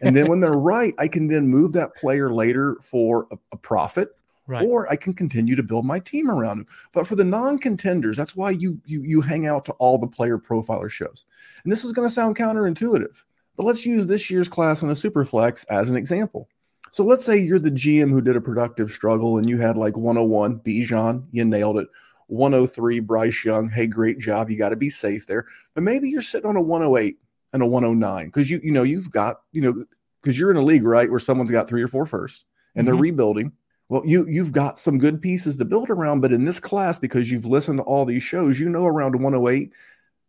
And 0.00 0.16
then 0.16 0.28
when 0.28 0.40
they're 0.40 0.52
right, 0.52 0.94
I 0.98 1.08
can 1.08 1.28
then 1.28 1.48
move 1.48 1.72
that 1.74 1.94
player 1.96 2.32
later 2.32 2.76
for 2.82 3.26
a, 3.30 3.38
a 3.52 3.56
profit. 3.56 4.10
Right. 4.48 4.64
Or 4.64 4.88
I 4.88 4.94
can 4.94 5.12
continue 5.12 5.56
to 5.56 5.62
build 5.64 5.84
my 5.84 5.98
team 5.98 6.30
around 6.30 6.60
him. 6.60 6.66
But 6.92 7.08
for 7.08 7.16
the 7.16 7.24
non-contenders, 7.24 8.16
that's 8.16 8.36
why 8.36 8.50
you 8.50 8.80
you 8.86 9.02
you 9.02 9.20
hang 9.20 9.44
out 9.44 9.64
to 9.64 9.72
all 9.72 9.98
the 9.98 10.06
player 10.06 10.38
profiler 10.38 10.88
shows. 10.88 11.26
And 11.64 11.72
this 11.72 11.84
is 11.84 11.92
going 11.92 12.06
to 12.06 12.14
sound 12.14 12.36
counterintuitive. 12.36 13.24
But 13.56 13.64
let's 13.64 13.84
use 13.84 14.06
this 14.06 14.30
year's 14.30 14.48
class 14.48 14.84
on 14.84 14.90
a 14.90 14.92
superflex 14.92 15.64
as 15.68 15.88
an 15.88 15.96
example. 15.96 16.48
So 16.92 17.04
let's 17.04 17.24
say 17.24 17.38
you're 17.38 17.58
the 17.58 17.70
GM 17.70 18.10
who 18.10 18.22
did 18.22 18.36
a 18.36 18.40
productive 18.40 18.90
struggle 18.90 19.38
and 19.38 19.48
you 19.48 19.58
had 19.58 19.76
like 19.76 19.96
101 19.96 20.60
Bijan, 20.60 21.24
you 21.32 21.44
nailed 21.44 21.78
it. 21.78 21.88
103 22.28 23.00
Bryce 23.00 23.44
Young, 23.44 23.68
hey, 23.68 23.86
great 23.86 24.18
job. 24.18 24.50
You 24.50 24.58
got 24.58 24.70
to 24.70 24.76
be 24.76 24.90
safe 24.90 25.26
there. 25.26 25.46
But 25.74 25.84
maybe 25.84 26.08
you're 26.08 26.22
sitting 26.22 26.48
on 26.48 26.56
a 26.56 26.60
108 26.60 27.18
and 27.56 27.62
a 27.62 27.66
109 27.66 28.26
because 28.26 28.50
you 28.50 28.60
you 28.62 28.70
know 28.70 28.82
you've 28.82 29.10
got 29.10 29.40
you 29.50 29.62
know 29.62 29.84
because 30.22 30.38
you're 30.38 30.50
in 30.50 30.56
a 30.56 30.62
league 30.62 30.84
right 30.84 31.10
where 31.10 31.20
someone's 31.20 31.50
got 31.50 31.68
three 31.68 31.82
or 31.82 31.88
four 31.88 32.06
firsts 32.06 32.44
and 32.74 32.86
mm-hmm. 32.86 32.94
they're 32.94 33.00
rebuilding. 33.00 33.52
Well, 33.88 34.02
you 34.04 34.26
you've 34.26 34.52
got 34.52 34.78
some 34.78 34.98
good 34.98 35.22
pieces 35.22 35.56
to 35.56 35.64
build 35.64 35.90
around, 35.90 36.20
but 36.20 36.32
in 36.32 36.44
this 36.44 36.60
class, 36.60 36.98
because 36.98 37.30
you've 37.30 37.46
listened 37.46 37.78
to 37.78 37.84
all 37.84 38.04
these 38.04 38.22
shows, 38.22 38.58
you 38.58 38.68
know 38.68 38.84
around 38.84 39.14
108, 39.14 39.72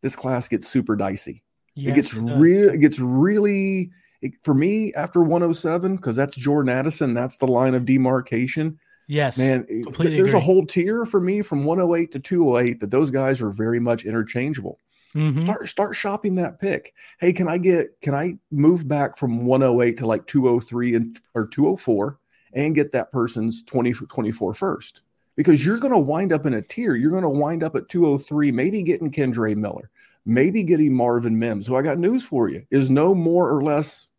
this 0.02 0.16
class 0.16 0.48
gets 0.48 0.68
super 0.68 0.96
dicey. 0.96 1.44
Yes, 1.76 1.92
it 1.92 1.96
gets 1.96 2.14
real. 2.14 2.70
It 2.70 2.78
gets 2.78 3.00
really 3.00 3.92
it, 4.22 4.34
for 4.44 4.54
me 4.54 4.94
after 4.94 5.22
107 5.22 5.96
because 5.96 6.16
that's 6.16 6.36
Jordan 6.36 6.70
Addison. 6.70 7.14
That's 7.14 7.38
the 7.38 7.48
line 7.48 7.74
of 7.74 7.86
demarcation. 7.86 8.80
Yes, 9.08 9.38
man. 9.38 9.66
There's 9.98 10.30
agree. 10.30 10.32
a 10.34 10.40
whole 10.40 10.66
tier 10.66 11.06
for 11.06 11.20
me 11.20 11.42
from 11.42 11.64
108 11.64 12.12
to 12.12 12.20
208 12.20 12.82
that 12.82 12.92
those 12.92 13.10
guys 13.10 13.42
are 13.42 13.50
very 13.50 13.80
much 13.80 14.06
interchangeable. 14.06 14.80
Mm-hmm. 15.18 15.40
Start 15.42 15.68
start 15.68 15.96
shopping 15.96 16.36
that 16.36 16.60
pick. 16.60 16.94
Hey, 17.20 17.34
can 17.34 17.48
I 17.48 17.58
get 17.58 18.00
can 18.02 18.14
I 18.14 18.38
move 18.52 18.88
back 18.88 19.18
from 19.18 19.46
108 19.46 19.98
to 19.98 20.06
like 20.06 20.28
203 20.28 20.96
and 20.96 21.20
or 21.34 21.48
204 21.48 22.20
and 22.54 22.76
get 22.76 22.92
that 22.92 23.12
person's 23.12 23.64
20 23.64 23.94
24 23.94 24.54
first? 24.54 25.02
Because 25.36 25.66
you're 25.66 25.80
going 25.80 25.94
to 25.94 26.00
wind 26.00 26.34
up 26.34 26.46
in 26.46 26.54
a 26.54 26.62
tier. 26.62 26.96
You're 26.96 27.12
going 27.12 27.24
to 27.24 27.30
wind 27.30 27.64
up 27.64 27.76
at 27.76 27.90
203, 27.90 28.52
maybe 28.52 28.82
getting 28.82 29.12
Kendre 29.12 29.56
Miller 29.56 29.92
maybe 30.28 30.62
getting 30.62 30.94
Marvin 30.94 31.40
Mims, 31.40 31.66
who 31.66 31.76
I 31.78 31.82
got 31.82 31.98
news 31.98 32.26
for 32.26 32.50
you, 32.50 32.68
is 32.70 32.92
no 32.92 33.16
more 33.16 33.50
or 33.50 33.64
less 33.64 34.10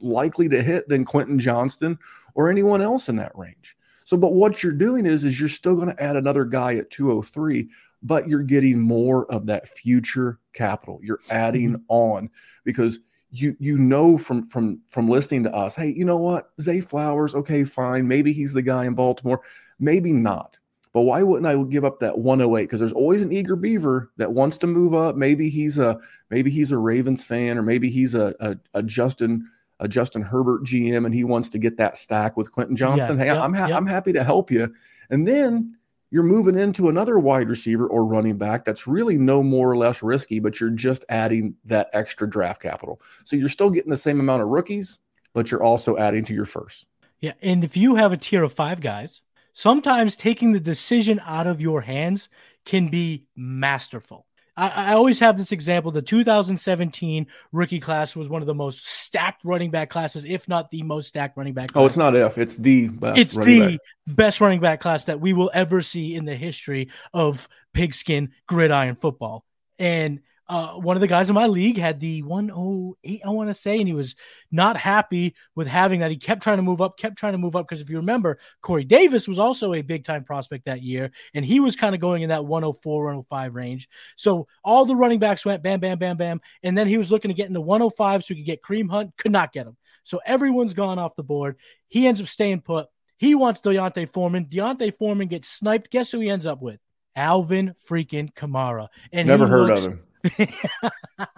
likely 0.00 0.48
to 0.48 0.62
hit 0.62 0.88
than 0.88 1.04
Quentin 1.04 1.38
Johnston 1.38 1.98
or 2.34 2.50
anyone 2.50 2.80
else 2.80 3.08
in 3.08 3.16
that 3.16 3.36
range. 3.36 3.76
So, 4.04 4.16
but 4.16 4.32
what 4.32 4.62
you're 4.62 4.72
doing 4.72 5.04
is, 5.04 5.22
is 5.22 5.38
you're 5.38 5.50
still 5.50 5.76
going 5.76 5.94
to 5.94 6.02
add 6.02 6.16
another 6.16 6.46
guy 6.46 6.76
at 6.76 6.90
203, 6.90 7.68
but 8.02 8.28
you're 8.28 8.42
getting 8.42 8.80
more 8.80 9.30
of 9.30 9.46
that 9.46 9.68
future 9.68 10.38
capital. 10.52 11.00
You're 11.02 11.20
adding 11.30 11.72
mm-hmm. 11.72 11.82
on 11.88 12.30
because 12.64 13.00
you 13.30 13.56
you 13.58 13.76
know 13.76 14.16
from 14.16 14.42
from 14.42 14.80
from 14.90 15.08
listening 15.08 15.44
to 15.44 15.54
us, 15.54 15.74
hey, 15.74 15.92
you 15.94 16.04
know 16.04 16.16
what, 16.16 16.50
Zay 16.60 16.80
Flowers, 16.80 17.34
okay, 17.34 17.64
fine, 17.64 18.08
maybe 18.08 18.32
he's 18.32 18.52
the 18.52 18.62
guy 18.62 18.84
in 18.86 18.94
Baltimore, 18.94 19.42
maybe 19.78 20.12
not. 20.12 20.58
But 20.92 21.02
why 21.02 21.22
wouldn't 21.22 21.46
I 21.46 21.62
give 21.70 21.84
up 21.84 22.00
that 22.00 22.18
108? 22.18 22.64
Because 22.64 22.80
there's 22.80 22.94
always 22.94 23.22
an 23.22 23.30
eager 23.30 23.56
beaver 23.56 24.10
that 24.16 24.32
wants 24.32 24.56
to 24.58 24.66
move 24.66 24.94
up. 24.94 25.16
Maybe 25.16 25.50
he's 25.50 25.78
a 25.78 25.98
maybe 26.30 26.50
he's 26.50 26.72
a 26.72 26.78
Ravens 26.78 27.24
fan, 27.24 27.58
or 27.58 27.62
maybe 27.62 27.90
he's 27.90 28.14
a, 28.14 28.34
a, 28.40 28.56
a 28.74 28.82
Justin 28.82 29.48
a 29.80 29.86
Justin 29.86 30.22
Herbert 30.22 30.64
GM, 30.64 31.04
and 31.04 31.14
he 31.14 31.24
wants 31.24 31.50
to 31.50 31.58
get 31.58 31.76
that 31.76 31.96
stack 31.96 32.36
with 32.36 32.50
Quentin 32.50 32.74
Johnston. 32.74 33.16
Yeah, 33.18 33.24
hey, 33.24 33.30
yep, 33.30 33.42
I'm 33.42 33.54
ha- 33.54 33.66
yep. 33.66 33.76
I'm 33.76 33.86
happy 33.86 34.12
to 34.14 34.24
help 34.24 34.50
you. 34.50 34.74
And 35.10 35.26
then 35.26 35.77
you're 36.10 36.22
moving 36.22 36.58
into 36.58 36.88
another 36.88 37.18
wide 37.18 37.48
receiver 37.48 37.86
or 37.86 38.04
running 38.04 38.38
back 38.38 38.64
that's 38.64 38.86
really 38.86 39.18
no 39.18 39.42
more 39.42 39.70
or 39.70 39.76
less 39.76 40.02
risky, 40.02 40.40
but 40.40 40.60
you're 40.60 40.70
just 40.70 41.04
adding 41.08 41.54
that 41.64 41.90
extra 41.92 42.28
draft 42.28 42.62
capital. 42.62 43.00
So 43.24 43.36
you're 43.36 43.48
still 43.48 43.70
getting 43.70 43.90
the 43.90 43.96
same 43.96 44.20
amount 44.20 44.42
of 44.42 44.48
rookies, 44.48 45.00
but 45.34 45.50
you're 45.50 45.62
also 45.62 45.96
adding 45.96 46.24
to 46.26 46.34
your 46.34 46.46
first. 46.46 46.88
Yeah, 47.20 47.34
and 47.42 47.64
if 47.64 47.76
you 47.76 47.96
have 47.96 48.12
a 48.12 48.16
tier 48.16 48.42
of 48.42 48.52
five 48.52 48.80
guys, 48.80 49.22
sometimes 49.52 50.16
taking 50.16 50.52
the 50.52 50.60
decision 50.60 51.20
out 51.24 51.46
of 51.46 51.60
your 51.60 51.80
hands 51.80 52.28
can 52.64 52.88
be 52.88 53.26
masterful. 53.34 54.26
I, 54.58 54.68
I 54.68 54.92
always 54.94 55.20
have 55.20 55.38
this 55.38 55.52
example. 55.52 55.92
The 55.92 56.02
2017 56.02 57.28
rookie 57.52 57.78
class 57.78 58.16
was 58.16 58.28
one 58.28 58.42
of 58.42 58.46
the 58.46 58.54
most 58.54 58.84
stacked 58.86 59.44
running 59.44 59.70
back 59.70 59.88
classes, 59.88 60.24
if 60.24 60.48
not 60.48 60.70
the 60.70 60.82
most 60.82 61.06
stacked 61.06 61.36
running 61.36 61.54
back. 61.54 61.70
Oh, 61.70 61.72
class. 61.72 61.82
Oh, 61.82 61.86
it's 61.86 61.96
not 61.96 62.16
if, 62.16 62.38
it's 62.38 62.56
the 62.56 62.88
best. 62.88 63.18
It's 63.18 63.36
the 63.36 63.60
back. 63.60 63.78
best 64.08 64.40
running 64.40 64.58
back 64.58 64.80
class 64.80 65.04
that 65.04 65.20
we 65.20 65.32
will 65.32 65.50
ever 65.54 65.80
see 65.80 66.16
in 66.16 66.24
the 66.24 66.34
history 66.34 66.90
of 67.14 67.48
pigskin 67.72 68.32
gridiron 68.48 68.96
football. 68.96 69.44
And 69.78 70.20
uh, 70.48 70.72
one 70.74 70.96
of 70.96 71.00
the 71.02 71.06
guys 71.06 71.28
in 71.28 71.34
my 71.34 71.46
league 71.46 71.76
had 71.76 72.00
the 72.00 72.22
108, 72.22 73.20
I 73.24 73.28
want 73.30 73.50
to 73.50 73.54
say, 73.54 73.78
and 73.78 73.86
he 73.86 73.92
was 73.92 74.14
not 74.50 74.76
happy 74.76 75.34
with 75.54 75.66
having 75.66 76.00
that. 76.00 76.10
He 76.10 76.16
kept 76.16 76.42
trying 76.42 76.56
to 76.56 76.62
move 76.62 76.80
up, 76.80 76.96
kept 76.98 77.18
trying 77.18 77.32
to 77.32 77.38
move 77.38 77.54
up. 77.54 77.68
Because 77.68 77.80
if 77.82 77.90
you 77.90 77.96
remember, 77.98 78.38
Corey 78.62 78.84
Davis 78.84 79.28
was 79.28 79.38
also 79.38 79.74
a 79.74 79.82
big 79.82 80.04
time 80.04 80.24
prospect 80.24 80.64
that 80.64 80.82
year, 80.82 81.10
and 81.34 81.44
he 81.44 81.60
was 81.60 81.76
kind 81.76 81.94
of 81.94 82.00
going 82.00 82.22
in 82.22 82.30
that 82.30 82.44
104, 82.46 83.04
105 83.04 83.54
range. 83.54 83.88
So 84.16 84.46
all 84.64 84.86
the 84.86 84.96
running 84.96 85.18
backs 85.18 85.44
went 85.44 85.62
bam, 85.62 85.80
bam, 85.80 85.98
bam, 85.98 86.16
bam. 86.16 86.40
And 86.62 86.76
then 86.78 86.86
he 86.86 86.96
was 86.96 87.12
looking 87.12 87.28
to 87.28 87.34
get 87.34 87.48
into 87.48 87.60
105 87.60 88.24
so 88.24 88.34
he 88.34 88.40
could 88.40 88.46
get 88.46 88.62
Kareem 88.62 88.88
Hunt, 88.90 89.16
could 89.18 89.32
not 89.32 89.52
get 89.52 89.66
him. 89.66 89.76
So 90.04 90.20
everyone's 90.24 90.74
gone 90.74 90.98
off 90.98 91.16
the 91.16 91.22
board. 91.22 91.56
He 91.88 92.06
ends 92.06 92.20
up 92.20 92.26
staying 92.26 92.62
put. 92.62 92.86
He 93.18 93.34
wants 93.34 93.60
D'Onta 93.60 94.08
Foreman. 94.08 94.46
D'Onta 94.48 94.96
Foreman 94.96 95.28
gets 95.28 95.48
sniped. 95.48 95.90
Guess 95.90 96.12
who 96.12 96.20
he 96.20 96.30
ends 96.30 96.46
up 96.46 96.62
with? 96.62 96.78
Alvin 97.16 97.74
freaking 97.88 98.32
Kamara. 98.32 98.88
And 99.12 99.26
Never 99.28 99.44
he 99.44 99.50
heard 99.50 99.66
looks- 99.68 99.84
of 99.84 99.92
him. 99.92 100.00
I, 100.24 101.28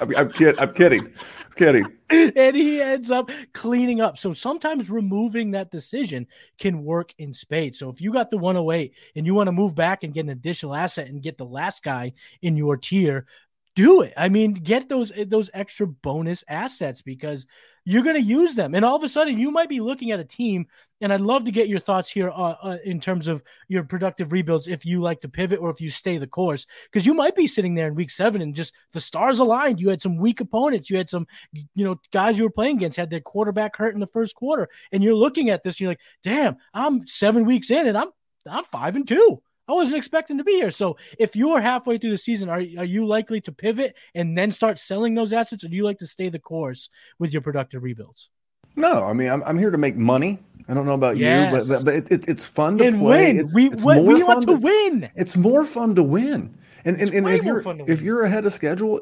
I'm, 0.00 0.16
I'm, 0.16 0.32
kid, 0.32 0.58
I'm 0.58 0.72
kidding. 0.72 1.06
I'm 1.06 1.52
kidding. 1.56 1.86
and 2.10 2.56
he 2.56 2.80
ends 2.80 3.10
up 3.10 3.30
cleaning 3.52 4.00
up. 4.00 4.18
So 4.18 4.32
sometimes 4.32 4.90
removing 4.90 5.52
that 5.52 5.70
decision 5.70 6.26
can 6.58 6.84
work 6.84 7.12
in 7.18 7.32
spades. 7.32 7.78
So 7.78 7.88
if 7.88 8.00
you 8.00 8.12
got 8.12 8.30
the 8.30 8.38
108 8.38 8.94
and 9.16 9.26
you 9.26 9.34
want 9.34 9.48
to 9.48 9.52
move 9.52 9.74
back 9.74 10.04
and 10.04 10.14
get 10.14 10.24
an 10.24 10.30
additional 10.30 10.74
asset 10.74 11.08
and 11.08 11.22
get 11.22 11.38
the 11.38 11.46
last 11.46 11.82
guy 11.82 12.12
in 12.42 12.56
your 12.56 12.76
tier, 12.76 13.26
do 13.74 14.02
it. 14.02 14.12
I 14.16 14.28
mean, 14.28 14.52
get 14.52 14.88
those 14.88 15.12
those 15.26 15.50
extra 15.54 15.86
bonus 15.86 16.44
assets 16.48 17.00
because 17.00 17.46
you're 17.84 18.02
going 18.02 18.16
to 18.16 18.22
use 18.22 18.54
them. 18.54 18.74
And 18.74 18.84
all 18.84 18.96
of 18.96 19.02
a 19.02 19.08
sudden, 19.08 19.38
you 19.38 19.50
might 19.50 19.68
be 19.68 19.80
looking 19.80 20.12
at 20.12 20.20
a 20.20 20.24
team. 20.24 20.66
And 21.00 21.12
I'd 21.12 21.20
love 21.20 21.44
to 21.44 21.50
get 21.50 21.68
your 21.68 21.80
thoughts 21.80 22.08
here 22.08 22.30
uh, 22.30 22.54
uh, 22.62 22.76
in 22.84 23.00
terms 23.00 23.26
of 23.26 23.42
your 23.66 23.82
productive 23.82 24.30
rebuilds. 24.30 24.68
If 24.68 24.86
you 24.86 25.00
like 25.00 25.22
to 25.22 25.28
pivot 25.28 25.58
or 25.58 25.70
if 25.70 25.80
you 25.80 25.90
stay 25.90 26.18
the 26.18 26.28
course, 26.28 26.66
because 26.84 27.06
you 27.06 27.14
might 27.14 27.34
be 27.34 27.48
sitting 27.48 27.74
there 27.74 27.88
in 27.88 27.96
week 27.96 28.10
seven 28.10 28.40
and 28.40 28.54
just 28.54 28.72
the 28.92 29.00
stars 29.00 29.40
aligned. 29.40 29.80
You 29.80 29.88
had 29.88 30.02
some 30.02 30.16
weak 30.16 30.40
opponents. 30.40 30.90
You 30.90 30.98
had 30.98 31.08
some, 31.08 31.26
you 31.52 31.84
know, 31.84 31.98
guys 32.12 32.38
you 32.38 32.44
were 32.44 32.50
playing 32.50 32.76
against 32.76 32.98
had 32.98 33.10
their 33.10 33.20
quarterback 33.20 33.76
hurt 33.76 33.94
in 33.94 34.00
the 34.00 34.06
first 34.06 34.36
quarter, 34.36 34.68
and 34.92 35.02
you're 35.02 35.14
looking 35.14 35.50
at 35.50 35.64
this. 35.64 35.76
And 35.76 35.80
you're 35.80 35.90
like, 35.90 36.00
damn, 36.22 36.56
I'm 36.72 37.06
seven 37.06 37.46
weeks 37.46 37.70
in, 37.70 37.86
and 37.88 37.98
I'm 37.98 38.10
I'm 38.46 38.64
five 38.64 38.94
and 38.94 39.08
two. 39.08 39.42
I 39.68 39.72
wasn't 39.72 39.96
expecting 39.98 40.38
to 40.38 40.44
be 40.44 40.54
here. 40.54 40.70
So 40.70 40.96
if 41.18 41.36
you're 41.36 41.60
halfway 41.60 41.98
through 41.98 42.10
the 42.10 42.18
season, 42.18 42.48
are, 42.48 42.58
are 42.58 42.84
you 42.84 43.06
likely 43.06 43.40
to 43.42 43.52
pivot 43.52 43.96
and 44.14 44.36
then 44.36 44.50
start 44.50 44.78
selling 44.78 45.14
those 45.14 45.32
assets, 45.32 45.64
or 45.64 45.68
do 45.68 45.76
you 45.76 45.84
like 45.84 45.98
to 45.98 46.06
stay 46.06 46.28
the 46.28 46.38
course 46.38 46.88
with 47.18 47.32
your 47.32 47.42
productive 47.42 47.82
rebuilds? 47.82 48.28
No, 48.74 49.04
I 49.04 49.12
mean 49.12 49.28
I'm, 49.28 49.42
I'm 49.44 49.58
here 49.58 49.70
to 49.70 49.78
make 49.78 49.96
money. 49.96 50.38
I 50.68 50.74
don't 50.74 50.86
know 50.86 50.94
about 50.94 51.16
Yes. 51.16 51.68
you, 51.68 51.74
but, 51.74 51.84
but, 51.84 51.94
it, 51.94 52.06
it, 52.10 52.28
it's 52.28 52.46
fun 52.46 52.78
to 52.78 52.86
and 52.86 52.98
play. 52.98 53.28
win. 53.32 53.40
It's, 53.40 53.54
we 53.54 53.66
it's 53.68 53.84
we, 53.84 53.94
more 53.96 54.04
we 54.04 54.20
fun 54.20 54.28
want 54.28 54.42
to 54.46 54.52
win. 54.54 55.10
It's 55.14 55.36
more 55.36 55.64
fun 55.64 55.94
to 55.96 56.02
win. 56.02 56.56
And 56.84 57.00
and, 57.00 57.10
and 57.14 57.28
if 57.28 57.44
you're 57.44 57.62
if 57.88 58.00
you're 58.00 58.24
ahead 58.24 58.46
of 58.46 58.52
schedule, 58.52 59.00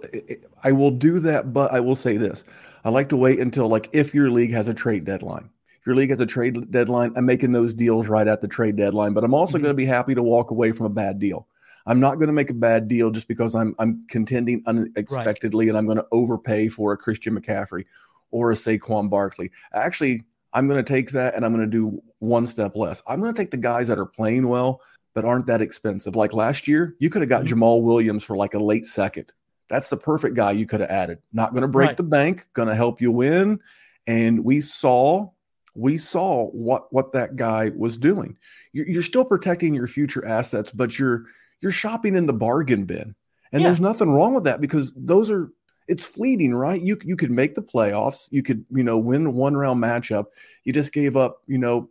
I 0.62 0.73
will 0.73 0.90
do 0.90 1.18
that. 1.20 1.53
But 1.53 1.73
I 1.73 1.81
will 1.81 1.96
say 1.96 2.16
this: 2.16 2.44
I 2.85 2.90
like 2.90 3.09
to 3.11 3.16
wait 3.16 3.38
until 3.38 3.68
like 3.68 3.88
if 3.92 4.14
your 4.14 4.31
league 4.31 4.53
has 4.53 4.68
a 4.68 4.75
trade 4.75 5.05
deadline. 5.05 5.51
Your 5.90 5.96
league 5.96 6.11
has 6.11 6.20
a 6.20 6.26
trade 6.26 6.70
deadline, 6.70 7.12
I'm 7.16 7.26
making 7.26 7.50
those 7.50 7.74
deals 7.74 8.07
right 8.07 8.29
at 8.29 8.40
the 8.42 8.46
trade 8.46 8.76
deadline. 8.76 9.12
But 9.12 9.24
I'm 9.24 9.35
also 9.35 9.59
Mhm. 9.59 9.62
going 9.62 9.70
to 9.70 9.74
be 9.76 9.87
happy 9.87 10.14
to 10.14 10.22
walk 10.22 10.53
away 10.53 10.70
from 10.70 10.87
a 10.87 10.90
bad 10.90 11.18
deal. 11.18 11.48
I'm 11.85 11.98
not 11.98 12.14
going 12.14 12.29
to 12.29 12.33
make 12.33 12.48
a 12.48 12.55
bad 12.55 12.87
deal 12.87 13.11
just 13.11 13.26
because 13.26 13.57
I'm 13.57 13.74
I'm 13.81 14.05
contending 14.09 14.62
unexpectedly 14.66 15.68
and 15.68 15.76
I'm 15.76 15.87
going 15.87 15.96
to 15.98 16.07
overpay 16.12 16.68
for 16.68 16.92
a 16.92 16.96
Christian 16.96 17.37
McCaffrey 17.37 17.87
or 18.31 18.53
a 18.53 18.55
Saquon 18.55 19.11
Barkley. 19.11 19.50
Actually, 19.74 20.22
I'm 20.53 20.68
going 20.68 20.79
to 20.85 20.88
take 20.88 21.11
that 21.11 21.35
and 21.35 21.44
I'm 21.44 21.53
going 21.53 21.68
to 21.68 21.76
do 21.76 22.00
one 22.20 22.46
step 22.46 22.76
less. 22.76 23.03
I'm 23.09 23.20
going 23.20 23.35
to 23.35 23.37
take 23.42 23.50
the 23.50 23.57
guys 23.57 23.88
that 23.88 23.98
are 23.98 24.07
playing 24.07 24.46
well 24.46 24.81
but 25.12 25.24
aren't 25.24 25.46
that 25.46 25.61
expensive. 25.61 26.14
Like 26.14 26.33
last 26.33 26.68
year, 26.68 26.94
you 27.00 27.11
could 27.11 27.22
have 27.22 27.29
got 27.29 27.46
Mhm. 27.46 27.48
Jamaal 27.48 27.83
Williams 27.83 28.22
for 28.22 28.37
like 28.37 28.55
a 28.55 28.61
late 28.61 28.87
second. 28.87 29.33
That's 29.68 29.88
the 29.88 29.96
perfect 29.96 30.37
guy 30.37 30.53
you 30.53 30.66
could 30.66 30.79
have 30.83 30.90
added. 30.90 31.18
Not 31.33 31.50
going 31.50 31.62
to 31.62 31.68
break 31.68 31.88
Right. 31.88 31.96
the 31.96 32.05
bank, 32.05 32.46
going 32.53 32.68
to 32.68 32.76
help 32.76 33.00
you 33.00 33.11
win. 33.11 33.59
And 34.07 34.44
we 34.44 34.61
saw 34.61 35.31
we 35.74 35.96
saw 35.96 36.46
what 36.48 36.92
what 36.92 37.12
that 37.12 37.37
guy 37.37 37.70
was 37.76 37.98
doing. 37.98 38.37
You're, 38.72 38.88
you're 38.88 39.02
still 39.02 39.24
protecting 39.24 39.74
your 39.74 39.87
future 39.87 40.24
assets, 40.26 40.70
but 40.70 40.98
you're 40.98 41.24
you're 41.61 41.72
shopping 41.72 42.16
in 42.16 42.26
the 42.26 42.33
bargain 42.33 42.85
bin. 42.85 43.14
And 43.52 43.62
Yeah. 43.62 43.68
there's 43.68 43.80
nothing 43.80 44.11
wrong 44.11 44.35
with 44.35 44.44
that 44.44 44.61
because 44.61 44.92
those 44.96 45.30
are 45.30 45.50
it's 45.88 46.06
fleeting, 46.06 46.54
right? 46.54 46.80
You 46.80 46.98
you 47.04 47.16
could 47.16 47.30
make 47.30 47.54
the 47.54 47.62
playoffs, 47.62 48.28
you 48.30 48.42
could, 48.42 48.64
you 48.70 48.85
know, 48.85 48.98
win 48.98 49.35
one 49.35 49.56
round 49.56 49.83
matchup. 49.83 50.26
You 50.64 50.72
just 50.72 50.92
gave 50.92 51.16
up, 51.16 51.42
you 51.46 51.59
know, 51.59 51.90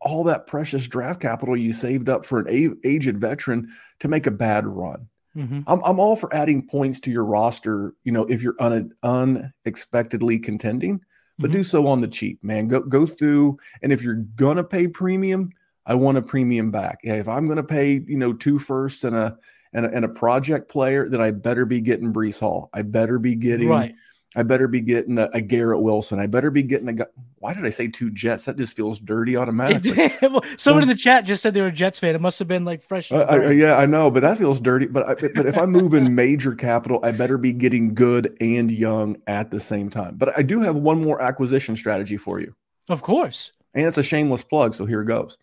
all 0.00 0.24
that 0.24 0.46
precious 0.46 0.86
draft 0.86 1.20
capital 1.20 1.56
you 1.56 1.72
saved 1.72 2.08
up 2.08 2.24
for 2.24 2.40
an 2.40 2.46
a- 2.48 2.86
aged 2.88 3.18
veteran 3.18 3.68
to 4.00 4.08
make 4.08 4.26
a 4.26 4.30
bad 4.32 4.66
run. 4.66 5.08
Mhm. 5.36 5.64
I'm, 5.66 5.80
I'm 5.82 5.98
all 5.98 6.14
for 6.16 6.32
adding 6.34 6.66
points 6.66 7.00
to 7.00 7.10
your 7.10 7.24
roster, 7.24 7.94
you 8.04 8.12
know, 8.12 8.24
if 8.26 8.42
you're 8.42 8.56
un- 8.60 8.92
unexpectedly 9.02 10.38
contending, 10.38 11.00
but 11.38 11.50
Mhm. 11.50 11.54
do 11.54 11.64
so 11.64 11.86
on 11.86 12.00
the 12.00 12.08
cheap, 12.08 12.42
man. 12.42 12.68
Go 12.68 12.80
go 12.80 13.06
through, 13.06 13.58
and 13.82 13.92
if 13.92 14.02
you're 14.02 14.24
gonna 14.36 14.64
pay 14.64 14.86
premium, 14.88 15.50
I 15.86 15.94
want 15.94 16.18
a 16.18 16.22
premium 16.22 16.70
back. 16.70 17.00
Yeah, 17.02 17.14
if 17.14 17.28
I'm 17.28 17.46
gonna 17.46 17.62
pay, 17.62 18.02
you 18.06 18.16
know, 18.16 18.32
two 18.32 18.58
firsts 18.58 19.04
and 19.04 19.16
a 19.16 19.38
and 19.74 19.86
a, 19.86 19.90
and 19.90 20.04
a 20.04 20.08
project 20.08 20.70
player, 20.70 21.08
then 21.08 21.20
I 21.22 21.30
better 21.30 21.64
be 21.64 21.80
getting 21.80 22.12
Breece 22.12 22.40
Hall. 22.40 22.68
I 22.74 22.82
better 22.82 23.18
be 23.18 23.34
getting 23.34 23.68
Right. 23.70 23.94
I 24.34 24.42
better 24.42 24.68
be 24.68 24.80
getting 24.80 25.18
a, 25.18 25.28
a 25.32 25.40
Garrett 25.40 25.82
Wilson. 25.82 26.18
I 26.18 26.26
better 26.26 26.50
be 26.50 26.62
getting 26.62 26.88
a 26.88 26.92
guy. 26.92 27.06
Why 27.38 27.54
did 27.54 27.66
I 27.66 27.70
say 27.70 27.88
two 27.88 28.10
Jets? 28.10 28.44
That 28.44 28.56
just 28.56 28.76
feels 28.76 28.98
dirty 28.98 29.36
automatically. 29.36 30.10
Well, 30.22 30.42
Someone 30.56 30.82
in 30.84 30.88
the 30.88 30.94
chat 30.94 31.24
just 31.24 31.42
said 31.42 31.52
they 31.52 31.60
were 31.60 31.66
a 31.66 31.72
Jets 31.72 31.98
fan. 31.98 32.14
It 32.14 32.20
must 32.20 32.38
have 32.38 32.48
been 32.48 32.64
like 32.64 32.82
fresh. 32.82 33.10
I, 33.12 33.22
I, 33.22 33.50
yeah, 33.50 33.76
I 33.76 33.86
know, 33.86 34.10
but 34.10 34.20
that 34.20 34.38
feels 34.38 34.60
dirty. 34.60 34.86
But 34.86 35.08
I, 35.08 35.14
but 35.34 35.46
if 35.46 35.58
I'm 35.58 35.70
moving 35.70 36.14
major 36.14 36.54
capital, 36.54 37.00
I 37.02 37.10
better 37.10 37.36
be 37.36 37.52
getting 37.52 37.94
good 37.94 38.36
and 38.40 38.70
young 38.70 39.16
at 39.26 39.50
the 39.50 39.60
same 39.60 39.90
time. 39.90 40.16
But 40.16 40.38
I 40.38 40.42
do 40.42 40.60
have 40.60 40.76
one 40.76 41.02
more 41.02 41.20
acquisition 41.20 41.76
strategy 41.76 42.16
for 42.16 42.40
you, 42.40 42.54
Of 42.88 43.02
course. 43.02 43.52
And 43.74 43.86
it's 43.86 43.98
a 43.98 44.02
shameless 44.02 44.42
plug. 44.42 44.74
So 44.74 44.84
here 44.86 45.04
goes. 45.04 45.38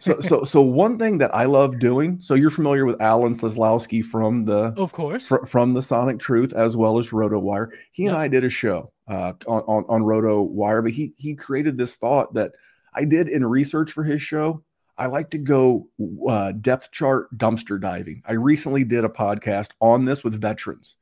So 0.00 0.20
so 0.20 0.44
so 0.44 0.60
one 0.62 0.98
thing 0.98 1.18
that 1.18 1.34
I 1.34 1.44
love 1.44 1.78
doing. 1.78 2.18
So 2.20 2.34
you're 2.34 2.50
familiar 2.50 2.84
with 2.84 3.00
Alan 3.00 3.32
Sleslowski 3.32 4.04
from 4.04 4.42
the 4.42 4.74
Of 4.76 4.92
course. 4.92 5.26
fr- 5.26 5.44
from 5.46 5.72
the 5.72 5.82
Sonic 5.82 6.18
Truth 6.18 6.52
as 6.52 6.76
well 6.76 6.98
as 6.98 7.12
Roto 7.12 7.38
Wire. 7.38 7.72
He 7.90 8.06
and 8.06 8.16
I 8.16 8.28
did 8.28 8.44
a 8.44 8.50
show 8.50 8.92
uh, 9.08 9.32
on, 9.46 9.62
on 9.62 9.84
on 9.88 10.02
Roto 10.02 10.42
Wire, 10.42 10.82
but 10.82 10.92
he 10.92 11.14
he 11.16 11.34
created 11.34 11.78
this 11.78 11.96
thought 11.96 12.34
that 12.34 12.52
I 12.94 13.04
did 13.04 13.28
in 13.28 13.44
research 13.46 13.90
for 13.92 14.04
his 14.04 14.20
show. 14.20 14.62
I 14.98 15.06
like 15.06 15.30
to 15.30 15.38
go 15.38 15.88
uh, 16.28 16.52
depth 16.52 16.90
chart 16.92 17.36
dumpster 17.36 17.80
diving. 17.80 18.22
I 18.26 18.32
recently 18.34 18.84
did 18.84 19.04
a 19.04 19.08
podcast 19.08 19.70
on 19.80 20.04
this 20.04 20.22
with 20.22 20.38
veterans. 20.38 20.96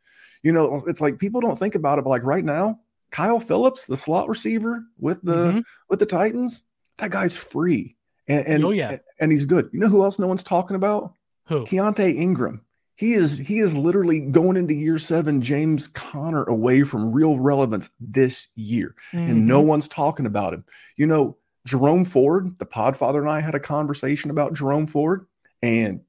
You 0.45 0.53
know, 0.53 0.81
it's 0.87 1.01
like 1.01 1.19
people 1.19 1.41
don't 1.41 1.59
think 1.59 1.75
about 1.75 1.99
it, 1.99 2.05
but 2.05 2.11
like 2.11 2.23
right 2.23 2.45
now, 2.45 2.79
Kyle 3.11 3.41
Phillips, 3.41 3.87
the 3.87 3.97
slot 3.97 4.29
receiver 4.29 4.85
with 4.99 5.21
the 5.23 5.35
Mhm. 5.53 5.63
with 5.91 5.99
the 5.99 6.07
Titans, 6.07 6.63
that 7.01 7.11
guy's 7.11 7.37
free. 7.37 7.97
And, 8.29 8.47
and 8.47 8.65
Oh, 8.65 8.71
yeah. 8.71 8.99
and 9.19 9.33
he's 9.33 9.47
good. 9.47 9.71
You 9.73 9.81
know 9.81 9.89
who 9.89 10.03
else 10.05 10.19
no 10.19 10.27
one's 10.27 10.43
talking 10.45 10.77
about? 10.77 11.15
Who? 11.47 11.65
Keaontay 11.65 12.15
Ingram. 12.17 12.63
He 12.95 13.15
is 13.15 13.39
he 13.39 13.59
is 13.59 13.75
literally 13.75 14.21
going 14.21 14.57
into 14.59 14.75
year 14.75 14.99
seven, 14.99 15.41
James 15.41 15.89
Conner 15.89 16.45
away 16.45 16.83
from 16.83 17.13
real 17.13 17.39
relevance 17.39 17.89
this 17.99 18.49
year, 18.55 18.95
and 19.13 19.47
no 19.47 19.63
Mhm. 19.63 19.67
one's 19.67 19.89
talking 19.89 20.27
about 20.27 20.53
him. 20.53 20.65
You 20.97 21.07
know, 21.07 21.37
Jerome 21.67 22.05
Ford, 22.05 22.57
the 22.59 22.67
Podfather, 22.67 23.19
and 23.21 23.29
I 23.31 23.41
had 23.41 23.55
a 23.55 23.61
conversation 23.61 24.31
about 24.31 24.53
Jerome 24.53 24.87
Ford, 24.87 25.25
and 25.63 26.01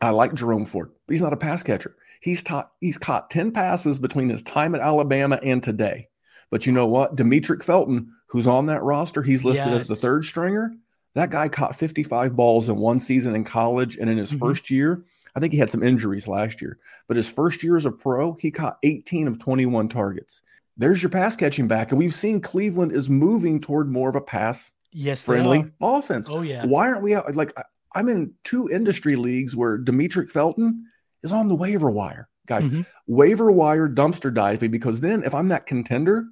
I 0.00 0.10
like 0.10 0.32
Jerome 0.34 0.64
Ford, 0.64 0.90
but 1.06 1.12
he's 1.12 1.22
not 1.22 1.34
a 1.34 1.36
pass 1.36 1.62
catcher. 1.62 1.94
He's 2.20 2.42
taught 2.42 2.72
he's 2.80 2.96
caught 2.98 3.28
ten 3.30 3.52
passes 3.52 3.98
between 3.98 4.30
his 4.30 4.42
time 4.42 4.74
at 4.74 4.80
Alabama 4.80 5.38
and 5.42 5.62
today. 5.62 6.08
But 6.50 6.64
you 6.64 6.72
know 6.72 6.86
what? 6.86 7.14
Demetric 7.14 7.62
Felton, 7.62 8.12
who's 8.28 8.46
on 8.46 8.66
that 8.66 8.82
roster, 8.82 9.22
he's 9.22 9.44
listed 9.44 9.72
as 9.72 9.88
the 9.88 9.96
third 9.96 10.24
stringer. 10.24 10.74
That 11.14 11.30
guy 11.30 11.48
caught 11.48 11.76
55 11.76 12.36
balls 12.36 12.68
in 12.68 12.76
one 12.76 13.00
season 13.00 13.34
in 13.34 13.44
college, 13.44 13.96
and 13.96 14.08
in 14.08 14.18
his 14.18 14.30
mm-hmm. 14.30 14.46
first 14.46 14.70
year, 14.70 15.04
I 15.34 15.40
think 15.40 15.52
he 15.52 15.58
had 15.58 15.70
some 15.70 15.82
injuries 15.82 16.28
last 16.28 16.60
year, 16.60 16.78
but 17.06 17.16
his 17.16 17.28
first 17.28 17.62
year 17.62 17.76
as 17.76 17.86
a 17.86 17.90
pro, 17.90 18.34
he 18.34 18.50
caught 18.50 18.78
18 18.82 19.28
of 19.28 19.38
21 19.38 19.88
targets. 19.88 20.42
There's 20.76 21.02
your 21.02 21.10
pass 21.10 21.36
catching 21.36 21.68
back, 21.68 21.90
and 21.90 21.98
we've 21.98 22.14
seen 22.14 22.40
Cleveland 22.40 22.92
is 22.92 23.10
moving 23.10 23.60
toward 23.60 23.90
more 23.90 24.08
of 24.08 24.16
a 24.16 24.20
pass 24.20 24.72
yes 24.92 25.24
friendly 25.24 25.66
offense. 25.80 26.28
Oh 26.30 26.42
yeah. 26.42 26.64
Why 26.64 26.88
aren't 26.88 27.02
we 27.02 27.14
out? 27.14 27.34
Like 27.34 27.52
I'm 27.94 28.08
in 28.08 28.34
two 28.44 28.68
industry 28.68 29.16
leagues 29.16 29.56
where 29.56 29.78
Demetric 29.78 30.30
Felton 30.30 30.86
is 31.22 31.32
on 31.32 31.48
the 31.48 31.56
waiver 31.56 31.90
wire, 31.90 32.28
guys. 32.46 32.66
Mm-hmm. 32.66 32.82
Waiver 33.06 33.50
wire 33.50 33.88
dumpster 33.88 34.32
diving 34.32 34.70
because 34.70 35.00
then 35.00 35.24
if 35.24 35.34
I'm 35.34 35.48
that 35.48 35.66
contender 35.66 36.26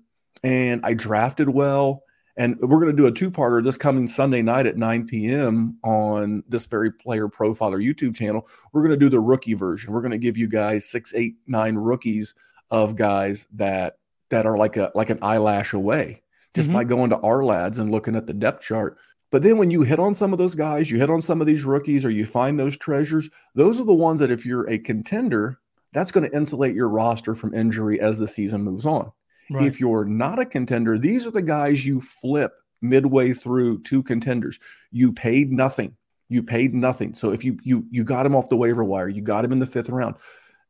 and 0.47 0.81
I 0.85 0.95
drafted 0.95 1.51
well 1.51 2.05
and 2.37 2.57
we're 2.61 2.79
going 2.79 2.95
to 2.95 2.97
do 2.97 3.07
a 3.07 3.13
two 3.13 3.31
parter 3.31 3.65
this 3.65 3.77
coming 3.77 4.07
Sunday 4.07 4.43
night 4.43 4.67
at 4.67 4.77
9 4.77 5.07
p.m. 5.07 5.79
on 5.83 6.45
this 6.49 6.67
very 6.67 6.93
player 6.93 7.29
profiler 7.29 7.83
YouTube 7.83 8.15
channel. 8.15 8.47
We're 8.73 8.83
going 8.83 8.91
to 8.91 8.97
do 8.97 9.09
the 9.09 9.19
rookie 9.19 9.55
version. 9.55 9.93
We're 9.93 10.03
going 10.03 10.13
to 10.13 10.19
give 10.19 10.37
you 10.37 10.47
guys 10.47 10.89
six, 10.89 11.15
eight, 11.15 11.37
nine 11.47 11.75
rookies 11.75 12.35
of 12.71 12.95
guys 12.95 13.47
that 13.55 13.99
that 14.29 14.47
are 14.47 14.57
like 14.57 14.77
a 14.77 14.93
like 14.95 15.11
an 15.11 15.19
eyelash 15.23 15.73
away 15.73 16.23
just 16.55 16.69
mm-hmm. 16.69 16.79
by 16.79 16.85
going 16.85 17.11
to 17.11 17.19
our 17.19 17.45
lads 17.45 17.79
and 17.79 17.91
looking 17.91 18.15
at 18.15 18.27
the 18.27 18.35
depth 18.35 18.63
chart. 18.63 18.99
But 19.33 19.43
then 19.43 19.59
when 19.59 19.73
you 19.73 19.83
hit 19.83 19.99
on 19.99 20.15
some 20.15 20.33
of 20.33 20.39
those 20.39 20.55
guys, 20.55 20.91
you 20.91 20.99
hit 20.99 21.11
on 21.11 21.23
some 21.23 21.41
of 21.41 21.49
these 21.49 21.65
rookies, 21.65 22.05
or 22.05 22.11
you 22.11 22.25
find 22.25 22.59
those 22.59 22.77
treasures, 22.77 23.29
those 23.57 23.81
are 23.81 23.85
the 23.85 23.93
ones 23.93 24.21
that 24.21 24.31
if 24.31 24.47
you're 24.47 24.69
a 24.71 24.79
contender, 24.79 25.59
that's 25.93 26.13
going 26.13 26.29
to 26.29 26.37
insulate 26.37 26.77
your 26.77 26.89
roster 26.89 27.35
from 27.35 27.53
injury 27.53 28.01
as 28.01 28.19
the 28.19 28.29
season 28.29 28.63
moves 28.63 28.87
on. 28.87 29.11
Right. 29.51 29.67
If 29.67 29.79
you're 29.81 30.05
not 30.05 30.39
a 30.39 30.45
contender, 30.45 30.99
these 30.99 31.27
are 31.27 31.31
the 31.31 31.43
guys 31.43 31.87
you 31.87 32.01
flip 32.01 32.53
midway 32.83 33.33
through 33.33 33.83
two 33.83 34.03
contenders. 34.03 34.59
You 34.91 35.13
paid 35.13 35.53
nothing. 35.53 35.97
You 36.29 36.43
paid 36.43 36.75
nothing. 36.75 37.15
So 37.15 37.31
if 37.31 37.45
you 37.45 37.59
you 37.63 37.87
you 37.91 38.03
got 38.03 38.27
him 38.27 38.35
off 38.35 38.49
the 38.49 38.57
waiver 38.57 38.83
wire, 38.83 39.09
you 39.09 39.23
got 39.23 39.45
him 39.45 39.53
in 39.53 39.61
the 39.61 39.67
fifth 39.67 39.89
round. 39.89 40.17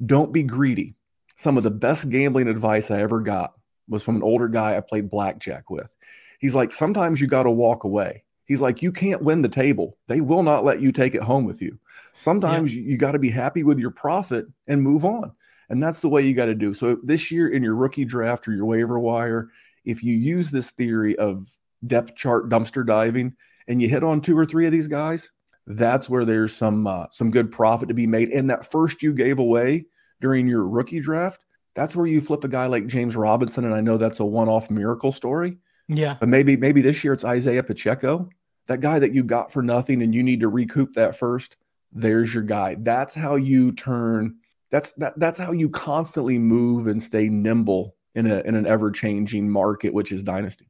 Don't 0.04 0.32
be 0.32 0.42
greedy. 0.42 0.94
Some 1.36 1.56
of 1.56 1.62
the 1.62 1.70
best 1.70 2.10
gambling 2.10 2.48
advice 2.48 2.90
I 2.90 3.00
ever 3.00 3.20
got 3.20 3.54
was 3.88 4.02
from 4.02 4.16
an 4.16 4.22
older 4.22 4.48
guy 4.48 4.76
I 4.76 4.80
played 4.80 5.08
blackjack 5.08 5.70
with. 5.70 5.94
He's 6.38 6.54
like, 6.54 6.72
sometimes 6.72 7.20
you 7.20 7.26
got 7.26 7.44
to 7.44 7.50
walk 7.50 7.84
away. 7.84 8.24
He's 8.44 8.60
like, 8.60 8.82
you 8.82 8.92
can't 8.92 9.22
win 9.22 9.42
the 9.42 9.48
table. 9.48 9.96
They 10.06 10.20
will 10.20 10.42
not 10.42 10.64
let 10.64 10.80
you 10.80 10.92
take 10.92 11.14
it 11.14 11.22
home 11.22 11.44
with 11.44 11.60
you. 11.60 11.78
Sometimes 12.14 12.74
yeah. 12.74 12.82
you, 12.82 12.90
you 12.92 12.96
got 12.98 13.12
to 13.12 13.18
be 13.18 13.30
happy 13.30 13.64
with 13.64 13.78
your 13.78 13.90
profit 13.90 14.46
and 14.66 14.82
move 14.82 15.04
on. 15.04 15.32
And 15.68 15.82
that's 15.82 16.00
the 16.00 16.08
way 16.08 16.22
you 16.22 16.34
got 16.34 16.46
to 16.46 16.54
do. 16.54 16.74
So 16.74 16.98
this 17.02 17.30
year 17.30 17.48
in 17.48 17.62
your 17.62 17.74
rookie 17.74 18.04
draft 18.04 18.46
or 18.46 18.52
your 18.52 18.66
waiver 18.66 18.98
wire, 18.98 19.50
if 19.84 20.02
you 20.02 20.14
use 20.14 20.50
this 20.50 20.70
theory 20.70 21.16
of 21.16 21.48
depth 21.86 22.16
chart 22.16 22.48
dumpster 22.48 22.86
diving 22.86 23.34
and 23.68 23.82
you 23.82 23.88
hit 23.88 24.04
on 24.04 24.20
two 24.20 24.38
or 24.38 24.46
three 24.46 24.66
of 24.66 24.72
these 24.72 24.88
guys, 24.88 25.30
that's 25.66 26.08
where 26.08 26.24
there's 26.24 26.54
some 26.54 26.86
uh, 26.86 27.06
some 27.10 27.30
good 27.30 27.50
profit 27.50 27.88
to 27.88 27.94
be 27.94 28.06
made. 28.06 28.30
And 28.30 28.50
that 28.50 28.70
first 28.70 29.02
you 29.02 29.12
gave 29.12 29.38
away 29.38 29.86
during 30.20 30.46
your 30.46 30.66
rookie 30.66 31.00
draft, 31.00 31.40
that's 31.74 31.96
where 31.96 32.06
you 32.06 32.20
flip 32.20 32.44
a 32.44 32.48
guy 32.48 32.66
like 32.66 32.86
James 32.86 33.16
Robinson. 33.16 33.64
And 33.64 33.74
I 33.74 33.80
know 33.80 33.96
that's 33.96 34.20
a 34.20 34.24
one-off 34.24 34.70
miracle 34.70 35.12
story. 35.12 35.58
Yeah. 35.88 36.16
But 36.18 36.28
maybe 36.28 36.56
maybe 36.56 36.82
this 36.82 37.02
year 37.02 37.12
it's 37.12 37.24
Isaiah 37.24 37.62
Pacheco, 37.64 38.28
that 38.68 38.80
guy 38.80 38.98
that 39.00 39.12
you 39.12 39.24
got 39.24 39.52
for 39.52 39.62
nothing 39.62 40.02
and 40.02 40.14
you 40.14 40.22
need 40.22 40.40
to 40.40 40.48
recoup 40.48 40.94
that 40.94 41.16
first. 41.16 41.56
There's 41.92 42.32
your 42.32 42.42
guy. 42.42 42.76
That's 42.78 43.14
how 43.14 43.36
you 43.36 43.72
turn 43.72 44.36
that's 44.70 44.90
that 44.92 45.18
that's 45.18 45.38
how 45.38 45.52
you 45.52 45.68
constantly 45.68 46.38
move 46.38 46.86
and 46.86 47.02
stay 47.02 47.28
nimble 47.28 47.94
in 48.14 48.26
a 48.26 48.40
in 48.40 48.54
an 48.54 48.66
ever 48.66 48.90
changing 48.90 49.48
market, 49.48 49.94
which 49.94 50.12
is 50.12 50.22
dynasty. 50.22 50.68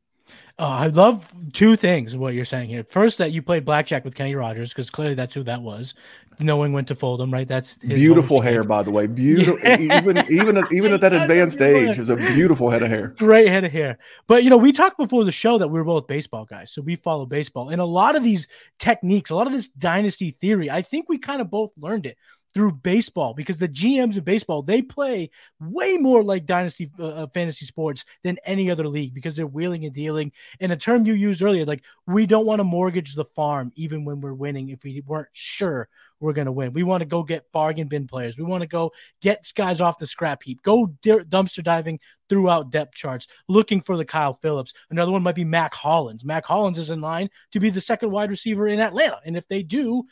Uh, 0.58 0.62
I 0.62 0.86
love 0.86 1.30
two 1.52 1.76
things. 1.76 2.16
What 2.16 2.34
you're 2.34 2.46
saying 2.46 2.68
here. 2.68 2.82
First, 2.82 3.18
that 3.18 3.30
you 3.30 3.42
played 3.42 3.64
blackjack 3.64 4.04
with 4.04 4.14
Kenny 4.14 4.34
Rogers 4.34 4.70
because 4.70 4.88
clearly 4.88 5.14
that's 5.14 5.34
who 5.34 5.42
that 5.44 5.60
was. 5.60 5.94
Knowing 6.38 6.72
when 6.72 6.84
to 6.86 6.94
fold 6.94 7.20
him, 7.20 7.32
right? 7.32 7.48
That's 7.48 7.76
beautiful 7.76 8.42
hair, 8.42 8.62
by 8.62 8.82
the 8.82 8.90
way. 8.90 9.06
Beautiful, 9.16 9.58
yeah. 9.64 9.80
even 9.80 10.18
even 10.30 10.56
at, 10.58 10.70
even 10.70 10.92
at 10.92 11.00
that 11.00 11.14
advanced 11.14 11.62
age, 11.62 11.98
is 11.98 12.10
a 12.10 12.16
beautiful 12.16 12.68
head 12.68 12.82
of 12.82 12.90
hair. 12.90 13.14
Great 13.16 13.48
head 13.48 13.64
of 13.64 13.72
hair. 13.72 13.96
But 14.26 14.44
you 14.44 14.50
know, 14.50 14.58
we 14.58 14.72
talked 14.72 14.98
before 14.98 15.24
the 15.24 15.32
show 15.32 15.56
that 15.56 15.68
we 15.68 15.78
were 15.78 15.84
both 15.84 16.06
baseball 16.06 16.44
guys, 16.44 16.72
so 16.72 16.82
we 16.82 16.96
follow 16.96 17.24
baseball, 17.24 17.70
and 17.70 17.80
a 17.80 17.86
lot 17.86 18.16
of 18.16 18.22
these 18.22 18.48
techniques, 18.78 19.30
a 19.30 19.34
lot 19.34 19.46
of 19.46 19.54
this 19.54 19.68
dynasty 19.68 20.32
theory, 20.32 20.70
I 20.70 20.82
think 20.82 21.08
we 21.08 21.16
kind 21.16 21.40
of 21.40 21.50
both 21.50 21.70
learned 21.78 22.04
it 22.04 22.18
through 22.56 22.72
baseball 22.72 23.34
because 23.34 23.58
the 23.58 23.68
GMs 23.68 24.16
in 24.16 24.24
baseball 24.24 24.62
they 24.62 24.80
play 24.80 25.28
way 25.60 25.98
more 25.98 26.24
like 26.24 26.46
dynasty 26.46 26.90
uh, 26.98 27.06
uh, 27.06 27.26
fantasy 27.26 27.66
sports 27.66 28.06
than 28.24 28.38
any 28.46 28.70
other 28.70 28.88
league 28.88 29.12
because 29.12 29.36
they're 29.36 29.46
wheeling 29.46 29.84
and 29.84 29.92
dealing. 29.92 30.32
And 30.58 30.72
a 30.72 30.76
term 30.76 31.04
you 31.04 31.12
used 31.12 31.42
earlier, 31.42 31.66
like 31.66 31.84
we 32.06 32.24
don't 32.24 32.46
want 32.46 32.60
to 32.60 32.64
mortgage 32.64 33.14
the 33.14 33.26
farm 33.26 33.72
even 33.76 34.06
when 34.06 34.22
we're 34.22 34.32
winning 34.32 34.70
if 34.70 34.84
we 34.84 35.02
weren't 35.06 35.28
sure 35.34 35.90
we're 36.18 36.32
going 36.32 36.46
to 36.46 36.52
win. 36.52 36.72
We 36.72 36.82
want 36.82 37.02
to 37.02 37.06
go 37.06 37.22
get 37.22 37.52
bargain 37.52 37.88
bin 37.88 38.06
players. 38.06 38.38
We 38.38 38.44
want 38.44 38.62
to 38.62 38.66
go 38.66 38.92
get 39.20 39.52
guys 39.54 39.82
off 39.82 39.98
the 39.98 40.06
scrap 40.06 40.42
heap. 40.42 40.62
Go 40.62 40.86
dumpster 41.04 41.62
diving 41.62 42.00
throughout 42.30 42.70
depth 42.70 42.94
charts, 42.94 43.26
looking 43.48 43.82
for 43.82 43.98
the 43.98 44.06
Kyle 44.06 44.32
Phillips. 44.32 44.72
Another 44.88 45.12
one 45.12 45.22
might 45.22 45.34
be 45.34 45.44
Mack 45.44 45.74
Hollins. 45.74 46.24
Mack 46.24 46.46
Hollins 46.46 46.78
is 46.78 46.88
in 46.88 47.02
line 47.02 47.28
to 47.52 47.60
be 47.60 47.68
the 47.68 47.82
second 47.82 48.12
wide 48.12 48.30
receiver 48.30 48.66
in 48.66 48.80
Atlanta. 48.80 49.20
And 49.26 49.36
if 49.36 49.46
they 49.46 49.62
do 49.62 50.04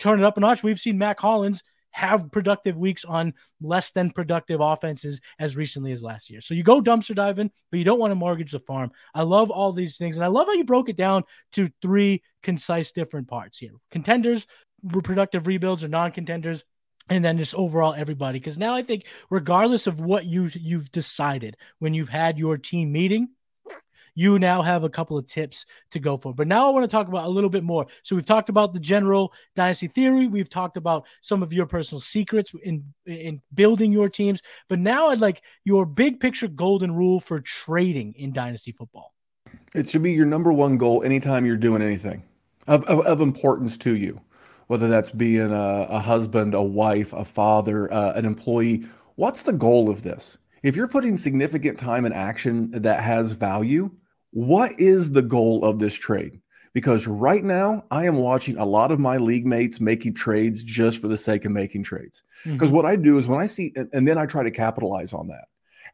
turn 0.00 0.18
it 0.18 0.24
up 0.24 0.36
a 0.36 0.40
notch, 0.40 0.64
we've 0.64 0.80
seen 0.80 0.98
Mack 0.98 1.20
Hollins 1.20 1.62
have 1.92 2.30
productive 2.32 2.76
weeks 2.76 3.04
on 3.04 3.34
less 3.60 3.90
than 3.90 4.10
productive 4.10 4.60
offenses 4.60 5.20
as 5.38 5.56
recently 5.56 5.92
as 5.92 6.02
last 6.02 6.30
year. 6.30 6.40
So 6.40 6.54
you 6.54 6.62
go 6.62 6.82
dumpster 6.82 7.14
diving, 7.14 7.50
but 7.70 7.78
you 7.78 7.84
don't 7.84 8.00
want 8.00 8.10
to 8.10 8.16
mortgage 8.16 8.52
the 8.52 8.58
farm. 8.58 8.90
I 9.14 9.22
love 9.22 9.50
all 9.50 9.72
these 9.72 9.96
things. 9.96 10.16
And 10.16 10.24
I 10.24 10.28
love 10.28 10.46
how 10.46 10.54
you 10.54 10.64
broke 10.64 10.88
it 10.88 10.96
down 10.96 11.24
to 11.52 11.70
three 11.80 12.22
concise 12.42 12.92
different 12.92 13.28
parts 13.28 13.58
here 13.58 13.72
contenders, 13.90 14.46
productive 15.02 15.46
rebuilds, 15.46 15.84
or 15.84 15.88
non 15.88 16.10
contenders. 16.12 16.64
And 17.08 17.24
then 17.24 17.36
just 17.36 17.54
overall 17.54 17.94
everybody, 17.94 18.38
because 18.38 18.58
now 18.58 18.74
I 18.74 18.82
think 18.82 19.06
regardless 19.28 19.88
of 19.88 20.00
what 20.00 20.24
you 20.24 20.48
you've 20.54 20.92
decided 20.92 21.56
when 21.80 21.94
you've 21.94 22.08
had 22.08 22.38
your 22.38 22.56
team 22.56 22.92
meeting, 22.92 23.30
you 24.14 24.38
now 24.38 24.62
have 24.62 24.84
a 24.84 24.88
couple 24.88 25.16
of 25.16 25.26
tips 25.26 25.64
to 25.92 25.98
go 25.98 26.16
for. 26.16 26.34
But 26.34 26.48
now 26.48 26.66
I 26.66 26.70
want 26.70 26.84
to 26.84 26.94
talk 26.94 27.08
about 27.08 27.24
a 27.24 27.28
little 27.28 27.50
bit 27.50 27.64
more. 27.64 27.86
So 28.02 28.16
we've 28.16 28.24
talked 28.24 28.48
about 28.48 28.72
the 28.72 28.80
general 28.80 29.32
dynasty 29.54 29.88
theory. 29.88 30.26
We've 30.26 30.50
talked 30.50 30.76
about 30.76 31.06
some 31.20 31.42
of 31.42 31.52
your 31.52 31.66
personal 31.66 32.00
secrets 32.00 32.52
in 32.62 32.84
in 33.06 33.40
building 33.54 33.92
your 33.92 34.08
teams. 34.08 34.42
But 34.68 34.78
now 34.78 35.08
I'd 35.08 35.18
like 35.18 35.42
your 35.64 35.86
big 35.86 36.20
picture 36.20 36.48
golden 36.48 36.92
rule 36.94 37.20
for 37.20 37.40
trading 37.40 38.14
in 38.16 38.32
dynasty 38.32 38.72
football. 38.72 39.12
It 39.74 39.88
should 39.88 40.02
be 40.02 40.12
your 40.12 40.26
number 40.26 40.52
one 40.52 40.76
goal 40.78 41.02
anytime 41.02 41.46
you're 41.46 41.56
doing 41.56 41.82
anything 41.82 42.22
of, 42.66 42.84
of, 42.84 43.00
of 43.06 43.20
importance 43.20 43.76
to 43.78 43.96
you, 43.96 44.20
whether 44.66 44.88
that's 44.88 45.10
being 45.10 45.52
a, 45.52 45.86
a 45.88 45.98
husband, 45.98 46.54
a 46.54 46.62
wife, 46.62 47.12
a 47.12 47.24
father, 47.24 47.92
uh, 47.92 48.12
an 48.12 48.24
employee. 48.24 48.84
What's 49.16 49.42
the 49.42 49.52
goal 49.52 49.90
of 49.90 50.02
this? 50.02 50.38
If 50.62 50.76
you're 50.76 50.88
putting 50.88 51.16
significant 51.18 51.78
time 51.78 52.04
and 52.04 52.14
action 52.14 52.70
that 52.70 53.00
has 53.00 53.32
value, 53.32 53.90
what 54.32 54.80
is 54.80 55.12
the 55.12 55.22
goal 55.22 55.64
of 55.64 55.78
this 55.78 55.94
trade? 55.94 56.40
Because 56.74 57.06
right 57.06 57.44
now, 57.44 57.84
I 57.90 58.06
am 58.06 58.16
watching 58.16 58.56
a 58.56 58.64
lot 58.64 58.90
of 58.90 58.98
my 58.98 59.18
league 59.18 59.46
mates 59.46 59.78
making 59.78 60.14
trades 60.14 60.62
just 60.62 60.98
for 60.98 61.06
the 61.06 61.18
sake 61.18 61.44
of 61.44 61.52
making 61.52 61.82
trades. 61.82 62.22
Because 62.44 62.68
mm-hmm. 62.68 62.76
what 62.76 62.86
I 62.86 62.96
do 62.96 63.18
is 63.18 63.28
when 63.28 63.40
I 63.40 63.46
see, 63.46 63.74
and 63.76 64.08
then 64.08 64.16
I 64.16 64.24
try 64.24 64.42
to 64.42 64.50
capitalize 64.50 65.12
on 65.12 65.28
that. 65.28 65.44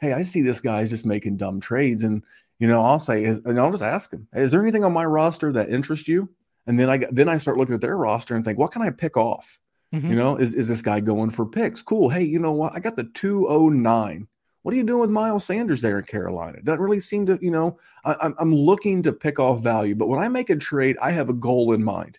Hey, 0.01 0.13
I 0.13 0.23
see 0.23 0.41
this 0.41 0.61
guy's 0.61 0.91
just 0.91 1.05
making 1.05 1.37
dumb 1.37 1.59
trades. 1.61 2.05
And, 2.05 2.23
you 2.61 2.69
know, 2.69 2.81
I'll 2.81 3.01
say, 3.01 3.25
and 3.25 3.59
I'll 3.59 3.73
just 3.73 3.83
ask 3.83 4.13
him, 4.13 4.29
hey, 4.33 4.43
is 4.43 4.53
there 4.53 4.63
anything 4.63 4.85
on 4.85 4.93
my 4.93 5.05
roster 5.05 5.53
that 5.53 5.69
interests 5.69 6.07
you? 6.07 6.29
And 6.69 6.79
then 6.79 6.89
I 6.89 6.99
then 7.11 7.29
I 7.29 7.39
start 7.39 7.57
looking 7.57 7.75
at 7.75 7.81
their 7.81 7.97
roster 7.97 8.37
and 8.37 8.45
think, 8.45 8.59
what 8.59 8.73
can 8.73 8.83
I 8.83 8.91
pick 8.91 9.17
off? 9.17 9.59
Mm-hmm. 9.93 10.11
You 10.11 10.17
know, 10.17 10.37
is, 10.37 10.55
is 10.55 10.69
this 10.69 10.83
guy 10.83 11.01
going 11.01 11.31
for 11.31 11.47
picks? 11.47 11.83
Cool. 11.83 12.11
Hey, 12.11 12.23
you 12.23 12.39
know 12.39 12.53
what? 12.53 12.75
I 12.75 12.79
got 12.79 12.95
the 12.95 13.05
209 13.15 14.29
what 14.69 14.75
are 14.75 14.77
you 14.77 14.85
doing 14.85 15.01
with 15.01 15.09
Miles 15.09 15.47
Sanders 15.47 15.81
there 15.81 15.99
in 15.99 16.05
Carolina? 16.05 16.61
Doesn't 16.63 16.83
really 16.83 17.01
seem 17.01 17.25
to, 17.25 17.39
you 17.41 17.51
know, 17.51 17.79
I, 18.05 18.31
am 18.39 18.55
looking 18.55 19.03
to 19.05 19.15
pick 19.15 19.39
off 19.39 19.63
value, 19.63 19.95
but 19.95 20.09
when 20.09 20.23
I 20.23 20.29
make 20.29 20.51
a 20.51 20.57
trade, 20.57 20.99
I 21.01 21.13
have 21.13 21.31
a 21.31 21.33
goal 21.33 21.73
in 21.73 21.83
mind. 21.83 22.19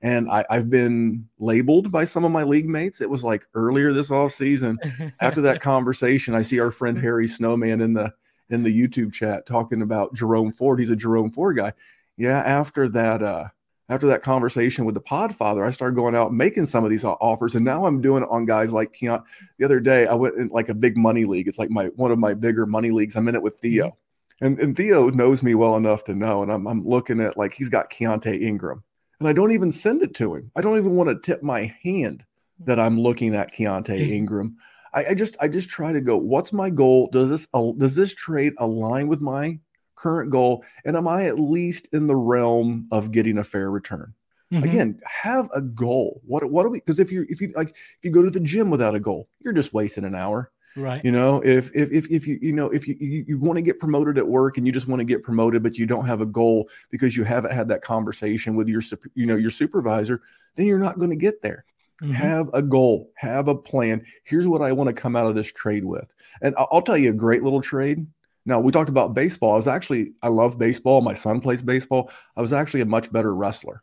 And 0.00 0.30
I, 0.30 0.46
have 0.48 0.70
been 0.70 1.28
labeled 1.38 1.92
by 1.92 2.06
some 2.06 2.24
of 2.24 2.32
my 2.32 2.42
league 2.42 2.66
mates. 2.66 3.02
It 3.02 3.10
was 3.10 3.22
like 3.22 3.46
earlier 3.52 3.92
this 3.92 4.10
off 4.10 4.32
season. 4.32 4.78
after 5.20 5.42
that 5.42 5.60
conversation, 5.60 6.34
I 6.34 6.40
see 6.40 6.58
our 6.58 6.70
friend 6.70 6.96
Harry 6.96 7.28
Snowman 7.28 7.82
in 7.82 7.92
the 7.92 8.14
in 8.48 8.62
the 8.62 8.74
YouTube 8.74 9.12
chat 9.12 9.44
talking 9.44 9.82
about 9.82 10.14
Jerome 10.14 10.52
Ford. 10.52 10.78
He's 10.78 10.88
a 10.88 10.96
Jerome 10.96 11.30
Ford 11.30 11.58
guy. 11.58 11.74
Yeah, 12.16 12.38
after 12.38 12.88
that, 12.88 13.22
uh, 13.22 13.48
after 13.90 14.06
that 14.06 14.22
conversation 14.22 14.84
with 14.84 14.94
the 14.94 15.00
Podfather, 15.00 15.66
I 15.66 15.70
started 15.70 15.96
going 15.96 16.14
out 16.14 16.32
making 16.32 16.66
some 16.66 16.84
of 16.84 16.90
these 16.90 17.04
offers, 17.04 17.56
and 17.56 17.64
now 17.64 17.86
I'm 17.86 18.00
doing 18.00 18.22
it 18.22 18.28
on 18.30 18.44
guys 18.44 18.72
like 18.72 18.92
Keon. 18.92 19.24
The 19.58 19.64
other 19.64 19.80
day, 19.80 20.06
I 20.06 20.14
went 20.14 20.36
in 20.36 20.48
like 20.48 20.68
a 20.68 20.74
big 20.74 20.96
money 20.96 21.24
league. 21.24 21.48
It's 21.48 21.58
like 21.58 21.70
my 21.70 21.86
one 21.96 22.12
of 22.12 22.18
my 22.18 22.34
bigger 22.34 22.66
money 22.66 22.92
leagues. 22.92 23.16
I'm 23.16 23.28
in 23.28 23.34
it 23.34 23.42
with 23.42 23.56
Theo, 23.56 23.88
mm-hmm. 23.88 24.46
and, 24.46 24.58
and 24.60 24.76
Theo 24.76 25.10
knows 25.10 25.42
me 25.42 25.56
well 25.56 25.76
enough 25.76 26.04
to 26.04 26.14
know. 26.14 26.42
And 26.42 26.52
I'm 26.52 26.68
I'm 26.68 26.86
looking 26.86 27.20
at 27.20 27.36
like 27.36 27.52
he's 27.52 27.68
got 27.68 27.90
Keaontay 27.90 28.40
Ingram, 28.40 28.84
and 29.18 29.28
I 29.28 29.32
don't 29.32 29.52
even 29.52 29.72
send 29.72 30.02
it 30.02 30.14
to 30.14 30.36
him. 30.36 30.52
I 30.54 30.60
don't 30.60 30.78
even 30.78 30.94
want 30.94 31.10
to 31.10 31.20
tip 31.20 31.42
my 31.42 31.74
hand 31.82 32.24
that 32.60 32.78
I'm 32.78 33.00
looking 33.00 33.34
at 33.34 33.52
Keaontay 33.52 34.08
Ingram. 34.08 34.56
I, 34.94 35.06
I 35.06 35.14
just 35.14 35.36
I 35.40 35.48
just 35.48 35.68
try 35.68 35.92
to 35.92 36.00
go. 36.00 36.16
What's 36.16 36.52
my 36.52 36.70
goal? 36.70 37.08
Does 37.10 37.28
this 37.28 37.46
does 37.76 37.96
this 37.96 38.14
trade 38.14 38.52
align 38.58 39.08
with 39.08 39.20
my 39.20 39.58
current 40.00 40.30
goal? 40.30 40.64
And 40.84 40.96
am 40.96 41.06
I 41.06 41.26
at 41.26 41.38
least 41.38 41.88
in 41.92 42.06
the 42.06 42.16
realm 42.16 42.88
of 42.90 43.12
getting 43.12 43.38
a 43.38 43.44
fair 43.44 43.70
return? 43.70 44.14
Mm-hmm. 44.52 44.64
Again, 44.64 45.00
have 45.04 45.48
a 45.54 45.60
goal. 45.60 46.20
What 46.26 46.50
what 46.50 46.64
do 46.64 46.70
we? 46.70 46.78
Because 46.78 46.98
if 46.98 47.12
you 47.12 47.24
if 47.28 47.40
you 47.40 47.52
like 47.54 47.68
if 47.68 47.98
you 48.02 48.10
go 48.10 48.22
to 48.22 48.30
the 48.30 48.40
gym 48.40 48.68
without 48.70 48.96
a 48.96 49.00
goal, 49.00 49.28
you're 49.40 49.52
just 49.52 49.72
wasting 49.72 50.04
an 50.04 50.14
hour. 50.14 50.50
Right. 50.76 51.04
You 51.04 51.12
know, 51.12 51.40
if 51.44 51.70
if 51.74 51.92
if, 51.92 52.10
if 52.10 52.26
you 52.26 52.38
you 52.42 52.52
know 52.52 52.68
if 52.70 52.88
you, 52.88 52.96
you 52.98 53.24
you 53.28 53.38
want 53.38 53.58
to 53.58 53.62
get 53.62 53.78
promoted 53.78 54.18
at 54.18 54.26
work 54.26 54.56
and 54.56 54.66
you 54.66 54.72
just 54.72 54.88
want 54.88 55.00
to 55.00 55.04
get 55.04 55.22
promoted, 55.22 55.62
but 55.62 55.78
you 55.78 55.86
don't 55.86 56.06
have 56.06 56.20
a 56.20 56.26
goal 56.26 56.68
because 56.90 57.16
you 57.16 57.22
haven't 57.22 57.52
had 57.52 57.68
that 57.68 57.82
conversation 57.82 58.56
with 58.56 58.68
your 58.68 58.82
you 59.14 59.26
know 59.26 59.36
your 59.36 59.50
supervisor, 59.50 60.22
then 60.56 60.66
you're 60.66 60.78
not 60.78 60.98
going 60.98 61.10
to 61.10 61.16
get 61.16 61.42
there. 61.42 61.64
Mm-hmm. 62.02 62.12
Have 62.12 62.50
a 62.54 62.62
goal, 62.62 63.10
have 63.14 63.48
a 63.48 63.54
plan. 63.54 64.04
Here's 64.24 64.48
what 64.48 64.62
I 64.62 64.72
want 64.72 64.88
to 64.88 64.94
come 64.94 65.16
out 65.16 65.26
of 65.26 65.34
this 65.34 65.52
trade 65.52 65.84
with. 65.84 66.12
And 66.40 66.54
I'll 66.56 66.82
tell 66.82 66.96
you 66.96 67.10
a 67.10 67.14
great 67.14 67.42
little 67.42 67.60
trade. 67.60 68.06
Now, 68.46 68.60
we 68.60 68.72
talked 68.72 68.88
about 68.88 69.14
baseball. 69.14 69.52
I 69.52 69.56
was 69.56 69.68
actually, 69.68 70.14
I 70.22 70.28
love 70.28 70.58
baseball. 70.58 71.02
My 71.02 71.12
son 71.12 71.40
plays 71.40 71.62
baseball. 71.62 72.10
I 72.36 72.40
was 72.40 72.52
actually 72.52 72.80
a 72.80 72.86
much 72.86 73.12
better 73.12 73.34
wrestler. 73.34 73.82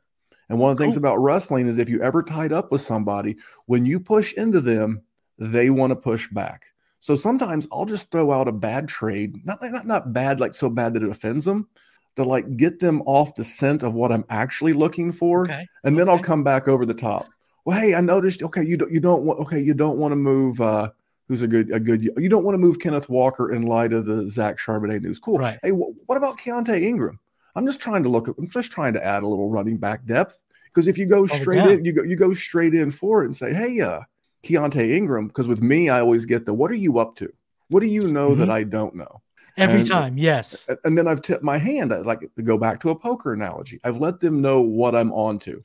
And 0.49 0.60
one 0.60 0.72
of 0.72 0.78
the 0.78 0.84
things 0.84 0.97
about 0.97 1.18
wrestling 1.18 1.68
is 1.68 1.78
if 1.78 1.89
you 1.89 2.01
ever 2.01 2.24
tied 2.24 2.53
up 2.53 2.72
with 2.72 2.82
somebody, 2.82 3.38
when 3.66 3.86
you 3.86 3.99
push 3.99 4.34
into 4.34 4.62
them, 4.62 5.01
they 5.38 5.70
want 5.70 5.91
to 5.91 5.95
push 5.95 6.28
back. 6.30 6.66
So 6.99 7.16
sometimes 7.16 7.68
I'll 7.72 7.86
just 7.86 8.12
throw 8.12 8.32
out 8.32 8.47
a 8.47 8.53
bad 8.53 8.88
trade, 8.88 9.45
not, 9.45 9.62
not, 9.62 9.86
not 9.86 10.14
bad, 10.14 10.39
like 10.39 10.55
so 10.55 10.70
bad 10.70 10.93
that 10.93 11.03
it 11.03 11.10
offends 11.10 11.45
them, 11.45 11.68
to 12.16 12.24
like 12.24 12.58
get 12.58 12.80
them 12.80 13.03
off 13.05 13.36
the 13.36 13.43
scent 13.43 13.84
of 13.84 13.93
what 13.93 14.12
I'm 14.12 14.26
actually 14.30 14.74
looking 14.74 15.12
for. 15.12 15.43
Okay. 15.43 15.68
And 15.84 15.99
then 15.99 16.10
okay. 16.10 16.18
I'll 16.18 16.24
come 16.24 16.43
back 16.43 16.68
over 16.68 16.86
the 16.86 16.93
top 16.93 17.28
well, 17.68 17.78
hey, 17.78 17.95
I 17.95 17.99
noticed. 17.99 18.41
Okay, 18.41 18.64
you 18.64 18.78
don't 18.78 18.89
you 18.93 19.01
don't 19.01 19.24
want 19.24 19.41
okay, 19.41 19.60
you 19.60 19.74
don't 19.74 19.97
want 19.97 20.14
to 20.14 20.16
move. 20.16 20.62
uh 20.62 20.91
Who's 21.28 21.41
a 21.41 21.47
good 21.47 21.71
a 21.71 21.80
good? 21.80 22.03
You 22.03 22.30
don't 22.30 22.43
want 22.43 22.53
to 22.53 22.59
move 22.59 22.80
Kenneth 22.80 23.09
Walker 23.09 23.51
in 23.51 23.63
light 23.63 23.91
of 23.91 24.05
the 24.05 24.30
Zach 24.30 24.57
Charbonnet 24.57 25.01
news. 25.01 25.19
Cool. 25.19 25.39
Right. 25.39 25.59
Hey, 25.61 25.71
wh- 25.71 26.07
what 26.07 26.17
about 26.17 26.39
Keaontay 26.39 26.82
Ingram? 26.84 27.19
I'm 27.55 27.65
just 27.65 27.82
trying 27.82 28.03
to 28.03 28.09
look. 28.09 28.28
I'm 28.28 28.49
just 28.49 28.71
trying 28.71 28.93
to 28.93 29.03
add 29.03 29.23
a 29.23 29.28
little 29.28 29.49
running 29.49 29.78
back 29.78 30.05
depth 30.05 30.41
because 30.65 30.88
if 30.88 30.97
you 30.97 31.05
go 31.05 31.28
straight 31.28 31.61
oh, 31.61 31.69
in, 31.69 31.84
you 31.84 31.91
go 31.91 32.03
you 32.03 32.15
go 32.15 32.34
straight 32.34 32.73
in 32.73 32.91
for 32.91 33.23
it 33.23 33.25
and 33.25 33.36
say, 33.36 33.53
hey, 33.53 33.82
uh, 33.82 34.01
Keaontay 34.43 34.91
Ingram. 34.91 35.28
Because 35.28 35.47
with 35.47 35.61
me, 35.61 35.89
I 35.89 35.99
always 35.99 36.25
get 36.25 36.45
the 36.45 36.53
what 36.53 36.71
are 36.71 36.75
you 36.75 36.99
up 36.99 37.15
to? 37.17 37.34
What 37.69 37.82
do 37.82 37.88
you 37.88 38.07
know 38.07 38.30
mm-hmm. 38.30 38.39
that 38.39 38.49
I 38.49 38.63
don't 38.63 38.95
know? 38.95 39.21
Every 39.57 39.80
and, 39.80 39.89
time, 39.89 40.17
yes. 40.19 40.69
And 40.84 40.95
then 40.95 41.07
I've 41.07 41.23
tipped 41.23 41.43
my 41.43 41.57
hand. 41.57 41.91
I 41.91 42.01
like 42.01 42.19
to 42.19 42.41
go 42.43 42.59
back 42.59 42.80
to 42.82 42.91
a 42.91 42.95
poker 42.95 43.34
analogy. 43.34 43.80
I've 43.84 43.97
let 43.97 44.19
them 44.19 44.39
know 44.39 44.61
what 44.61 44.95
I'm 44.95 45.11
on 45.11 45.39
to. 45.39 45.63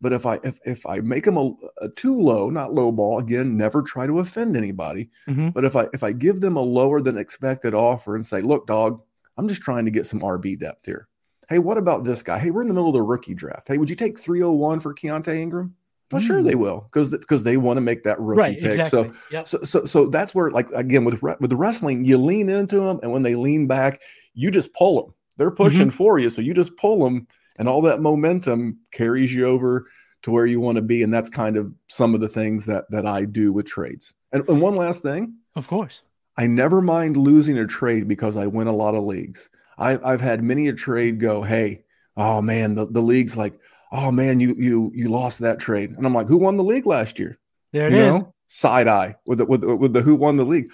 But 0.00 0.12
if 0.12 0.26
I 0.26 0.38
if 0.44 0.58
if 0.64 0.86
I 0.86 1.00
make 1.00 1.24
them 1.24 1.36
a, 1.36 1.52
a 1.80 1.88
too 1.88 2.20
low, 2.20 2.50
not 2.50 2.72
low 2.72 2.92
ball 2.92 3.18
again, 3.18 3.56
never 3.56 3.82
try 3.82 4.06
to 4.06 4.20
offend 4.20 4.56
anybody. 4.56 5.10
Mm-hmm. 5.28 5.50
But 5.50 5.64
if 5.64 5.74
I 5.74 5.88
if 5.92 6.02
I 6.02 6.12
give 6.12 6.40
them 6.40 6.56
a 6.56 6.62
lower 6.62 7.00
than 7.00 7.18
expected 7.18 7.74
offer 7.74 8.14
and 8.14 8.26
say, 8.26 8.40
look, 8.40 8.66
dog, 8.66 9.02
I'm 9.36 9.48
just 9.48 9.62
trying 9.62 9.86
to 9.86 9.90
get 9.90 10.06
some 10.06 10.20
RB 10.20 10.58
depth 10.58 10.86
here. 10.86 11.08
Hey, 11.48 11.58
what 11.58 11.78
about 11.78 12.04
this 12.04 12.22
guy? 12.22 12.38
Hey, 12.38 12.50
we're 12.50 12.62
in 12.62 12.68
the 12.68 12.74
middle 12.74 12.88
of 12.88 12.94
the 12.94 13.02
rookie 13.02 13.34
draft. 13.34 13.68
Hey, 13.68 13.78
would 13.78 13.88
you 13.88 13.96
take 13.96 14.18
301 14.18 14.80
for 14.80 14.94
Keaontay 14.94 15.38
Ingram? 15.38 15.74
Well, 16.10 16.22
mm. 16.22 16.26
sure 16.26 16.42
they 16.42 16.54
will 16.54 16.80
because 16.80 17.10
because 17.10 17.42
they 17.42 17.56
want 17.56 17.76
to 17.76 17.82
make 17.82 18.04
that 18.04 18.20
rookie 18.20 18.38
right, 18.38 18.56
pick. 18.56 18.66
Exactly. 18.66 19.10
So, 19.10 19.14
yep. 19.30 19.48
so 19.48 19.62
so 19.64 19.84
so 19.84 20.06
that's 20.06 20.34
where 20.34 20.50
like 20.50 20.70
again 20.70 21.04
with 21.04 21.22
with 21.22 21.50
the 21.50 21.56
wrestling, 21.56 22.04
you 22.04 22.18
lean 22.18 22.48
into 22.48 22.80
them, 22.80 23.00
and 23.02 23.12
when 23.12 23.22
they 23.22 23.34
lean 23.34 23.66
back, 23.66 24.00
you 24.34 24.50
just 24.50 24.72
pull 24.72 25.02
them. 25.02 25.14
They're 25.36 25.50
pushing 25.50 25.88
mm-hmm. 25.88 25.96
for 25.96 26.18
you, 26.18 26.30
so 26.30 26.42
you 26.42 26.54
just 26.54 26.76
pull 26.76 27.04
them, 27.04 27.28
and 27.58 27.68
all 27.68 27.82
that 27.82 28.00
momentum 28.00 28.78
carries 28.92 29.34
you 29.34 29.46
over 29.46 29.86
to 30.22 30.30
where 30.30 30.46
you 30.46 30.60
want 30.60 30.76
to 30.76 30.82
be. 30.82 31.02
And 31.02 31.12
that's 31.12 31.28
kind 31.28 31.56
of 31.56 31.72
some 31.88 32.14
of 32.14 32.20
the 32.20 32.28
things 32.28 32.66
that 32.66 32.90
that 32.90 33.06
i 33.06 33.24
do 33.24 33.52
with 33.52 33.66
trades. 33.66 34.14
And, 34.32 34.48
and 34.48 34.60
one 34.60 34.76
last 34.76 35.02
thing. 35.02 35.34
Of 35.56 35.66
course. 35.68 36.02
I 36.36 36.46
never 36.46 36.80
mind 36.80 37.16
losing 37.16 37.58
a 37.58 37.66
trade 37.66 38.06
because 38.06 38.36
i 38.36 38.46
win 38.46 38.68
a 38.68 38.72
lot 38.72 38.94
of 38.94 39.04
leagues. 39.04 39.50
I, 39.76 39.98
i've 40.02 40.20
had 40.20 40.42
many 40.42 40.68
a 40.68 40.72
trade 40.72 41.20
go 41.20 41.42
hey 41.42 41.84
oh 42.16 42.42
man 42.42 42.74
the, 42.74 42.86
the 42.86 43.02
league's 43.02 43.36
like 43.36 43.58
oh 43.92 44.10
man 44.10 44.40
you 44.40 44.54
you 44.58 44.92
you 44.94 45.08
lost 45.08 45.40
that 45.40 45.58
trade. 45.58 45.90
And 45.90 46.06
i'm 46.06 46.14
like 46.14 46.28
who 46.28 46.38
won 46.38 46.56
the 46.56 46.64
league 46.64 46.86
last 46.86 47.18
year? 47.18 47.38
There 47.72 47.88
it 47.88 47.92
you 47.92 47.98
is. 47.98 48.18
Know? 48.18 48.34
side 48.50 48.88
eye 48.88 49.14
with 49.26 49.38
the, 49.38 49.44
with, 49.44 49.62
with 49.62 49.92
the 49.92 50.00
who 50.00 50.16
won 50.16 50.36
the 50.38 50.44
league. 50.44 50.70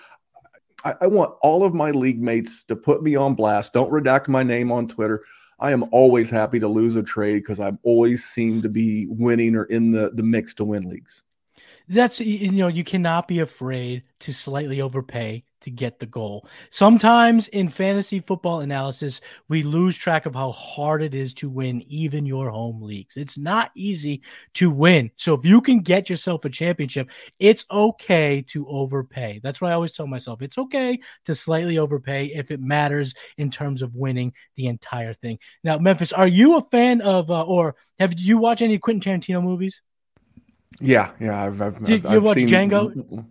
I, 0.84 0.94
I 1.00 1.06
want 1.08 1.34
all 1.42 1.64
of 1.64 1.74
my 1.74 1.90
league 1.90 2.22
mates 2.22 2.62
to 2.64 2.76
put 2.76 3.02
me 3.02 3.16
on 3.16 3.34
blast. 3.34 3.72
Don't 3.72 3.90
redact 3.90 4.28
my 4.28 4.42
name 4.42 4.70
on 4.70 4.86
twitter 4.86 5.24
I 5.58 5.72
am 5.72 5.84
always 5.92 6.30
happy 6.30 6.58
to 6.60 6.68
lose 6.68 6.96
a 6.96 7.02
trade 7.02 7.36
because 7.36 7.60
I 7.60 7.72
always 7.82 8.24
seem 8.24 8.62
to 8.62 8.68
be 8.68 9.06
winning 9.08 9.54
or 9.54 9.64
in 9.64 9.92
the, 9.92 10.10
the 10.12 10.22
mix 10.22 10.54
to 10.54 10.64
win 10.64 10.88
leagues. 10.88 11.22
That's 11.88 12.20
you 12.20 12.50
know 12.50 12.68
you 12.68 12.84
cannot 12.84 13.28
be 13.28 13.40
afraid 13.40 14.04
to 14.20 14.32
slightly 14.32 14.80
overpay 14.80 15.44
to 15.64 15.70
get 15.70 15.98
the 15.98 16.06
goal. 16.06 16.46
Sometimes 16.70 17.48
in 17.48 17.68
fantasy 17.68 18.20
football 18.20 18.60
analysis, 18.60 19.20
we 19.48 19.62
lose 19.62 19.96
track 19.96 20.26
of 20.26 20.34
how 20.34 20.52
hard 20.52 21.02
it 21.02 21.14
is 21.14 21.34
to 21.34 21.50
win 21.50 21.82
even 21.88 22.24
your 22.24 22.50
home 22.50 22.82
leagues. 22.82 23.16
It's 23.16 23.36
not 23.36 23.70
easy 23.74 24.22
to 24.54 24.70
win. 24.70 25.10
So 25.16 25.34
if 25.34 25.44
you 25.44 25.60
can 25.60 25.80
get 25.80 26.08
yourself 26.08 26.44
a 26.44 26.50
championship, 26.50 27.10
it's 27.38 27.64
okay 27.70 28.44
to 28.48 28.68
overpay. 28.68 29.40
That's 29.42 29.60
what 29.60 29.70
I 29.70 29.74
always 29.74 29.96
tell 29.96 30.06
myself. 30.06 30.42
It's 30.42 30.58
okay 30.58 31.00
to 31.24 31.34
slightly 31.34 31.78
overpay 31.78 32.26
if 32.26 32.50
it 32.50 32.60
matters 32.60 33.14
in 33.38 33.50
terms 33.50 33.82
of 33.82 33.94
winning 33.94 34.32
the 34.56 34.66
entire 34.66 35.14
thing. 35.14 35.38
Now, 35.62 35.78
Memphis, 35.78 36.12
are 36.12 36.28
you 36.28 36.56
a 36.56 36.62
fan 36.62 37.00
of 37.00 37.30
uh, 37.30 37.42
or 37.42 37.76
have 37.98 38.18
you 38.18 38.38
watched 38.38 38.62
any 38.62 38.78
Quentin 38.78 39.20
Tarantino 39.20 39.42
movies? 39.42 39.80
Yeah, 40.80 41.12
yeah, 41.20 41.44
I've, 41.44 41.62
I've, 41.62 41.84
Did 41.84 42.04
I've, 42.04 42.12
you 42.12 42.20
watch 42.20 42.36
seen, 42.36 42.48
Django? 42.48 43.26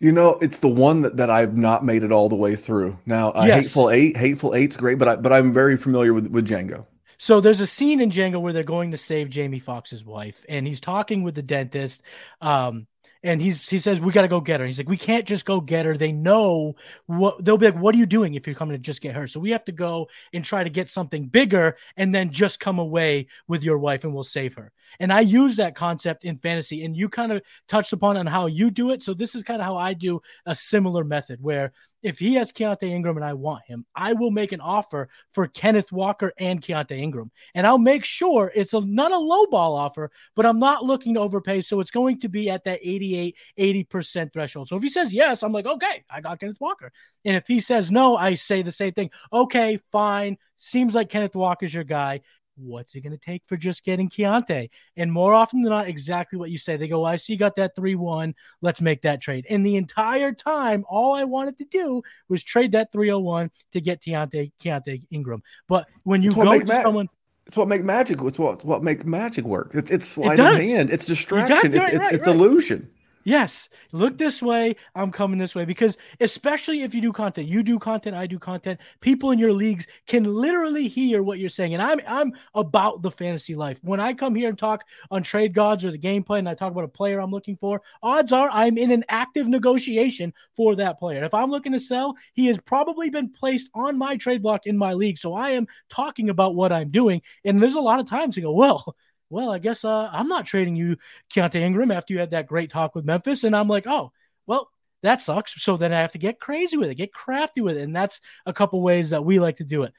You 0.00 0.12
know, 0.12 0.38
it's 0.40 0.58
the 0.58 0.68
one 0.68 1.02
that, 1.02 1.18
that 1.18 1.28
I've 1.28 1.56
not 1.56 1.84
made 1.84 2.02
it 2.02 2.10
all 2.10 2.30
the 2.30 2.36
way 2.36 2.56
through. 2.56 2.98
Now, 3.04 3.32
uh, 3.32 3.44
yes. 3.46 3.66
Hateful 3.66 3.90
Eight, 3.90 4.16
Hateful 4.16 4.54
Eight's 4.54 4.76
great, 4.76 4.98
but 4.98 5.08
I 5.08 5.16
but 5.16 5.32
I'm 5.32 5.52
very 5.52 5.76
familiar 5.76 6.14
with 6.14 6.26
with 6.28 6.48
Django. 6.48 6.86
So 7.18 7.42
there's 7.42 7.60
a 7.60 7.66
scene 7.66 8.00
in 8.00 8.10
Django 8.10 8.40
where 8.40 8.54
they're 8.54 8.62
going 8.62 8.92
to 8.92 8.96
save 8.96 9.28
Jamie 9.28 9.58
Foxx's 9.58 10.02
wife, 10.02 10.42
and 10.48 10.66
he's 10.66 10.80
talking 10.80 11.22
with 11.22 11.34
the 11.34 11.42
dentist. 11.42 12.02
Um, 12.40 12.86
and 13.22 13.40
he's 13.40 13.68
he 13.68 13.78
says 13.78 14.00
we 14.00 14.12
got 14.12 14.22
to 14.22 14.28
go 14.28 14.40
get 14.40 14.60
her. 14.60 14.66
He's 14.66 14.78
like 14.78 14.88
we 14.88 14.96
can't 14.96 15.26
just 15.26 15.44
go 15.44 15.60
get 15.60 15.86
her. 15.86 15.96
They 15.96 16.12
know 16.12 16.76
what 17.06 17.44
they'll 17.44 17.58
be 17.58 17.66
like. 17.66 17.80
What 17.80 17.94
are 17.94 17.98
you 17.98 18.06
doing 18.06 18.34
if 18.34 18.46
you're 18.46 18.56
coming 18.56 18.74
to 18.74 18.78
just 18.78 19.00
get 19.00 19.14
her? 19.14 19.26
So 19.26 19.40
we 19.40 19.50
have 19.50 19.64
to 19.64 19.72
go 19.72 20.08
and 20.32 20.44
try 20.44 20.64
to 20.64 20.70
get 20.70 20.90
something 20.90 21.26
bigger, 21.26 21.76
and 21.96 22.14
then 22.14 22.30
just 22.30 22.60
come 22.60 22.78
away 22.78 23.26
with 23.48 23.62
your 23.62 23.78
wife, 23.78 24.04
and 24.04 24.14
we'll 24.14 24.24
save 24.24 24.54
her. 24.54 24.72
And 24.98 25.12
I 25.12 25.20
use 25.20 25.56
that 25.56 25.74
concept 25.74 26.24
in 26.24 26.38
fantasy, 26.38 26.84
and 26.84 26.96
you 26.96 27.08
kind 27.08 27.32
of 27.32 27.42
touched 27.68 27.92
upon 27.92 28.16
on 28.16 28.26
how 28.26 28.46
you 28.46 28.70
do 28.70 28.90
it. 28.90 29.02
So 29.02 29.14
this 29.14 29.34
is 29.34 29.42
kind 29.42 29.60
of 29.60 29.66
how 29.66 29.76
I 29.76 29.94
do 29.94 30.20
a 30.46 30.54
similar 30.54 31.04
method 31.04 31.42
where 31.42 31.72
if 32.02 32.18
he 32.18 32.34
has 32.34 32.52
Keaontay 32.52 32.90
Ingram 32.90 33.16
and 33.16 33.24
I 33.24 33.34
want 33.34 33.64
him, 33.66 33.84
I 33.94 34.12
will 34.12 34.30
make 34.30 34.52
an 34.52 34.60
offer 34.60 35.08
for 35.32 35.46
Kenneth 35.46 35.92
Walker 35.92 36.32
and 36.38 36.62
Keaontay 36.62 36.98
Ingram. 36.98 37.30
And 37.54 37.66
I'll 37.66 37.78
make 37.78 38.04
sure 38.04 38.50
it's 38.54 38.72
a, 38.72 38.80
not 38.80 39.12
a 39.12 39.18
low 39.18 39.46
ball 39.46 39.76
offer, 39.76 40.10
but 40.34 40.46
I'm 40.46 40.58
not 40.58 40.84
looking 40.84 41.14
to 41.14 41.20
overpay. 41.20 41.60
So 41.60 41.80
it's 41.80 41.90
going 41.90 42.20
to 42.20 42.28
be 42.28 42.50
at 42.50 42.64
that 42.64 42.80
88, 42.82 43.36
80% 43.58 44.32
threshold. 44.32 44.68
So 44.68 44.76
if 44.76 44.82
he 44.82 44.88
says 44.88 45.12
yes, 45.12 45.42
I'm 45.42 45.52
like, 45.52 45.66
okay, 45.66 46.04
I 46.10 46.20
got 46.20 46.40
Kenneth 46.40 46.60
Walker. 46.60 46.92
And 47.24 47.36
if 47.36 47.46
he 47.46 47.60
says 47.60 47.90
no, 47.90 48.16
I 48.16 48.34
say 48.34 48.62
the 48.62 48.72
same 48.72 48.92
thing. 48.92 49.10
Okay, 49.32 49.80
fine. 49.92 50.38
Seems 50.56 50.94
like 50.94 51.08
Kenneth 51.08 51.34
Walker's 51.34 51.74
your 51.74 51.84
guy 51.84 52.20
what's 52.62 52.94
it 52.94 53.00
going 53.00 53.16
to 53.16 53.18
take 53.18 53.42
for 53.46 53.56
just 53.56 53.84
getting 53.84 54.08
Keaontay? 54.08 54.70
And 54.96 55.12
more 55.12 55.34
often 55.34 55.62
than 55.62 55.70
not, 55.70 55.88
exactly 55.88 56.38
what 56.38 56.50
you 56.50 56.58
say. 56.58 56.76
They 56.76 56.88
go, 56.88 57.04
I 57.04 57.16
see 57.16 57.34
you 57.34 57.38
got 57.38 57.56
that 57.56 57.74
3 57.74 57.94
1. 57.94 58.34
Let's 58.62 58.80
make 58.80 59.02
that 59.02 59.20
trade. 59.20 59.46
And 59.50 59.64
the 59.64 59.76
entire 59.76 60.32
time, 60.32 60.84
all 60.88 61.14
I 61.14 61.24
wanted 61.24 61.58
to 61.58 61.64
do 61.64 62.02
was 62.28 62.42
trade 62.42 62.72
that 62.72 62.92
301 62.92 63.50
to 63.72 63.80
get 63.80 64.02
Keaontay, 64.02 64.52
Keaontay 64.62 65.06
Ingram. 65.10 65.42
But 65.68 65.88
when 66.04 66.22
you 66.22 66.32
go 66.32 66.44
to 66.58 66.66
ma- 66.66 66.82
someone. 66.82 67.08
It's 67.46 67.56
what 67.56 67.68
make 67.68 67.82
magic. 67.82 68.18
It's 68.22 68.38
what 68.38 68.64
what 68.64 68.84
make 68.84 69.04
magic 69.04 69.44
work. 69.44 69.74
It, 69.74 69.90
it's 69.90 70.06
sleight 70.06 70.38
it 70.38 70.46
of 70.46 70.54
hand. 70.54 70.90
It's 70.90 71.06
distraction. 71.06 71.72
It's, 71.72 71.78
right, 71.78 71.94
it's, 71.94 71.98
right, 71.98 72.12
it's 72.12 72.26
right. 72.26 72.36
illusion. 72.36 72.90
Yes, 73.22 73.68
look 73.92 74.16
this 74.16 74.40
way. 74.42 74.76
I'm 74.94 75.12
coming 75.12 75.38
this 75.38 75.54
way 75.54 75.66
because, 75.66 75.98
especially 76.20 76.82
if 76.82 76.94
you 76.94 77.02
do 77.02 77.12
content, 77.12 77.48
you 77.48 77.62
do 77.62 77.78
content, 77.78 78.16
I 78.16 78.26
do 78.26 78.38
content. 78.38 78.80
People 79.00 79.30
in 79.30 79.38
your 79.38 79.52
leagues 79.52 79.86
can 80.06 80.24
literally 80.24 80.88
hear 80.88 81.22
what 81.22 81.38
you're 81.38 81.50
saying, 81.50 81.74
and 81.74 81.82
I'm 81.82 82.00
I'm 82.06 82.32
about 82.54 83.02
the 83.02 83.10
fantasy 83.10 83.54
life. 83.54 83.78
When 83.82 84.00
I 84.00 84.14
come 84.14 84.34
here 84.34 84.48
and 84.48 84.58
talk 84.58 84.84
on 85.10 85.22
trade 85.22 85.52
gods 85.52 85.84
or 85.84 85.90
the 85.90 85.98
gameplay, 85.98 86.38
and 86.38 86.48
I 86.48 86.54
talk 86.54 86.72
about 86.72 86.84
a 86.84 86.88
player 86.88 87.20
I'm 87.20 87.30
looking 87.30 87.56
for, 87.58 87.82
odds 88.02 88.32
are 88.32 88.48
I'm 88.50 88.78
in 88.78 88.90
an 88.90 89.04
active 89.10 89.48
negotiation 89.48 90.32
for 90.56 90.74
that 90.76 90.98
player. 90.98 91.22
If 91.22 91.34
I'm 91.34 91.50
looking 91.50 91.72
to 91.72 91.80
sell, 91.80 92.16
he 92.32 92.46
has 92.46 92.58
probably 92.58 93.10
been 93.10 93.28
placed 93.30 93.68
on 93.74 93.98
my 93.98 94.16
trade 94.16 94.42
block 94.42 94.64
in 94.64 94.78
my 94.78 94.94
league, 94.94 95.18
so 95.18 95.34
I 95.34 95.50
am 95.50 95.66
talking 95.90 96.30
about 96.30 96.54
what 96.54 96.72
I'm 96.72 96.90
doing. 96.90 97.20
And 97.44 97.58
there's 97.60 97.74
a 97.74 97.80
lot 97.80 98.00
of 98.00 98.08
times 98.08 98.36
to 98.36 98.40
go, 98.40 98.52
well 98.52 98.96
well, 99.30 99.50
I 99.50 99.58
guess 99.58 99.84
uh, 99.84 100.10
I'm 100.12 100.28
not 100.28 100.44
trading 100.44 100.76
you 100.76 100.96
Keaontay 101.32 101.60
Ingram 101.60 101.90
after 101.90 102.12
you 102.12 102.20
had 102.20 102.32
that 102.32 102.48
great 102.48 102.70
talk 102.70 102.94
with 102.94 103.04
Memphis. 103.04 103.44
And 103.44 103.56
I'm 103.56 103.68
like, 103.68 103.86
oh, 103.86 104.12
well, 104.46 104.70
that 105.02 105.22
sucks. 105.22 105.62
So 105.62 105.76
then 105.76 105.92
I 105.92 106.00
have 106.00 106.12
to 106.12 106.18
get 106.18 106.40
crazy 106.40 106.76
with 106.76 106.90
it, 106.90 106.96
get 106.96 107.12
crafty 107.12 107.60
with 107.60 107.76
it. 107.76 107.82
And 107.82 107.96
that's 107.96 108.20
a 108.44 108.52
couple 108.52 108.82
ways 108.82 109.10
that 109.10 109.24
we 109.24 109.38
like 109.38 109.56
to 109.56 109.64
do 109.64 109.84
it. 109.84 109.94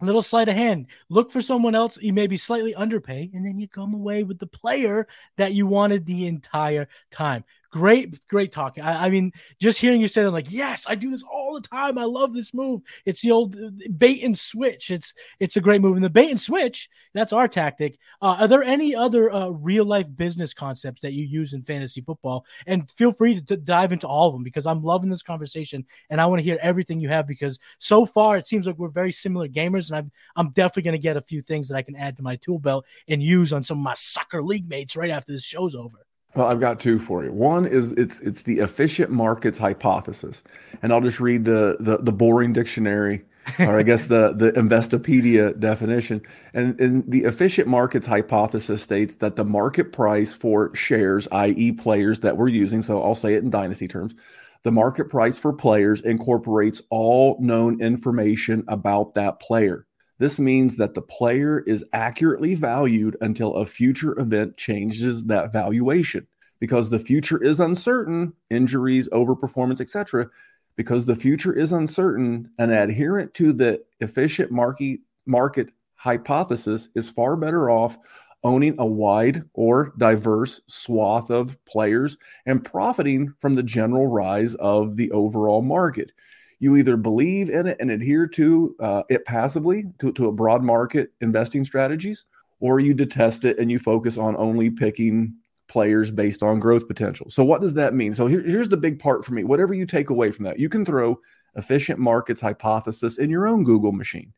A 0.00 0.04
little 0.04 0.22
sleight 0.22 0.48
of 0.48 0.54
hand. 0.54 0.86
Look 1.08 1.30
for 1.30 1.40
someone 1.40 1.74
else 1.74 1.96
you 1.96 2.12
maybe 2.12 2.36
slightly 2.36 2.74
underpay, 2.74 3.30
and 3.32 3.46
then 3.46 3.58
you 3.58 3.66
come 3.66 3.94
away 3.94 4.24
with 4.24 4.38
the 4.38 4.46
player 4.46 5.08
that 5.38 5.54
you 5.54 5.66
wanted 5.66 6.04
the 6.04 6.26
entire 6.26 6.88
time. 7.10 7.44
Great, 7.76 8.26
great 8.28 8.52
talk. 8.52 8.78
I, 8.82 9.06
I, 9.06 9.10
mean, 9.10 9.32
just 9.60 9.78
hearing 9.78 10.00
you 10.00 10.08
say 10.08 10.22
that, 10.22 10.30
like, 10.30 10.50
yes, 10.50 10.86
I 10.88 10.94
do 10.94 11.10
this 11.10 11.22
all 11.22 11.52
the 11.52 11.60
time. 11.60 11.98
I 11.98 12.04
love 12.04 12.32
this 12.32 12.54
move. 12.54 12.80
It's 13.04 13.20
the 13.20 13.32
old 13.32 13.54
uh, 13.54 13.70
bait 13.98 14.22
and 14.22 14.38
switch. 14.38 14.90
It's 14.90 15.12
it's 15.40 15.56
a 15.56 15.60
great 15.60 15.82
move. 15.82 15.96
And 15.96 16.04
the 16.04 16.10
bait 16.10 16.30
and 16.30 16.40
switch, 16.40 16.88
that's 17.12 17.34
our 17.34 17.48
tactic. 17.48 17.98
Uh, 18.22 18.36
are 18.40 18.48
there 18.48 18.62
any 18.62 18.94
other 18.94 19.30
uh, 19.30 19.48
real 19.48 19.84
life 19.84 20.06
business 20.16 20.54
concepts 20.54 21.02
that 21.02 21.12
you 21.12 21.26
use 21.26 21.52
in 21.52 21.62
fantasy 21.62 22.00
football? 22.00 22.46
And 22.66 22.90
feel 22.92 23.12
free 23.12 23.34
to, 23.34 23.44
to 23.44 23.56
dive 23.58 23.92
into 23.92 24.08
all 24.08 24.28
of 24.28 24.34
them 24.34 24.42
because 24.42 24.66
I'm 24.66 24.82
loving 24.82 25.10
this 25.10 25.22
conversation 25.22 25.84
and 26.08 26.18
I 26.18 26.26
want 26.26 26.38
to 26.38 26.44
hear 26.44 26.58
everything 26.62 26.98
you 26.98 27.10
have 27.10 27.26
because 27.26 27.58
so 27.78 28.06
far 28.06 28.38
it 28.38 28.46
seems 28.46 28.66
like 28.66 28.78
we're 28.78 28.88
very 28.88 29.12
similar 29.12 29.48
gamers, 29.48 29.90
and 29.90 29.98
I'm 29.98 30.10
I'm 30.34 30.50
definitely 30.50 30.84
going 30.84 31.00
to 31.00 31.02
get 31.02 31.18
a 31.18 31.22
few 31.22 31.42
things 31.42 31.68
that 31.68 31.76
I 31.76 31.82
can 31.82 31.96
add 31.96 32.16
to 32.16 32.22
my 32.22 32.36
tool 32.36 32.58
belt 32.58 32.86
and 33.06 33.22
use 33.22 33.52
on 33.52 33.62
some 33.62 33.78
of 33.78 33.84
my 33.84 33.94
soccer 33.94 34.42
league 34.42 34.68
mates 34.68 34.96
right 34.96 35.10
after 35.10 35.32
this 35.32 35.44
show's 35.44 35.74
over. 35.74 36.05
Well, 36.36 36.48
I've 36.48 36.60
got 36.60 36.80
two 36.80 36.98
for 36.98 37.24
you. 37.24 37.32
One 37.32 37.64
is 37.64 37.92
it's 37.92 38.20
it's 38.20 38.42
the 38.42 38.58
efficient 38.58 39.10
markets 39.10 39.56
hypothesis, 39.56 40.44
and 40.82 40.92
I'll 40.92 41.00
just 41.00 41.18
read 41.18 41.46
the 41.46 41.78
the, 41.80 41.96
the 41.96 42.12
boring 42.12 42.52
dictionary, 42.52 43.24
or 43.58 43.78
I 43.78 43.82
guess 43.82 44.06
the 44.06 44.34
the 44.36 44.52
Investopedia 44.52 45.58
definition. 45.58 46.20
And, 46.52 46.78
and 46.78 47.10
the 47.10 47.24
efficient 47.24 47.68
markets 47.68 48.06
hypothesis 48.06 48.82
states 48.82 49.14
that 49.16 49.36
the 49.36 49.46
market 49.46 49.94
price 49.94 50.34
for 50.34 50.74
shares, 50.74 51.26
i.e., 51.32 51.72
players 51.72 52.20
that 52.20 52.36
we're 52.36 52.48
using, 52.48 52.82
so 52.82 53.02
I'll 53.02 53.14
say 53.14 53.32
it 53.32 53.42
in 53.42 53.48
dynasty 53.48 53.88
terms, 53.88 54.14
the 54.62 54.72
market 54.72 55.08
price 55.08 55.38
for 55.38 55.54
players 55.54 56.02
incorporates 56.02 56.82
all 56.90 57.38
known 57.40 57.80
information 57.80 58.62
about 58.68 59.14
that 59.14 59.40
player. 59.40 59.85
This 60.18 60.38
means 60.38 60.76
that 60.76 60.94
the 60.94 61.02
player 61.02 61.60
is 61.60 61.84
accurately 61.92 62.54
valued 62.54 63.16
until 63.20 63.54
a 63.54 63.66
future 63.66 64.18
event 64.18 64.56
changes 64.56 65.26
that 65.26 65.52
valuation. 65.52 66.26
Because 66.58 66.88
the 66.88 66.98
future 66.98 67.42
is 67.42 67.60
uncertain, 67.60 68.32
injuries, 68.48 69.10
overperformance, 69.10 69.80
etc. 69.80 70.30
Because 70.74 71.04
the 71.04 71.14
future 71.14 71.52
is 71.52 71.70
uncertain, 71.70 72.50
an 72.58 72.70
adherent 72.70 73.34
to 73.34 73.52
the 73.52 73.82
efficient 74.00 74.50
market, 74.50 75.00
market 75.26 75.68
hypothesis 75.96 76.88
is 76.94 77.10
far 77.10 77.36
better 77.36 77.68
off 77.68 77.98
owning 78.42 78.76
a 78.78 78.86
wide 78.86 79.42
or 79.54 79.92
diverse 79.98 80.60
swath 80.66 81.30
of 81.30 81.62
players 81.64 82.16
and 82.46 82.64
profiting 82.64 83.34
from 83.40 83.54
the 83.54 83.62
general 83.62 84.06
rise 84.06 84.54
of 84.54 84.96
the 84.96 85.10
overall 85.10 85.62
market 85.62 86.12
you 86.58 86.76
either 86.76 86.96
believe 86.96 87.50
in 87.50 87.66
it 87.66 87.76
and 87.80 87.90
adhere 87.90 88.26
to 88.26 88.74
uh, 88.80 89.02
it 89.08 89.24
passively 89.24 89.84
to, 89.98 90.12
to 90.12 90.28
a 90.28 90.32
broad 90.32 90.62
market 90.62 91.10
investing 91.20 91.64
strategies 91.64 92.24
or 92.60 92.80
you 92.80 92.94
detest 92.94 93.44
it 93.44 93.58
and 93.58 93.70
you 93.70 93.78
focus 93.78 94.16
on 94.16 94.36
only 94.36 94.70
picking 94.70 95.34
players 95.68 96.10
based 96.10 96.42
on 96.42 96.60
growth 96.60 96.86
potential. 96.86 97.28
So 97.28 97.44
what 97.44 97.60
does 97.60 97.74
that 97.74 97.92
mean? 97.92 98.12
So 98.12 98.26
here, 98.26 98.40
here's 98.40 98.68
the 98.68 98.76
big 98.76 98.98
part 98.98 99.24
for 99.24 99.34
me. 99.34 99.44
Whatever 99.44 99.74
you 99.74 99.84
take 99.84 100.10
away 100.10 100.30
from 100.30 100.44
that 100.44 100.58
you 100.58 100.68
can 100.68 100.84
throw 100.84 101.20
efficient 101.56 101.98
markets 101.98 102.40
hypothesis 102.40 103.18
in 103.18 103.30
your 103.30 103.46
own 103.46 103.64
google 103.64 103.92
machine. 103.92 104.32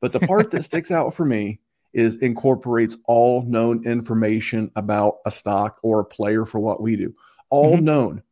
But 0.00 0.12
the 0.12 0.20
part 0.20 0.50
that 0.50 0.64
sticks 0.64 0.90
out 0.90 1.14
for 1.14 1.24
me 1.24 1.60
is 1.92 2.16
incorporates 2.16 2.98
all 3.06 3.42
known 3.42 3.84
information 3.86 4.70
about 4.76 5.16
a 5.24 5.30
stock 5.30 5.78
or 5.82 6.00
a 6.00 6.04
player 6.04 6.44
for 6.44 6.58
what 6.58 6.82
we 6.82 6.96
do. 6.96 7.14
All 7.50 7.76
mm-hmm. 7.76 7.84
known 7.84 8.22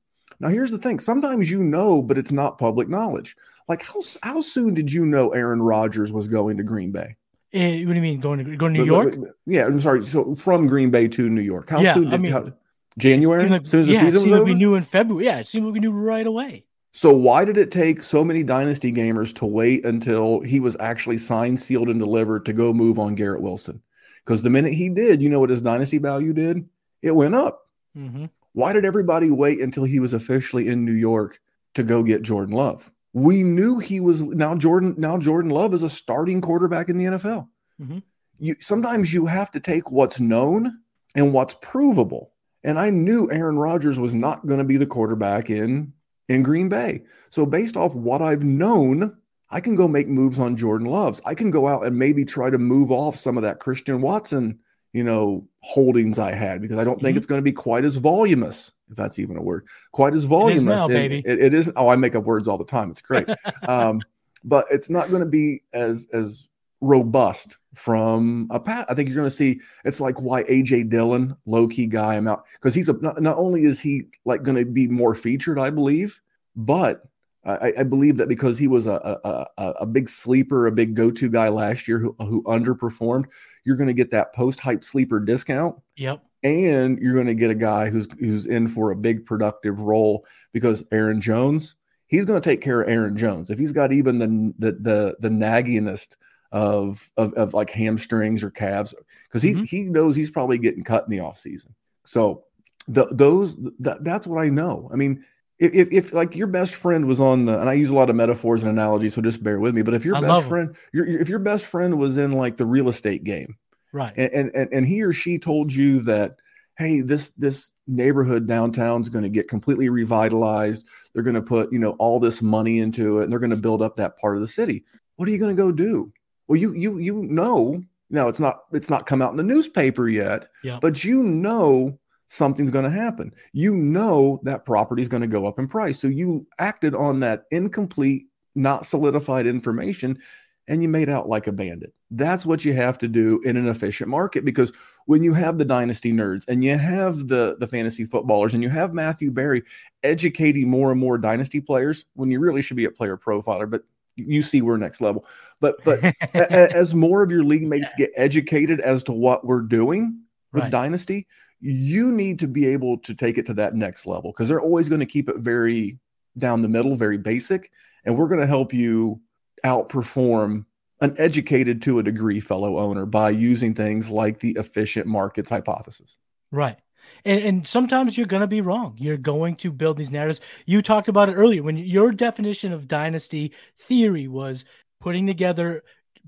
now, 0.43 0.49
here's 0.49 0.73
the 0.73 0.79
thing 0.79 0.99
sometimes 0.99 1.51
you 1.51 1.63
know, 1.63 2.03
but 2.03 2.19
it's 2.19 2.33
not 2.33 2.59
public 2.59 2.89
knowledge. 2.89 3.37
Like, 3.69 3.83
how, 3.85 4.01
how 4.25 4.41
soon 4.41 4.75
did 4.75 4.93
you 4.93 5.07
know 5.07 5.31
Aaron 5.31 5.63
Rodgers 5.63 6.13
was 6.13 6.27
going 6.27 6.57
to 6.57 6.65
Green 6.65 6.91
Bay? 6.91 7.17
Uh, 7.55 7.87
what 7.87 7.89
do 7.89 7.95
you 7.95 8.01
mean 8.01 8.21
going 8.21 8.45
to 8.45 8.57
going 8.57 8.75
to 8.75 8.81
New 8.81 8.87
York? 8.87 9.15
Yeah, 9.47 9.67
I'm 9.67 9.81
sorry. 9.81 10.03
So 10.03 10.35
from 10.35 10.67
Green 10.67 10.91
Bay 10.91 11.07
to 11.07 11.31
New 11.31 11.43
York. 11.43 11.71
How 11.71 11.81
yeah, 11.81 11.95
soon 11.95 12.05
did 12.05 12.15
I 12.15 12.17
mean, 12.17 12.33
how, 12.33 12.53
January? 12.99 13.49
Like, 13.49 13.63
as 13.63 13.71
soon 13.71 13.81
as 13.83 13.87
the 13.87 13.93
yeah, 13.93 14.01
season 14.01 14.25
was 14.25 14.33
over? 14.33 14.45
We 14.45 14.55
knew 14.55 14.75
in 14.75 14.83
February. 14.83 15.27
Yeah, 15.27 15.39
it 15.39 15.47
seemed 15.47 15.67
like 15.67 15.75
we 15.75 15.81
knew 15.81 15.93
right 15.93 16.27
away. 16.27 16.65
So 16.91 17.13
why 17.13 17.45
did 17.45 17.57
it 17.57 17.71
take 17.71 18.03
so 18.03 18.25
many 18.25 18.43
dynasty 18.43 18.93
gamers 18.93 19.33
to 19.37 19.47
wait 19.47 19.85
until 19.85 20.41
he 20.41 20.59
was 20.59 20.77
actually 20.81 21.19
signed, 21.19 21.61
sealed, 21.61 21.89
and 21.89 22.01
delivered 22.01 22.47
to 22.47 22.53
go 22.53 22.73
move 22.73 22.99
on 22.99 23.15
Garrett 23.15 23.43
Wilson? 23.43 23.81
Because 24.25 24.43
the 24.43 24.51
minute 24.51 24.73
he 24.73 24.89
did, 24.89 25.23
you 25.23 25.29
know 25.29 25.39
what 25.39 25.51
his 25.51 25.63
dynasty 25.63 25.99
value 25.99 26.33
did? 26.33 26.69
It 27.01 27.13
went 27.13 27.35
up. 27.35 27.69
Mm-hmm. 27.97 28.27
Why 28.53 28.73
did 28.73 28.85
everybody 28.85 29.31
wait 29.31 29.61
until 29.61 29.85
he 29.85 29.99
was 29.99 30.13
officially 30.13 30.69
in 30.69 30.85
New 30.85 30.93
York 30.93 31.41
to 31.75 31.83
go 31.83 32.03
get 32.03 32.23
Jordan 32.23 32.55
Love? 32.55 32.91
We 33.15 33.43
knew 33.43 33.79
he 33.79 34.01
was 34.01 34.23
now 34.23 34.55
Jordan. 34.55 34.95
Now 34.99 35.19
Jordan 35.19 35.51
Love 35.51 35.75
is 35.75 35.83
a 35.83 35.89
starting 35.89 36.41
quarterback 36.41 36.89
in 36.89 36.99
the 36.99 37.05
NFL. 37.05 37.49
Mm-hmm. 37.81 37.99
You 38.39 38.57
sometimes 38.61 39.13
you 39.13 39.27
have 39.27 39.51
to 39.53 39.61
take 39.61 39.91
what's 39.91 40.21
known 40.21 40.79
and 41.15 41.33
what's 41.33 41.57
provable. 41.61 42.33
And 42.65 42.79
I 42.79 42.91
knew 42.91 43.31
Aaron 43.31 43.59
Rodgers 43.59 43.99
was 43.99 44.15
not 44.15 44.47
going 44.47 44.59
to 44.59 44.65
be 44.65 44.77
the 44.77 44.87
quarterback 44.87 45.51
in 45.51 45.93
in 46.29 46.43
Green 46.43 46.69
Bay. 46.69 47.03
So 47.29 47.45
based 47.45 47.77
off 47.77 47.95
what 47.95 48.23
I've 48.23 48.45
known, 48.45 49.17
I 49.51 49.61
can 49.61 49.75
go 49.75 49.87
make 49.89 50.09
moves 50.09 50.39
on 50.39 50.57
Jordan 50.57 50.87
Loves. 50.87 51.21
I 51.27 51.35
can 51.35 51.51
go 51.51 51.69
out 51.69 51.85
and 51.85 51.99
maybe 51.99 52.25
try 52.25 52.51
to 52.51 52.59
move 52.59 52.91
off 52.91 53.17
some 53.17 53.37
of 53.37 53.43
that 53.43 53.61
Christian 53.61 54.01
Watson 54.01 54.61
you 54.93 55.05
know, 55.05 55.47
holdings 55.61 56.19
I 56.19 56.33
had 56.33 56.61
because 56.61 56.77
I 56.79 56.85
don't 56.85 56.97
mm-hmm. 56.97 57.07
think 57.07 57.17
it's 57.17 57.27
going 57.27 57.39
to 57.39 57.43
be 57.43 57.53
quite 57.53 57.85
as 57.85 57.97
voluminous, 57.97 58.73
if 58.91 58.97
that's 58.97 59.19
even 59.19 59.37
a 59.37 59.43
word, 59.43 59.67
quite 59.93 60.15
as 60.15 60.25
voluminous. 60.25 60.63
It 60.63 60.69
is 60.69 60.79
now, 60.79 60.89
baby. 60.89 61.23
It, 61.25 61.39
it 61.41 61.55
is. 61.55 61.71
Oh, 61.77 61.89
I 61.89 61.97
make 61.97 62.15
up 62.15 62.25
words 62.25 62.49
all 62.49 62.59
the 62.59 62.65
time. 62.65 62.91
It's 62.91 63.01
great. 63.01 63.29
um, 63.69 64.01
but 64.45 64.67
it's 64.71 64.91
not 64.91 65.09
going 65.11 65.23
to 65.23 65.29
be 65.29 65.63
as 65.73 66.09
as 66.13 66.49
robust 66.81 67.57
from 67.75 68.49
a 68.51 68.61
pat. 68.61 68.87
I 68.91 68.95
think 68.95 69.09
you're 69.09 69.17
going 69.17 69.31
to 69.31 69.35
see 69.35 69.61
it's 69.85 70.01
like 70.01 70.21
why 70.21 70.43
AJ 70.45 70.91
Dillon, 70.91 71.37
low 71.47 71.69
key 71.69 71.87
guy, 71.87 72.15
I'm 72.15 72.29
out 72.29 72.45
because 72.55 72.75
he's 72.75 72.89
a 72.89 72.93
not, 72.95 73.23
not 73.23 73.39
only 73.39 73.65
is 73.65 73.81
he 73.81 74.09
like 74.25 74.43
going 74.43 74.59
to 74.59 74.65
be 74.65 74.89
more 74.89 75.15
featured, 75.15 75.59
I 75.59 75.71
believe, 75.71 76.21
but 76.55 77.03
I, 77.45 77.73
I, 77.79 77.83
believe 77.83 78.19
that 78.19 78.29
because 78.29 78.57
he 78.57 78.69
was 78.69 78.87
a, 78.87 79.19
a, 79.25 79.47
a, 79.61 79.71
a 79.81 79.87
big 79.87 80.09
sleeper, 80.09 80.67
a 80.67 80.73
big 80.73 80.95
go 80.95 81.11
to 81.11 81.29
guy 81.29 81.49
last 81.49 81.89
year 81.89 81.99
who, 81.99 82.15
who 82.21 82.43
underperformed, 82.45 83.25
you're 83.65 83.77
going 83.77 83.89
to 83.89 83.95
get 83.95 84.11
that 84.11 84.35
post 84.35 84.61
hype 84.61 84.85
sleeper 84.85 85.21
discount. 85.21 85.77
Yep. 85.97 86.23
And 86.43 86.99
you're 86.99 87.15
going 87.15 87.27
to 87.27 87.35
get 87.35 87.51
a 87.51 87.55
guy 87.55 87.89
who's 87.91 88.09
who's 88.19 88.47
in 88.47 88.67
for 88.67 88.91
a 88.91 88.97
big 88.97 89.25
productive 89.27 89.79
role 89.81 90.27
because 90.53 90.85
Aaron 90.91 91.21
Jones, 91.21 91.77
he's 92.09 92.25
going 92.25 92.41
to 92.41 92.49
take 92.49 92.61
care 92.61 92.83
of 92.83 92.89
Aaron 92.89 93.17
Jones. 93.17 93.49
If 93.51 93.59
he's 93.59 93.73
got 93.73 93.93
even 93.93 94.19
the 94.19 94.55
the 94.59 94.73
the, 94.73 95.17
the 95.21 95.29
nagginess 95.29 96.09
of, 96.51 97.09
of 97.17 97.33
of 97.35 97.55
like 97.55 97.71
hamstrings 97.71 98.43
or 98.43 98.51
calves, 98.51 98.93
because 99.29 99.43
he 99.43 99.53
mm-hmm. 99.53 99.63
he 99.63 99.85
knows 99.85 100.17
he's 100.17 100.33
probably 100.33 100.59
getting 100.59 100.83
cut 100.83 101.05
in 101.05 101.11
the 101.11 101.21
off 101.21 101.39
season. 101.39 101.75
So 102.05 102.45
the, 102.89 103.07
those 103.07 103.57
that, 103.79 104.03
that's 104.03 104.27
what 104.27 104.43
I 104.43 104.49
know. 104.49 104.91
I 104.93 104.97
mean, 104.97 105.25
if, 105.63 105.93
if 105.93 106.13
like 106.13 106.35
your 106.35 106.49
best 106.49 106.75
friend 106.75 107.07
was 107.07 107.21
on 107.21 107.47
the 107.47 107.59
and 107.59 107.69
I 107.69 107.75
use 107.75 107.91
a 107.91 107.95
lot 107.95 108.11
of 108.11 108.17
metaphors 108.17 108.63
and 108.63 108.71
analogies, 108.71 109.15
so 109.15 109.23
just 109.23 109.43
bear 109.43 109.61
with 109.61 109.75
me. 109.75 109.83
But 109.83 109.95
if 109.95 110.05
your 110.05 110.17
I 110.17 110.21
best 110.21 110.49
friend, 110.49 110.75
your, 110.93 111.07
if 111.07 111.29
your 111.29 111.39
best 111.39 111.65
friend 111.67 111.99
was 111.99 112.19
in 112.19 112.33
like 112.33 112.57
the 112.57 112.67
real 112.67 112.89
estate 112.89 113.23
game, 113.23 113.57
right, 113.93 114.13
and 114.17 114.51
and 114.55 114.73
and 114.73 114.87
he 114.87 115.03
or 115.03 115.13
she 115.13 115.39
told 115.39 115.73
you 115.73 116.01
that, 116.03 116.37
hey, 116.79 117.01
this 117.01 117.31
this 117.33 117.73
neighborhood 117.87 118.49
downtown 118.49 119.01
is 119.03 119.09
going 119.09 119.23
to 119.23 119.29
get 119.29 119.49
completely 119.49 119.89
revitalized. 119.89 120.87
They're 121.15 121.23
going 121.23 121.35
to 121.35 121.43
put 121.43 121.73
you 121.73 121.79
know 121.79 121.93
all 121.93 122.19
this 122.19 122.43
money 122.43 122.81
into 122.81 123.21
it, 123.21 123.25
and 123.25 123.33
they're 123.33 123.39
going 123.39 123.51
to 123.51 123.57
build 123.57 123.83
up 123.83 123.97
that 123.97 124.19
part 124.19 124.37
of 124.37 124.41
the 124.41 124.49
city. 124.49 124.85
What 125.17 125.29
are 125.29 125.33
you 125.33 125.39
going 125.39 125.57
to 125.57 125.63
go 125.63 125.71
do? 125.71 126.13
Well, 126.49 126.59
you 126.59 126.73
you 126.73 126.99
you 126.99 127.23
know, 127.23 127.85
now 128.11 128.27
it's 128.27 128.41
not 128.41 128.63
it's 128.73 128.91
not 128.91 129.07
come 129.07 129.23
out 129.23 129.31
in 129.31 129.37
the 129.37 129.45
newspaper 129.45 130.09
yet, 130.09 130.49
yeah. 130.65 130.79
but 130.81 131.05
you 131.05 131.23
know 131.23 132.01
something's 132.33 132.71
going 132.71 132.87
to 132.87 132.91
happen. 132.91 133.31
You 133.53 133.77
know 133.77 134.41
that 134.45 134.65
property 134.65 135.03
is 135.03 135.09
going 135.09 135.21
to 135.21 135.27
go 135.27 135.45
up 135.47 135.59
in 135.59 135.69
price. 135.69 136.01
So 136.01 136.09
you 136.09 136.47
acted 136.59 136.95
on 136.95 137.21
that 137.21 137.45
incomplete, 137.51 138.29
not 138.55 138.87
solidified 138.87 139.47
information 139.47 140.19
and 140.67 140.83
you 140.83 140.89
made 140.89 141.11
out 141.11 141.29
like 141.29 141.47
a 141.47 141.53
bandit. 141.53 141.93
That's 142.11 142.47
what 142.47 142.65
you 142.65 142.73
have 142.73 142.97
to 142.99 143.09
do 143.09 143.43
in 143.45 143.59
an 143.59 143.69
efficient 143.69 144.09
market 144.09 144.47
because 144.47 144.73
when 145.05 145.23
you 145.23 145.35
have 145.35 145.59
the 145.59 145.67
dynasty 145.67 146.11
nerds 146.11 146.45
and 146.49 146.65
you 146.65 146.79
have 146.79 147.29
the 147.29 147.57
the 147.59 147.67
fantasy 147.67 148.07
footballers 148.07 148.55
and 148.55 148.63
you 148.63 148.71
have 148.71 148.95
Matthew 148.95 149.31
Berry 149.31 149.63
educating 150.03 150.71
more 150.71 150.91
and 150.91 151.01
more 151.01 151.19
dynasty 151.19 151.61
players 151.61 152.07
when 152.15 152.31
you 152.31 152.41
really 152.41 152.63
should 152.63 152.79
be 152.79 152.87
a 152.87 152.91
player 152.91 153.19
profiler, 153.19 153.69
but 153.69 153.83
you 154.17 154.41
see 154.41 154.63
we're 154.63 154.79
next 154.79 155.03
level. 155.03 155.27
But 155.61 155.85
but 155.85 156.03
as 156.35 156.95
more 156.95 157.23
of 157.23 157.31
your 157.31 157.45
league 157.45 157.69
mates 157.69 157.93
get 157.99 158.11
educated 158.17 158.81
as 158.81 159.03
to 159.05 159.13
what 159.13 159.45
we're 159.45 159.61
doing 159.61 160.23
with 160.53 160.63
right. 160.63 160.73
dynasty, 160.73 161.27
you 161.65 162.11
need 162.11 162.41
to 162.41 162.49
be 162.49 162.67
able 162.67 162.99
to 162.99 163.15
take 163.15 163.39
it 163.39 163.47
to 163.47 163.55
that 163.55 163.75
next 163.75 164.05
level 164.05 164.33
because 164.33 164.49
they're 164.49 164.61
always 164.61 164.89
going 164.89 165.01
to 165.01 165.07
keep 165.07 165.29
it 165.29 165.37
very 165.39 165.99
down 166.37 166.61
the 166.61 166.69
middle, 166.69 166.97
very 166.97 167.19
basic. 167.19 167.71
And 168.05 168.19
we're 168.19 168.27
going 168.27 168.41
to 168.41 168.47
help 168.49 168.75
you 168.75 169.21
outperform 169.65 170.65
an 171.01 171.15
educated 171.19 171.81
to 171.83 172.01
a 172.01 172.03
degree 172.03 172.41
fellow 172.41 172.79
owner 172.79 173.07
by 173.07 173.31
using 173.31 173.75
things 173.75 174.11
like 174.11 174.41
the 174.41 174.57
efficient 174.59 175.07
markets 175.07 175.51
hypothesis. 175.51 176.17
Right. 176.51 176.79
And, 177.25 177.41
and 177.43 177.67
sometimes 177.67 178.19
you're 178.19 178.27
going 178.27 178.41
to 178.41 178.49
be 178.49 178.61
wrong. 178.61 178.97
You're 178.99 179.17
going 179.17 179.55
to 179.57 179.71
build 179.71 179.99
these 179.99 180.11
narratives. 180.11 180.41
You 180.67 180.83
talked 180.83 181.09
about 181.09 181.29
it 181.29 181.35
earlier 181.35 181.63
when 181.63 181.77
your 181.77 182.11
definition 182.11 182.73
of 182.73 182.89
dynasty 182.89 183.53
theory 183.79 184.27
was 184.27 184.65
putting 185.01 185.29
together 185.29 185.85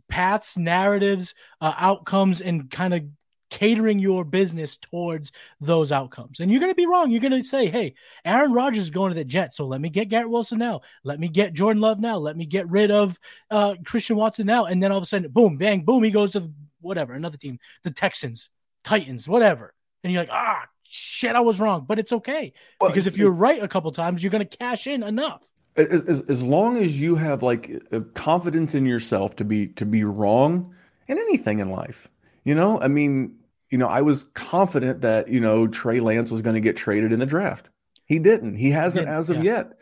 paths, 0.09 0.57
narratives, 0.57 1.35
uh, 1.61 1.75
outcomes, 1.77 2.41
and 2.41 2.71
kind 2.71 2.95
of 2.95 3.03
catering 3.55 4.01
your 4.01 4.25
business 4.25 4.77
towards 4.77 5.31
those 5.61 5.93
outcomes. 5.93 6.41
And 6.41 6.51
you're 6.51 6.59
going 6.59 6.73
to 6.73 6.77
be 6.77 6.87
wrong. 6.87 7.13
You're 7.13 7.21
going 7.21 7.41
to 7.41 7.45
say, 7.45 7.67
hey, 7.67 7.95
Aaron 8.25 8.53
Rodgers 8.53 8.83
is 8.83 8.91
going 8.91 9.11
to 9.11 9.15
the 9.15 9.25
Jets. 9.25 9.59
So 9.59 9.65
let 9.65 9.81
me 9.81 9.91
get 9.91 10.09
Garrett 10.09 10.29
Wilson 10.29 10.59
now. 10.59 10.81
Let 11.05 11.21
me 11.21 11.29
get 11.29 11.55
Jordan 11.55 11.81
Love 11.81 12.01
now. 12.01 12.19
Let 12.19 12.37
me 12.37 12.47
get 12.47 12.69
rid 12.69 12.91
of 12.91 13.17
uh, 13.53 13.77
Christian 13.85 14.17
Watson 14.17 14.47
now. 14.47 14.65
And 14.65 14.83
then 14.83 14.91
all 14.91 14.99
of 14.99 15.05
a 15.05 15.07
sudden, 15.07 15.31
boom, 15.31 15.57
bang, 15.57 15.85
boom, 15.85 16.03
he 16.03 16.11
goes 16.11 16.33
to 16.33 16.51
whatever, 16.81 17.13
another 17.13 17.37
team, 17.37 17.61
the 17.85 17.93
Texans, 17.93 18.51
Titans, 18.83 19.29
whatever. 19.29 19.73
And 20.03 20.13
you're 20.13 20.23
like, 20.23 20.33
ah, 20.33 20.67
shit, 20.83 21.37
I 21.37 21.41
was 21.41 21.61
wrong. 21.61 21.85
But 21.87 22.01
it's 22.01 22.13
okay. 22.13 22.55
Well, 22.81 22.91
because 22.91 23.07
it's, 23.07 23.15
if 23.15 23.21
you're 23.21 23.31
right 23.31 23.63
a 23.63 23.69
couple 23.69 23.93
times, 23.93 24.21
you're 24.21 24.33
going 24.33 24.47
to 24.47 24.57
cash 24.57 24.89
in 24.89 25.05
enough. 25.05 25.47
As, 25.77 26.05
as, 26.07 26.21
as 26.23 26.43
long 26.43 26.77
as 26.77 27.01
you 27.01 27.15
have 27.15 27.45
like 27.45 27.71
confidence 28.15 28.75
in 28.75 28.85
yourself 28.85 29.37
to 29.37 29.45
be 29.45 29.69
to 29.69 29.87
be 29.87 30.03
wrong 30.03 30.75
in 31.07 31.19
anything 31.19 31.61
in 31.61 31.71
life, 31.71 32.09
you 32.45 32.55
know, 32.55 32.81
I 32.81 32.89
mean, 32.89 33.37
you 33.75 33.79
know, 33.79 33.89
I 33.89 34.03
was 34.03 34.23
confident 34.35 35.01
that, 35.01 35.27
you 35.27 35.41
know, 35.41 35.67
Trey 35.67 35.99
Lance 35.99 36.31
was 36.31 36.43
going 36.43 36.55
to 36.55 36.61
get 36.61 36.77
traded 36.77 37.11
in 37.13 37.19
the 37.19 37.27
draft. 37.27 37.71
He 38.05 38.21
didn't. 38.21 38.55
He 38.55 38.71
hasn't 38.71 39.09
as 39.09 39.31
of 39.31 39.39
yeah. 39.39 39.57
yet. 39.57 39.73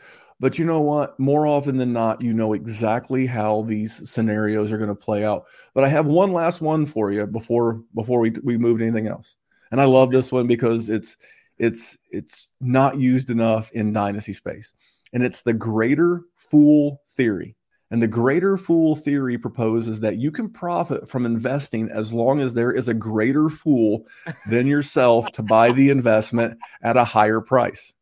But 0.41 0.59
you 0.59 0.65
know 0.65 0.81
what? 0.81 1.21
More 1.21 1.47
often 1.47 1.77
than 1.77 1.93
not, 1.93 2.23
you 2.23 2.33
know 2.33 2.55
exactly 2.55 3.27
how 3.27 3.61
these 3.61 4.09
scenarios 4.09 4.73
are 4.73 4.79
going 4.79 4.89
to 4.89 4.95
play 4.95 5.27
out. 5.27 5.45
But 5.75 5.85
I 5.85 5.89
have 5.89 6.07
one 6.07 6.33
last 6.33 6.63
one 6.63 6.87
for 6.87 7.13
you 7.13 7.27
before 7.27 7.83
before 7.95 8.21
we 8.21 8.31
we 8.43 8.57
move 8.57 8.79
to 8.79 8.87
anything 8.87 9.09
else. 9.09 9.37
And 9.71 9.79
I 9.79 9.85
love 9.85 10.11
this 10.11 10.33
one 10.33 10.47
because 10.47 10.89
it's 10.89 11.19
it's 11.59 11.99
it's 12.11 12.49
not 12.63 12.99
used 12.99 13.29
enough 13.29 13.71
in 13.73 13.93
dynasty 13.93 14.33
space. 14.33 14.73
And 15.13 15.23
it's 15.23 15.43
the 15.43 15.53
greater 15.53 16.23
fool 16.35 17.03
theory. 17.11 17.57
And 17.93 18.03
the 18.03 18.09
greater 18.09 18.57
fool 18.57 18.97
theory 18.97 19.37
proposes 19.37 20.01
that 20.01 20.17
you 20.17 20.31
can 20.31 20.49
profit 20.49 21.11
from 21.11 21.27
investing 21.27 21.91
as 21.91 22.11
long 22.11 22.41
as 22.41 22.55
there 22.55 22.73
is 22.73 22.89
a 22.89 22.95
greater 22.95 23.51
fool 23.51 24.07
than 24.47 24.67
yourself 24.67 25.31
to 25.33 25.43
buy 25.43 25.73
the 25.73 25.91
investment 25.91 26.59
at 26.83 26.97
a 26.97 27.05
higher 27.05 27.43
price. 27.43 27.93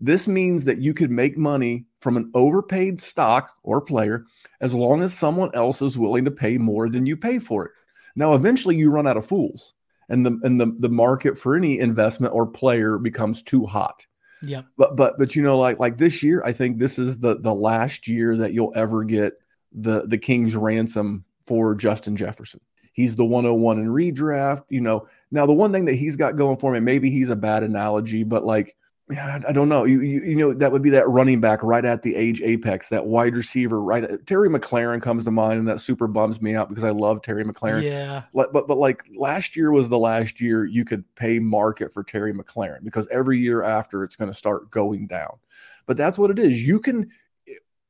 This 0.00 0.26
means 0.26 0.64
that 0.64 0.78
you 0.78 0.94
could 0.94 1.10
make 1.10 1.36
money 1.36 1.84
from 2.00 2.16
an 2.16 2.30
overpaid 2.32 3.00
stock 3.00 3.54
or 3.62 3.82
player 3.82 4.24
as 4.62 4.72
long 4.72 5.02
as 5.02 5.12
someone 5.12 5.50
else 5.52 5.82
is 5.82 5.98
willing 5.98 6.24
to 6.24 6.30
pay 6.30 6.56
more 6.56 6.88
than 6.88 7.04
you 7.04 7.14
pay 7.14 7.38
for 7.38 7.66
it. 7.66 7.72
Now, 8.16 8.32
eventually, 8.32 8.76
you 8.76 8.90
run 8.90 9.06
out 9.06 9.18
of 9.18 9.26
fools, 9.26 9.74
and 10.08 10.24
the 10.24 10.40
and 10.42 10.58
the, 10.58 10.74
the 10.78 10.88
market 10.88 11.36
for 11.36 11.54
any 11.54 11.78
investment 11.78 12.32
or 12.32 12.46
player 12.46 12.96
becomes 12.96 13.42
too 13.42 13.66
hot. 13.66 14.06
Yeah. 14.42 14.62
But 14.76 14.96
but 14.96 15.18
but 15.18 15.34
you 15.36 15.42
know, 15.42 15.58
like 15.58 15.78
like 15.78 15.96
this 15.96 16.22
year, 16.22 16.42
I 16.44 16.52
think 16.52 16.78
this 16.78 16.98
is 16.98 17.18
the 17.18 17.38
the 17.38 17.54
last 17.54 18.06
year 18.08 18.36
that 18.36 18.52
you'll 18.52 18.72
ever 18.74 19.04
get 19.04 19.34
the 19.72 20.06
the 20.06 20.18
king's 20.18 20.56
ransom 20.56 21.24
for 21.46 21.74
Justin 21.74 22.16
Jefferson. 22.16 22.60
He's 22.92 23.16
the 23.16 23.24
101 23.24 23.78
in 23.78 23.88
redraft. 23.88 24.64
You 24.68 24.80
know, 24.80 25.08
now 25.30 25.46
the 25.46 25.52
one 25.52 25.72
thing 25.72 25.84
that 25.84 25.94
he's 25.94 26.16
got 26.16 26.36
going 26.36 26.56
for 26.56 26.72
me, 26.72 26.80
maybe 26.80 27.10
he's 27.10 27.30
a 27.30 27.36
bad 27.36 27.62
analogy, 27.62 28.24
but 28.24 28.44
like 28.44 28.76
yeah, 29.10 29.40
I 29.48 29.52
don't 29.52 29.68
know. 29.68 29.84
You, 29.84 30.02
you, 30.02 30.20
you 30.20 30.36
know 30.36 30.52
that 30.52 30.70
would 30.70 30.82
be 30.82 30.90
that 30.90 31.08
running 31.08 31.40
back 31.40 31.62
right 31.62 31.84
at 31.84 32.02
the 32.02 32.14
age 32.14 32.42
apex, 32.42 32.88
that 32.88 33.06
wide 33.06 33.36
receiver 33.36 33.80
right. 33.80 34.04
At, 34.04 34.26
Terry 34.26 34.50
McLaurin 34.50 35.00
comes 35.00 35.24
to 35.24 35.30
mind, 35.30 35.58
and 35.58 35.68
that 35.68 35.80
super 35.80 36.06
bums 36.06 36.42
me 36.42 36.54
out 36.54 36.68
because 36.68 36.84
I 36.84 36.90
love 36.90 37.22
Terry 37.22 37.44
McLaurin. 37.44 37.84
Yeah, 37.84 38.24
but 38.34 38.52
but, 38.52 38.68
but 38.68 38.76
like 38.76 39.04
last 39.16 39.56
year 39.56 39.72
was 39.72 39.88
the 39.88 39.98
last 39.98 40.40
year 40.40 40.66
you 40.66 40.84
could 40.84 41.04
pay 41.14 41.38
market 41.38 41.92
for 41.92 42.04
Terry 42.04 42.34
McLaurin 42.34 42.84
because 42.84 43.08
every 43.08 43.38
year 43.38 43.62
after 43.62 44.04
it's 44.04 44.16
going 44.16 44.30
to 44.30 44.36
start 44.36 44.70
going 44.70 45.06
down. 45.06 45.38
But 45.86 45.96
that's 45.96 46.18
what 46.18 46.30
it 46.30 46.38
is. 46.38 46.62
You 46.62 46.78
can 46.78 47.10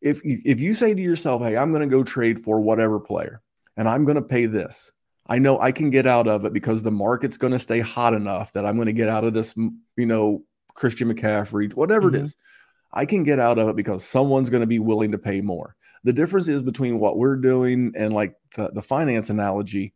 if 0.00 0.20
if 0.24 0.60
you 0.60 0.74
say 0.74 0.94
to 0.94 1.02
yourself, 1.02 1.42
"Hey, 1.42 1.56
I'm 1.56 1.72
going 1.72 1.88
to 1.88 1.94
go 1.94 2.04
trade 2.04 2.44
for 2.44 2.60
whatever 2.60 3.00
player, 3.00 3.42
and 3.76 3.88
I'm 3.88 4.04
going 4.04 4.16
to 4.16 4.22
pay 4.22 4.46
this." 4.46 4.92
I 5.30 5.38
know 5.38 5.60
I 5.60 5.72
can 5.72 5.90
get 5.90 6.06
out 6.06 6.26
of 6.26 6.46
it 6.46 6.54
because 6.54 6.80
the 6.80 6.90
market's 6.90 7.36
going 7.36 7.52
to 7.52 7.58
stay 7.58 7.80
hot 7.80 8.14
enough 8.14 8.54
that 8.54 8.64
I'm 8.64 8.76
going 8.76 8.86
to 8.86 8.94
get 8.94 9.10
out 9.10 9.24
of 9.24 9.34
this, 9.34 9.54
you 9.54 10.06
know, 10.06 10.42
Christian 10.78 11.12
McCaffrey, 11.12 11.74
whatever 11.74 12.06
mm-hmm. 12.06 12.16
it 12.16 12.22
is, 12.22 12.36
I 12.92 13.04
can 13.04 13.24
get 13.24 13.38
out 13.38 13.58
of 13.58 13.68
it 13.68 13.76
because 13.76 14.04
someone's 14.04 14.48
going 14.48 14.62
to 14.62 14.66
be 14.66 14.78
willing 14.78 15.12
to 15.12 15.18
pay 15.18 15.40
more. 15.40 15.76
The 16.04 16.12
difference 16.12 16.48
is 16.48 16.62
between 16.62 17.00
what 17.00 17.18
we're 17.18 17.36
doing 17.36 17.92
and 17.96 18.14
like 18.14 18.34
the, 18.54 18.70
the 18.70 18.82
finance 18.82 19.28
analogy 19.28 19.92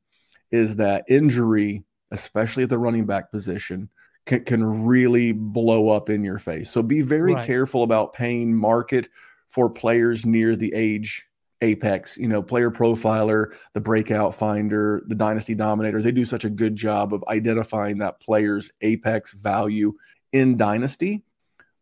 is 0.50 0.76
that 0.76 1.04
injury, 1.08 1.84
especially 2.10 2.64
at 2.64 2.68
the 2.68 2.78
running 2.78 3.06
back 3.06 3.30
position, 3.30 3.88
can, 4.26 4.44
can 4.44 4.84
really 4.84 5.32
blow 5.32 5.88
up 5.88 6.10
in 6.10 6.24
your 6.24 6.38
face. 6.38 6.70
So 6.70 6.82
be 6.82 7.00
very 7.00 7.34
right. 7.34 7.46
careful 7.46 7.82
about 7.82 8.12
paying 8.12 8.54
market 8.54 9.08
for 9.48 9.70
players 9.70 10.26
near 10.26 10.56
the 10.56 10.74
age 10.74 11.26
apex 11.62 12.18
you 12.18 12.26
know 12.26 12.42
player 12.42 12.72
profiler 12.72 13.54
the 13.72 13.80
breakout 13.80 14.34
finder 14.34 15.00
the 15.06 15.14
dynasty 15.14 15.54
dominator 15.54 16.02
they 16.02 16.10
do 16.10 16.24
such 16.24 16.44
a 16.44 16.50
good 16.50 16.74
job 16.74 17.14
of 17.14 17.22
identifying 17.28 17.98
that 17.98 18.20
player's 18.20 18.68
apex 18.80 19.30
value 19.32 19.94
in 20.32 20.56
dynasty 20.56 21.22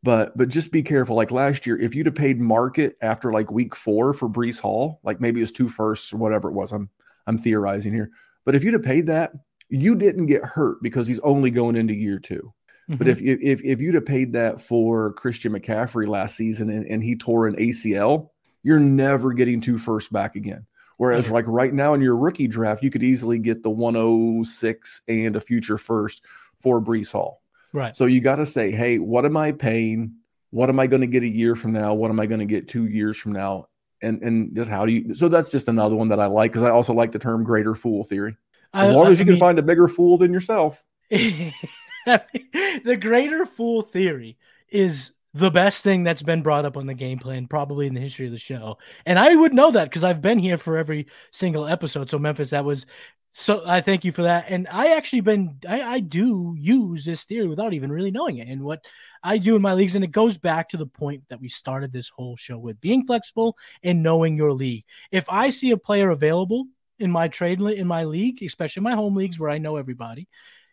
but 0.02 0.36
but 0.36 0.48
just 0.48 0.72
be 0.72 0.82
careful. 0.82 1.16
Like 1.16 1.30
last 1.30 1.66
year, 1.66 1.78
if 1.78 1.94
you'd 1.94 2.06
have 2.06 2.14
paid 2.14 2.40
market 2.40 2.96
after 3.00 3.32
like 3.32 3.50
week 3.50 3.74
four 3.74 4.14
for 4.14 4.28
Breece 4.28 4.60
Hall, 4.60 5.00
like 5.02 5.20
maybe 5.20 5.40
it 5.40 5.42
was 5.42 5.52
two 5.52 5.68
firsts 5.68 6.12
or 6.12 6.16
whatever 6.16 6.48
it 6.48 6.54
was. 6.54 6.72
I'm 6.72 6.88
I'm 7.26 7.38
theorizing 7.38 7.92
here. 7.92 8.10
But 8.44 8.54
if 8.54 8.64
you'd 8.64 8.74
have 8.74 8.82
paid 8.82 9.08
that, 9.08 9.32
you 9.68 9.94
didn't 9.94 10.26
get 10.26 10.44
hurt 10.44 10.82
because 10.82 11.06
he's 11.06 11.20
only 11.20 11.50
going 11.50 11.76
into 11.76 11.94
year 11.94 12.18
2 12.18 12.34
mm-hmm. 12.34 12.96
But 12.96 13.08
if 13.08 13.20
if 13.20 13.62
if 13.62 13.80
you'd 13.80 13.94
have 13.94 14.06
paid 14.06 14.32
that 14.32 14.60
for 14.60 15.12
Christian 15.12 15.52
McCaffrey 15.52 16.08
last 16.08 16.34
season 16.34 16.70
and, 16.70 16.86
and 16.86 17.02
he 17.02 17.16
tore 17.16 17.46
an 17.46 17.56
ACL, 17.56 18.30
you're 18.62 18.80
never 18.80 19.34
getting 19.34 19.60
two 19.60 19.76
firsts 19.76 20.10
back 20.10 20.34
again. 20.34 20.66
Whereas 20.96 21.26
mm-hmm. 21.26 21.34
like 21.34 21.44
right 21.46 21.72
now 21.72 21.92
in 21.92 22.00
your 22.00 22.16
rookie 22.16 22.48
draft, 22.48 22.82
you 22.82 22.90
could 22.90 23.02
easily 23.02 23.38
get 23.38 23.62
the 23.62 23.70
106 23.70 25.02
and 25.08 25.36
a 25.36 25.40
future 25.40 25.78
first 25.78 26.22
for 26.56 26.80
Breece 26.80 27.12
Hall. 27.12 27.39
Right. 27.72 27.94
So 27.94 28.06
you 28.06 28.20
got 28.20 28.36
to 28.36 28.46
say, 28.46 28.70
hey, 28.70 28.98
what 28.98 29.24
am 29.24 29.36
I 29.36 29.52
paying? 29.52 30.16
What 30.50 30.68
am 30.68 30.80
I 30.80 30.86
going 30.86 31.02
to 31.02 31.06
get 31.06 31.22
a 31.22 31.28
year 31.28 31.54
from 31.54 31.72
now? 31.72 31.94
What 31.94 32.10
am 32.10 32.18
I 32.18 32.26
going 32.26 32.40
to 32.40 32.46
get 32.46 32.68
two 32.68 32.86
years 32.86 33.16
from 33.16 33.32
now? 33.32 33.68
And 34.02 34.22
and 34.22 34.54
just 34.56 34.70
how 34.70 34.86
do 34.86 34.92
you? 34.92 35.14
So 35.14 35.28
that's 35.28 35.50
just 35.50 35.68
another 35.68 35.94
one 35.94 36.08
that 36.08 36.20
I 36.20 36.26
like 36.26 36.52
because 36.52 36.62
I 36.62 36.70
also 36.70 36.94
like 36.94 37.12
the 37.12 37.18
term 37.18 37.44
greater 37.44 37.74
fool 37.74 38.02
theory. 38.02 38.36
As 38.72 38.90
I, 38.90 38.94
long 38.94 39.08
as 39.08 39.18
you 39.18 39.24
I 39.24 39.26
can 39.26 39.34
mean, 39.34 39.40
find 39.40 39.58
a 39.58 39.62
bigger 39.62 39.88
fool 39.88 40.16
than 40.16 40.32
yourself. 40.32 40.84
the 41.10 41.52
greater 42.98 43.44
fool 43.44 43.82
theory 43.82 44.38
is 44.68 45.12
the 45.34 45.50
best 45.50 45.84
thing 45.84 46.02
that's 46.02 46.22
been 46.22 46.42
brought 46.42 46.64
up 46.64 46.76
on 46.76 46.86
the 46.86 46.94
game 46.94 47.18
plan 47.18 47.46
probably 47.46 47.86
in 47.86 47.94
the 47.94 48.00
history 48.00 48.26
of 48.26 48.32
the 48.32 48.38
show. 48.38 48.78
And 49.06 49.18
I 49.18 49.34
would 49.34 49.54
know 49.54 49.70
that 49.70 49.84
because 49.84 50.02
I've 50.02 50.22
been 50.22 50.38
here 50.38 50.56
for 50.56 50.76
every 50.76 51.06
single 51.30 51.66
episode. 51.66 52.10
So 52.10 52.18
Memphis, 52.18 52.50
that 52.50 52.64
was 52.64 52.86
so 53.32 53.62
I 53.64 53.80
thank 53.80 54.04
you 54.04 54.10
for 54.10 54.22
that. 54.22 54.46
And 54.48 54.66
I 54.70 54.94
actually 54.94 55.20
been 55.20 55.58
I, 55.68 55.82
I 55.82 56.00
do 56.00 56.56
use 56.58 57.04
this 57.04 57.24
theory 57.24 57.46
without 57.46 57.72
even 57.72 57.92
really 57.92 58.10
knowing 58.10 58.38
it. 58.38 58.48
And 58.48 58.62
what 58.62 58.84
I 59.22 59.38
do 59.38 59.54
in 59.54 59.62
my 59.62 59.74
leagues, 59.74 59.94
and 59.94 60.04
it 60.04 60.10
goes 60.10 60.36
back 60.36 60.70
to 60.70 60.76
the 60.76 60.86
point 60.86 61.22
that 61.28 61.40
we 61.40 61.48
started 61.48 61.92
this 61.92 62.08
whole 62.08 62.36
show 62.36 62.58
with 62.58 62.80
being 62.80 63.04
flexible 63.04 63.56
and 63.82 64.02
knowing 64.02 64.36
your 64.36 64.52
league. 64.52 64.84
If 65.12 65.26
I 65.28 65.50
see 65.50 65.70
a 65.70 65.76
player 65.76 66.10
available 66.10 66.66
in 66.98 67.10
my 67.10 67.28
trade 67.28 67.60
in 67.60 67.86
my 67.86 68.04
league, 68.04 68.42
especially 68.42 68.82
my 68.82 68.94
home 68.94 69.14
leagues 69.14 69.38
where 69.38 69.50
I 69.50 69.58
know 69.58 69.76
everybody, 69.76 70.26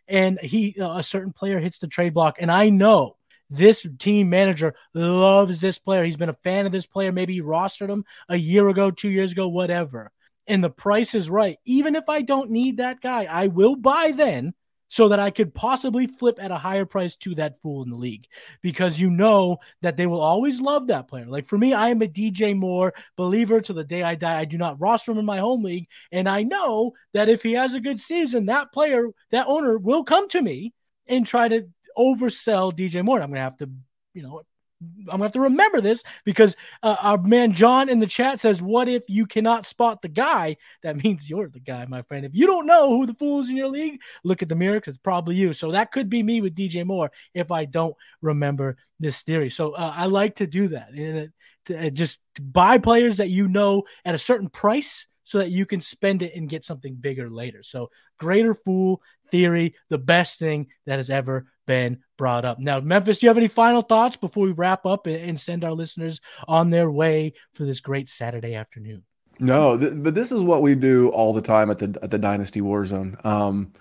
and 0.08 0.40
he 0.40 0.74
a 0.80 1.02
certain 1.02 1.32
player 1.32 1.60
hits 1.60 1.78
the 1.78 1.86
trade 1.86 2.14
block, 2.14 2.38
and 2.40 2.50
I 2.50 2.70
know 2.70 3.16
this 3.50 3.86
team 3.98 4.30
manager 4.30 4.74
loves 4.94 5.60
this 5.60 5.78
player. 5.78 6.04
He's 6.04 6.16
been 6.16 6.28
a 6.28 6.38
fan 6.44 6.66
of 6.66 6.72
this 6.72 6.86
player. 6.86 7.12
Maybe 7.12 7.34
he 7.34 7.40
rostered 7.40 7.88
him 7.88 8.04
a 8.28 8.36
year 8.36 8.68
ago, 8.68 8.90
two 8.90 9.08
years 9.08 9.32
ago, 9.32 9.48
whatever 9.48 10.10
and 10.48 10.64
the 10.64 10.70
price 10.70 11.14
is 11.14 11.30
right, 11.30 11.58
even 11.64 11.94
if 11.94 12.08
I 12.08 12.22
don't 12.22 12.50
need 12.50 12.78
that 12.78 13.00
guy, 13.00 13.24
I 13.24 13.48
will 13.48 13.76
buy 13.76 14.12
then 14.12 14.54
so 14.88 15.08
that 15.08 15.20
I 15.20 15.30
could 15.30 15.54
possibly 15.54 16.06
flip 16.06 16.38
at 16.40 16.50
a 16.50 16.56
higher 16.56 16.86
price 16.86 17.14
to 17.16 17.34
that 17.34 17.60
fool 17.60 17.82
in 17.82 17.90
the 17.90 17.96
league 17.96 18.26
because 18.62 18.98
you 18.98 19.10
know 19.10 19.58
that 19.82 19.96
they 19.96 20.06
will 20.06 20.20
always 20.20 20.60
love 20.60 20.86
that 20.86 21.08
player. 21.08 21.26
Like 21.26 21.46
for 21.46 21.58
me, 21.58 21.74
I 21.74 21.90
am 21.90 22.00
a 22.02 22.06
DJ 22.06 22.56
Moore 22.56 22.94
believer 23.16 23.60
to 23.60 23.72
the 23.72 23.84
day 23.84 24.02
I 24.02 24.14
die. 24.14 24.40
I 24.40 24.44
do 24.46 24.56
not 24.56 24.80
roster 24.80 25.12
him 25.12 25.18
in 25.18 25.26
my 25.26 25.38
home 25.38 25.62
league. 25.62 25.88
And 26.10 26.28
I 26.28 26.42
know 26.42 26.94
that 27.12 27.28
if 27.28 27.42
he 27.42 27.52
has 27.52 27.74
a 27.74 27.80
good 27.80 28.00
season, 28.00 28.46
that 28.46 28.72
player, 28.72 29.08
that 29.30 29.46
owner 29.46 29.76
will 29.76 30.04
come 30.04 30.28
to 30.30 30.40
me 30.40 30.72
and 31.06 31.26
try 31.26 31.48
to 31.48 31.68
oversell 31.96 32.72
DJ 32.72 33.04
Moore. 33.04 33.20
I'm 33.20 33.28
going 33.28 33.36
to 33.36 33.42
have 33.42 33.58
to, 33.58 33.70
you 34.14 34.22
know, 34.22 34.42
I'm 34.80 35.06
gonna 35.06 35.24
have 35.24 35.32
to 35.32 35.40
remember 35.40 35.80
this 35.80 36.04
because 36.24 36.56
uh, 36.82 36.96
our 37.00 37.18
man 37.18 37.52
John 37.52 37.88
in 37.88 37.98
the 37.98 38.06
chat 38.06 38.40
says, 38.40 38.62
"What 38.62 38.88
if 38.88 39.02
you 39.08 39.26
cannot 39.26 39.66
spot 39.66 40.02
the 40.02 40.08
guy? 40.08 40.56
That 40.82 40.96
means 41.04 41.28
you're 41.28 41.48
the 41.48 41.60
guy, 41.60 41.84
my 41.86 42.02
friend. 42.02 42.24
If 42.24 42.34
you 42.34 42.46
don't 42.46 42.66
know 42.66 42.96
who 42.96 43.06
the 43.06 43.14
fool 43.14 43.40
is 43.40 43.50
in 43.50 43.56
your 43.56 43.68
league, 43.68 44.00
look 44.22 44.42
at 44.42 44.48
the 44.48 44.54
mirror 44.54 44.76
because 44.76 44.94
it's 44.94 45.02
probably 45.02 45.34
you. 45.34 45.52
So 45.52 45.72
that 45.72 45.90
could 45.90 46.08
be 46.08 46.22
me 46.22 46.40
with 46.40 46.54
DJ 46.54 46.84
Moore 46.86 47.10
if 47.34 47.50
I 47.50 47.64
don't 47.64 47.96
remember 48.22 48.76
this 49.00 49.22
theory. 49.22 49.50
So 49.50 49.72
uh, 49.72 49.92
I 49.94 50.06
like 50.06 50.36
to 50.36 50.46
do 50.46 50.68
that 50.68 50.90
and 50.90 51.32
uh, 51.76 51.90
just 51.90 52.20
buy 52.40 52.78
players 52.78 53.18
that 53.18 53.30
you 53.30 53.48
know 53.48 53.84
at 54.04 54.14
a 54.14 54.18
certain 54.18 54.48
price 54.48 55.06
so 55.28 55.36
that 55.36 55.50
you 55.50 55.66
can 55.66 55.82
spend 55.82 56.22
it 56.22 56.34
and 56.34 56.48
get 56.48 56.64
something 56.64 56.94
bigger 56.94 57.28
later. 57.28 57.62
So 57.62 57.90
greater 58.18 58.54
fool 58.54 59.02
theory, 59.30 59.74
the 59.90 59.98
best 59.98 60.38
thing 60.38 60.68
that 60.86 60.98
has 60.98 61.10
ever 61.10 61.44
been 61.66 61.98
brought 62.16 62.46
up. 62.46 62.58
Now, 62.58 62.80
Memphis, 62.80 63.18
do 63.18 63.26
you 63.26 63.28
have 63.28 63.36
any 63.36 63.48
final 63.48 63.82
thoughts 63.82 64.16
before 64.16 64.44
we 64.44 64.52
wrap 64.52 64.86
up 64.86 65.06
and 65.06 65.38
send 65.38 65.64
our 65.64 65.72
listeners 65.72 66.22
on 66.48 66.70
their 66.70 66.90
way 66.90 67.34
for 67.52 67.64
this 67.64 67.80
great 67.80 68.08
Saturday 68.08 68.54
afternoon? 68.54 69.02
No, 69.38 69.76
th- 69.76 69.92
but 69.96 70.14
this 70.14 70.32
is 70.32 70.40
what 70.40 70.62
we 70.62 70.74
do 70.74 71.10
all 71.10 71.34
the 71.34 71.42
time 71.42 71.70
at 71.70 71.78
the 71.78 71.98
at 72.02 72.10
the 72.10 72.18
Dynasty 72.18 72.62
Warzone. 72.62 73.22
Um, 73.22 73.74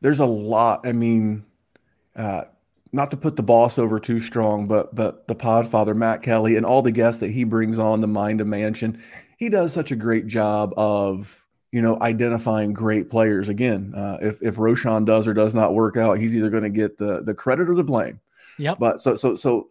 there's 0.00 0.20
a 0.20 0.24
lot. 0.26 0.86
I 0.86 0.92
mean, 0.92 1.44
uh, 2.14 2.44
not 2.92 3.10
to 3.10 3.16
put 3.16 3.36
the 3.36 3.42
boss 3.42 3.76
over 3.78 3.98
too 3.98 4.20
strong, 4.20 4.68
but 4.68 4.94
but 4.94 5.26
the 5.26 5.34
Podfather 5.34 5.96
Matt 5.96 6.22
Kelly 6.22 6.56
and 6.56 6.64
all 6.64 6.80
the 6.80 6.92
guests 6.92 7.20
that 7.20 7.32
he 7.32 7.42
brings 7.42 7.78
on 7.78 8.00
the 8.00 8.06
Mind 8.06 8.40
of 8.40 8.46
Mansion, 8.46 9.02
he 9.42 9.48
does 9.48 9.72
such 9.72 9.90
a 9.90 9.96
great 9.96 10.28
job 10.28 10.72
of 10.76 11.44
you 11.72 11.82
know 11.82 11.98
identifying 12.00 12.72
great 12.72 13.10
players. 13.10 13.48
Again, 13.48 13.92
uh, 13.92 14.18
if 14.22 14.40
if 14.40 14.54
Roschon 14.54 15.04
does 15.04 15.26
or 15.26 15.34
does 15.34 15.52
not 15.52 15.74
work 15.74 15.96
out, 15.96 16.18
he's 16.18 16.32
either 16.36 16.48
going 16.48 16.62
to 16.62 16.70
get 16.70 16.96
the 16.96 17.24
the 17.24 17.34
credit 17.34 17.68
or 17.68 17.74
the 17.74 17.82
blame. 17.82 18.20
Yep. 18.58 18.78
But 18.78 19.00
so 19.00 19.16
so 19.16 19.34
so 19.34 19.68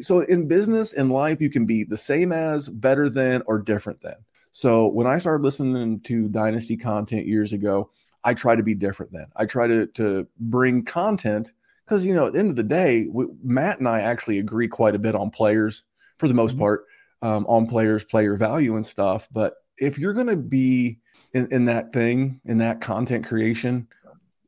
so 0.00 0.20
in 0.20 0.48
business 0.48 0.92
and 0.92 1.10
life, 1.10 1.40
you 1.40 1.48
can 1.48 1.64
be 1.64 1.82
the 1.82 1.96
same 1.96 2.30
as, 2.30 2.68
better 2.68 3.08
than, 3.08 3.42
or 3.46 3.58
different 3.58 4.02
than. 4.02 4.16
So 4.52 4.86
when 4.88 5.06
I 5.06 5.16
started 5.16 5.42
listening 5.42 6.00
to 6.00 6.28
Dynasty 6.28 6.76
content 6.76 7.26
years 7.26 7.54
ago, 7.54 7.88
I 8.22 8.34
try 8.34 8.54
to 8.54 8.62
be 8.62 8.74
different 8.74 9.12
than. 9.12 9.28
I 9.34 9.46
try 9.46 9.66
to 9.66 9.86
to 9.86 10.26
bring 10.38 10.84
content 10.84 11.52
because 11.86 12.04
you 12.04 12.14
know 12.14 12.26
at 12.26 12.34
the 12.34 12.38
end 12.38 12.50
of 12.50 12.56
the 12.56 12.62
day 12.62 13.06
we, 13.10 13.24
matt 13.42 13.78
and 13.78 13.88
i 13.88 14.00
actually 14.00 14.38
agree 14.38 14.68
quite 14.68 14.96
a 14.96 14.98
bit 14.98 15.14
on 15.14 15.30
players 15.30 15.84
for 16.18 16.28
the 16.28 16.34
most 16.34 16.52
mm-hmm. 16.52 16.62
part 16.62 16.84
um, 17.22 17.46
on 17.46 17.66
players 17.66 18.04
player 18.04 18.36
value 18.36 18.76
and 18.76 18.86
stuff 18.86 19.28
but 19.32 19.54
if 19.78 19.98
you're 19.98 20.12
going 20.12 20.26
to 20.26 20.36
be 20.36 20.98
in, 21.32 21.48
in 21.50 21.64
that 21.66 21.92
thing 21.92 22.40
in 22.44 22.58
that 22.58 22.80
content 22.80 23.26
creation 23.26 23.86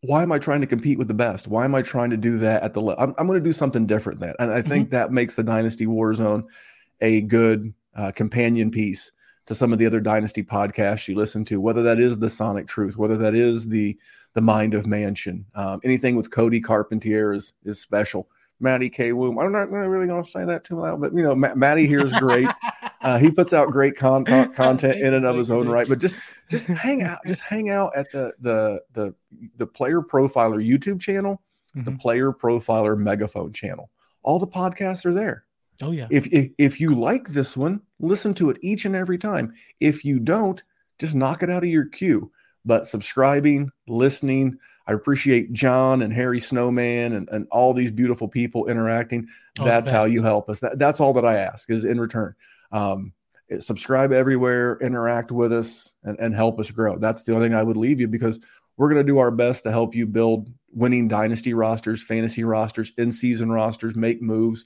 why 0.02 0.22
am 0.22 0.32
i 0.32 0.38
trying 0.38 0.60
to 0.60 0.66
compete 0.66 0.98
with 0.98 1.08
the 1.08 1.14
best 1.14 1.48
why 1.48 1.64
am 1.64 1.74
i 1.74 1.82
trying 1.82 2.10
to 2.10 2.16
do 2.16 2.38
that 2.38 2.62
at 2.62 2.74
the 2.74 2.80
level 2.80 3.02
i'm, 3.02 3.14
I'm 3.18 3.26
going 3.26 3.42
to 3.42 3.48
do 3.48 3.52
something 3.52 3.86
different 3.86 4.20
than 4.20 4.34
and 4.38 4.52
i 4.52 4.62
think 4.62 4.86
mm-hmm. 4.86 4.96
that 4.96 5.12
makes 5.12 5.36
the 5.36 5.42
dynasty 5.42 5.86
warzone 5.86 6.44
a 7.00 7.20
good 7.22 7.72
uh, 7.94 8.12
companion 8.12 8.70
piece 8.70 9.12
to 9.46 9.54
some 9.54 9.72
of 9.72 9.78
the 9.78 9.86
other 9.86 10.00
dynasty 10.00 10.42
podcasts 10.42 11.08
you 11.08 11.16
listen 11.16 11.44
to 11.46 11.60
whether 11.60 11.82
that 11.82 11.98
is 11.98 12.18
the 12.18 12.30
sonic 12.30 12.66
truth 12.66 12.96
whether 12.96 13.16
that 13.16 13.34
is 13.34 13.68
the 13.68 13.98
the 14.38 14.42
mind 14.42 14.74
of 14.74 14.86
Mansion. 14.86 15.46
Um, 15.56 15.80
anything 15.82 16.14
with 16.14 16.30
Cody 16.30 16.60
Carpentier 16.60 17.32
is 17.32 17.54
is 17.64 17.80
special. 17.80 18.28
Matty 18.60 18.90
K. 18.90 19.12
Woom. 19.12 19.38
I'm 19.38 19.52
not 19.52 19.70
really 19.70 20.06
going 20.06 20.22
to 20.22 20.30
say 20.30 20.44
that 20.44 20.64
too 20.64 20.80
loud, 20.80 21.00
but 21.00 21.12
you 21.14 21.22
know, 21.22 21.34
Matty 21.34 21.86
here 21.86 22.04
is 22.04 22.12
great. 22.14 22.48
Uh, 23.00 23.16
he 23.16 23.30
puts 23.30 23.52
out 23.52 23.70
great 23.70 23.96
con- 23.96 24.24
content 24.24 25.00
in 25.00 25.14
and 25.14 25.24
of 25.24 25.36
his 25.36 25.52
own 25.52 25.68
right. 25.68 25.88
But 25.88 26.00
just 26.00 26.16
just 26.50 26.66
hang 26.66 27.04
out, 27.04 27.20
just 27.28 27.42
hang 27.42 27.70
out 27.70 27.92
at 27.94 28.10
the 28.10 28.32
the 28.40 28.82
the 28.92 29.14
the 29.56 29.68
Player 29.68 30.02
Profiler 30.02 30.60
YouTube 30.60 31.00
channel, 31.00 31.40
mm-hmm. 31.76 31.84
the 31.84 31.96
Player 31.96 32.32
Profiler 32.32 32.98
Megaphone 32.98 33.52
channel. 33.52 33.88
All 34.24 34.40
the 34.40 34.48
podcasts 34.48 35.06
are 35.06 35.14
there. 35.14 35.44
Oh 35.80 35.92
yeah. 35.92 36.08
If, 36.10 36.26
if 36.32 36.50
if 36.58 36.80
you 36.80 36.96
like 36.96 37.28
this 37.28 37.56
one, 37.56 37.82
listen 38.00 38.34
to 38.34 38.50
it 38.50 38.58
each 38.62 38.84
and 38.84 38.96
every 38.96 39.16
time. 39.16 39.54
If 39.78 40.04
you 40.04 40.18
don't, 40.18 40.60
just 40.98 41.14
knock 41.14 41.44
it 41.44 41.50
out 41.50 41.62
of 41.62 41.70
your 41.70 41.86
queue 41.86 42.32
but 42.68 42.86
subscribing, 42.86 43.70
listening. 43.88 44.58
I 44.88 44.94
appreciate 44.94 45.52
John 45.52 46.00
and 46.00 46.10
Harry 46.14 46.40
Snowman 46.40 47.12
and, 47.12 47.28
and 47.28 47.46
all 47.50 47.74
these 47.74 47.90
beautiful 47.90 48.26
people 48.26 48.68
interacting. 48.68 49.28
Oh, 49.60 49.64
that's 49.66 49.86
how 49.86 50.06
you 50.06 50.22
help 50.22 50.48
us. 50.48 50.60
That, 50.60 50.78
that's 50.78 50.98
all 50.98 51.12
that 51.12 51.26
I 51.26 51.36
ask 51.36 51.68
is 51.68 51.84
in 51.84 52.00
return. 52.00 52.34
Um, 52.72 53.12
subscribe 53.58 54.12
everywhere, 54.12 54.78
interact 54.80 55.30
with 55.30 55.52
us, 55.52 55.94
and, 56.02 56.18
and 56.18 56.34
help 56.34 56.58
us 56.58 56.70
grow. 56.70 56.98
That's 56.98 57.22
the 57.22 57.34
only 57.34 57.48
thing 57.48 57.54
I 57.54 57.62
would 57.62 57.76
leave 57.76 58.00
you 58.00 58.08
because 58.08 58.40
we're 58.78 58.88
going 58.88 59.04
to 59.06 59.12
do 59.12 59.18
our 59.18 59.30
best 59.30 59.64
to 59.64 59.70
help 59.70 59.94
you 59.94 60.06
build 60.06 60.50
winning 60.72 61.06
dynasty 61.06 61.52
rosters, 61.52 62.02
fantasy 62.02 62.44
rosters, 62.44 62.90
in 62.96 63.12
season 63.12 63.52
rosters, 63.52 63.94
make 63.94 64.22
moves. 64.22 64.64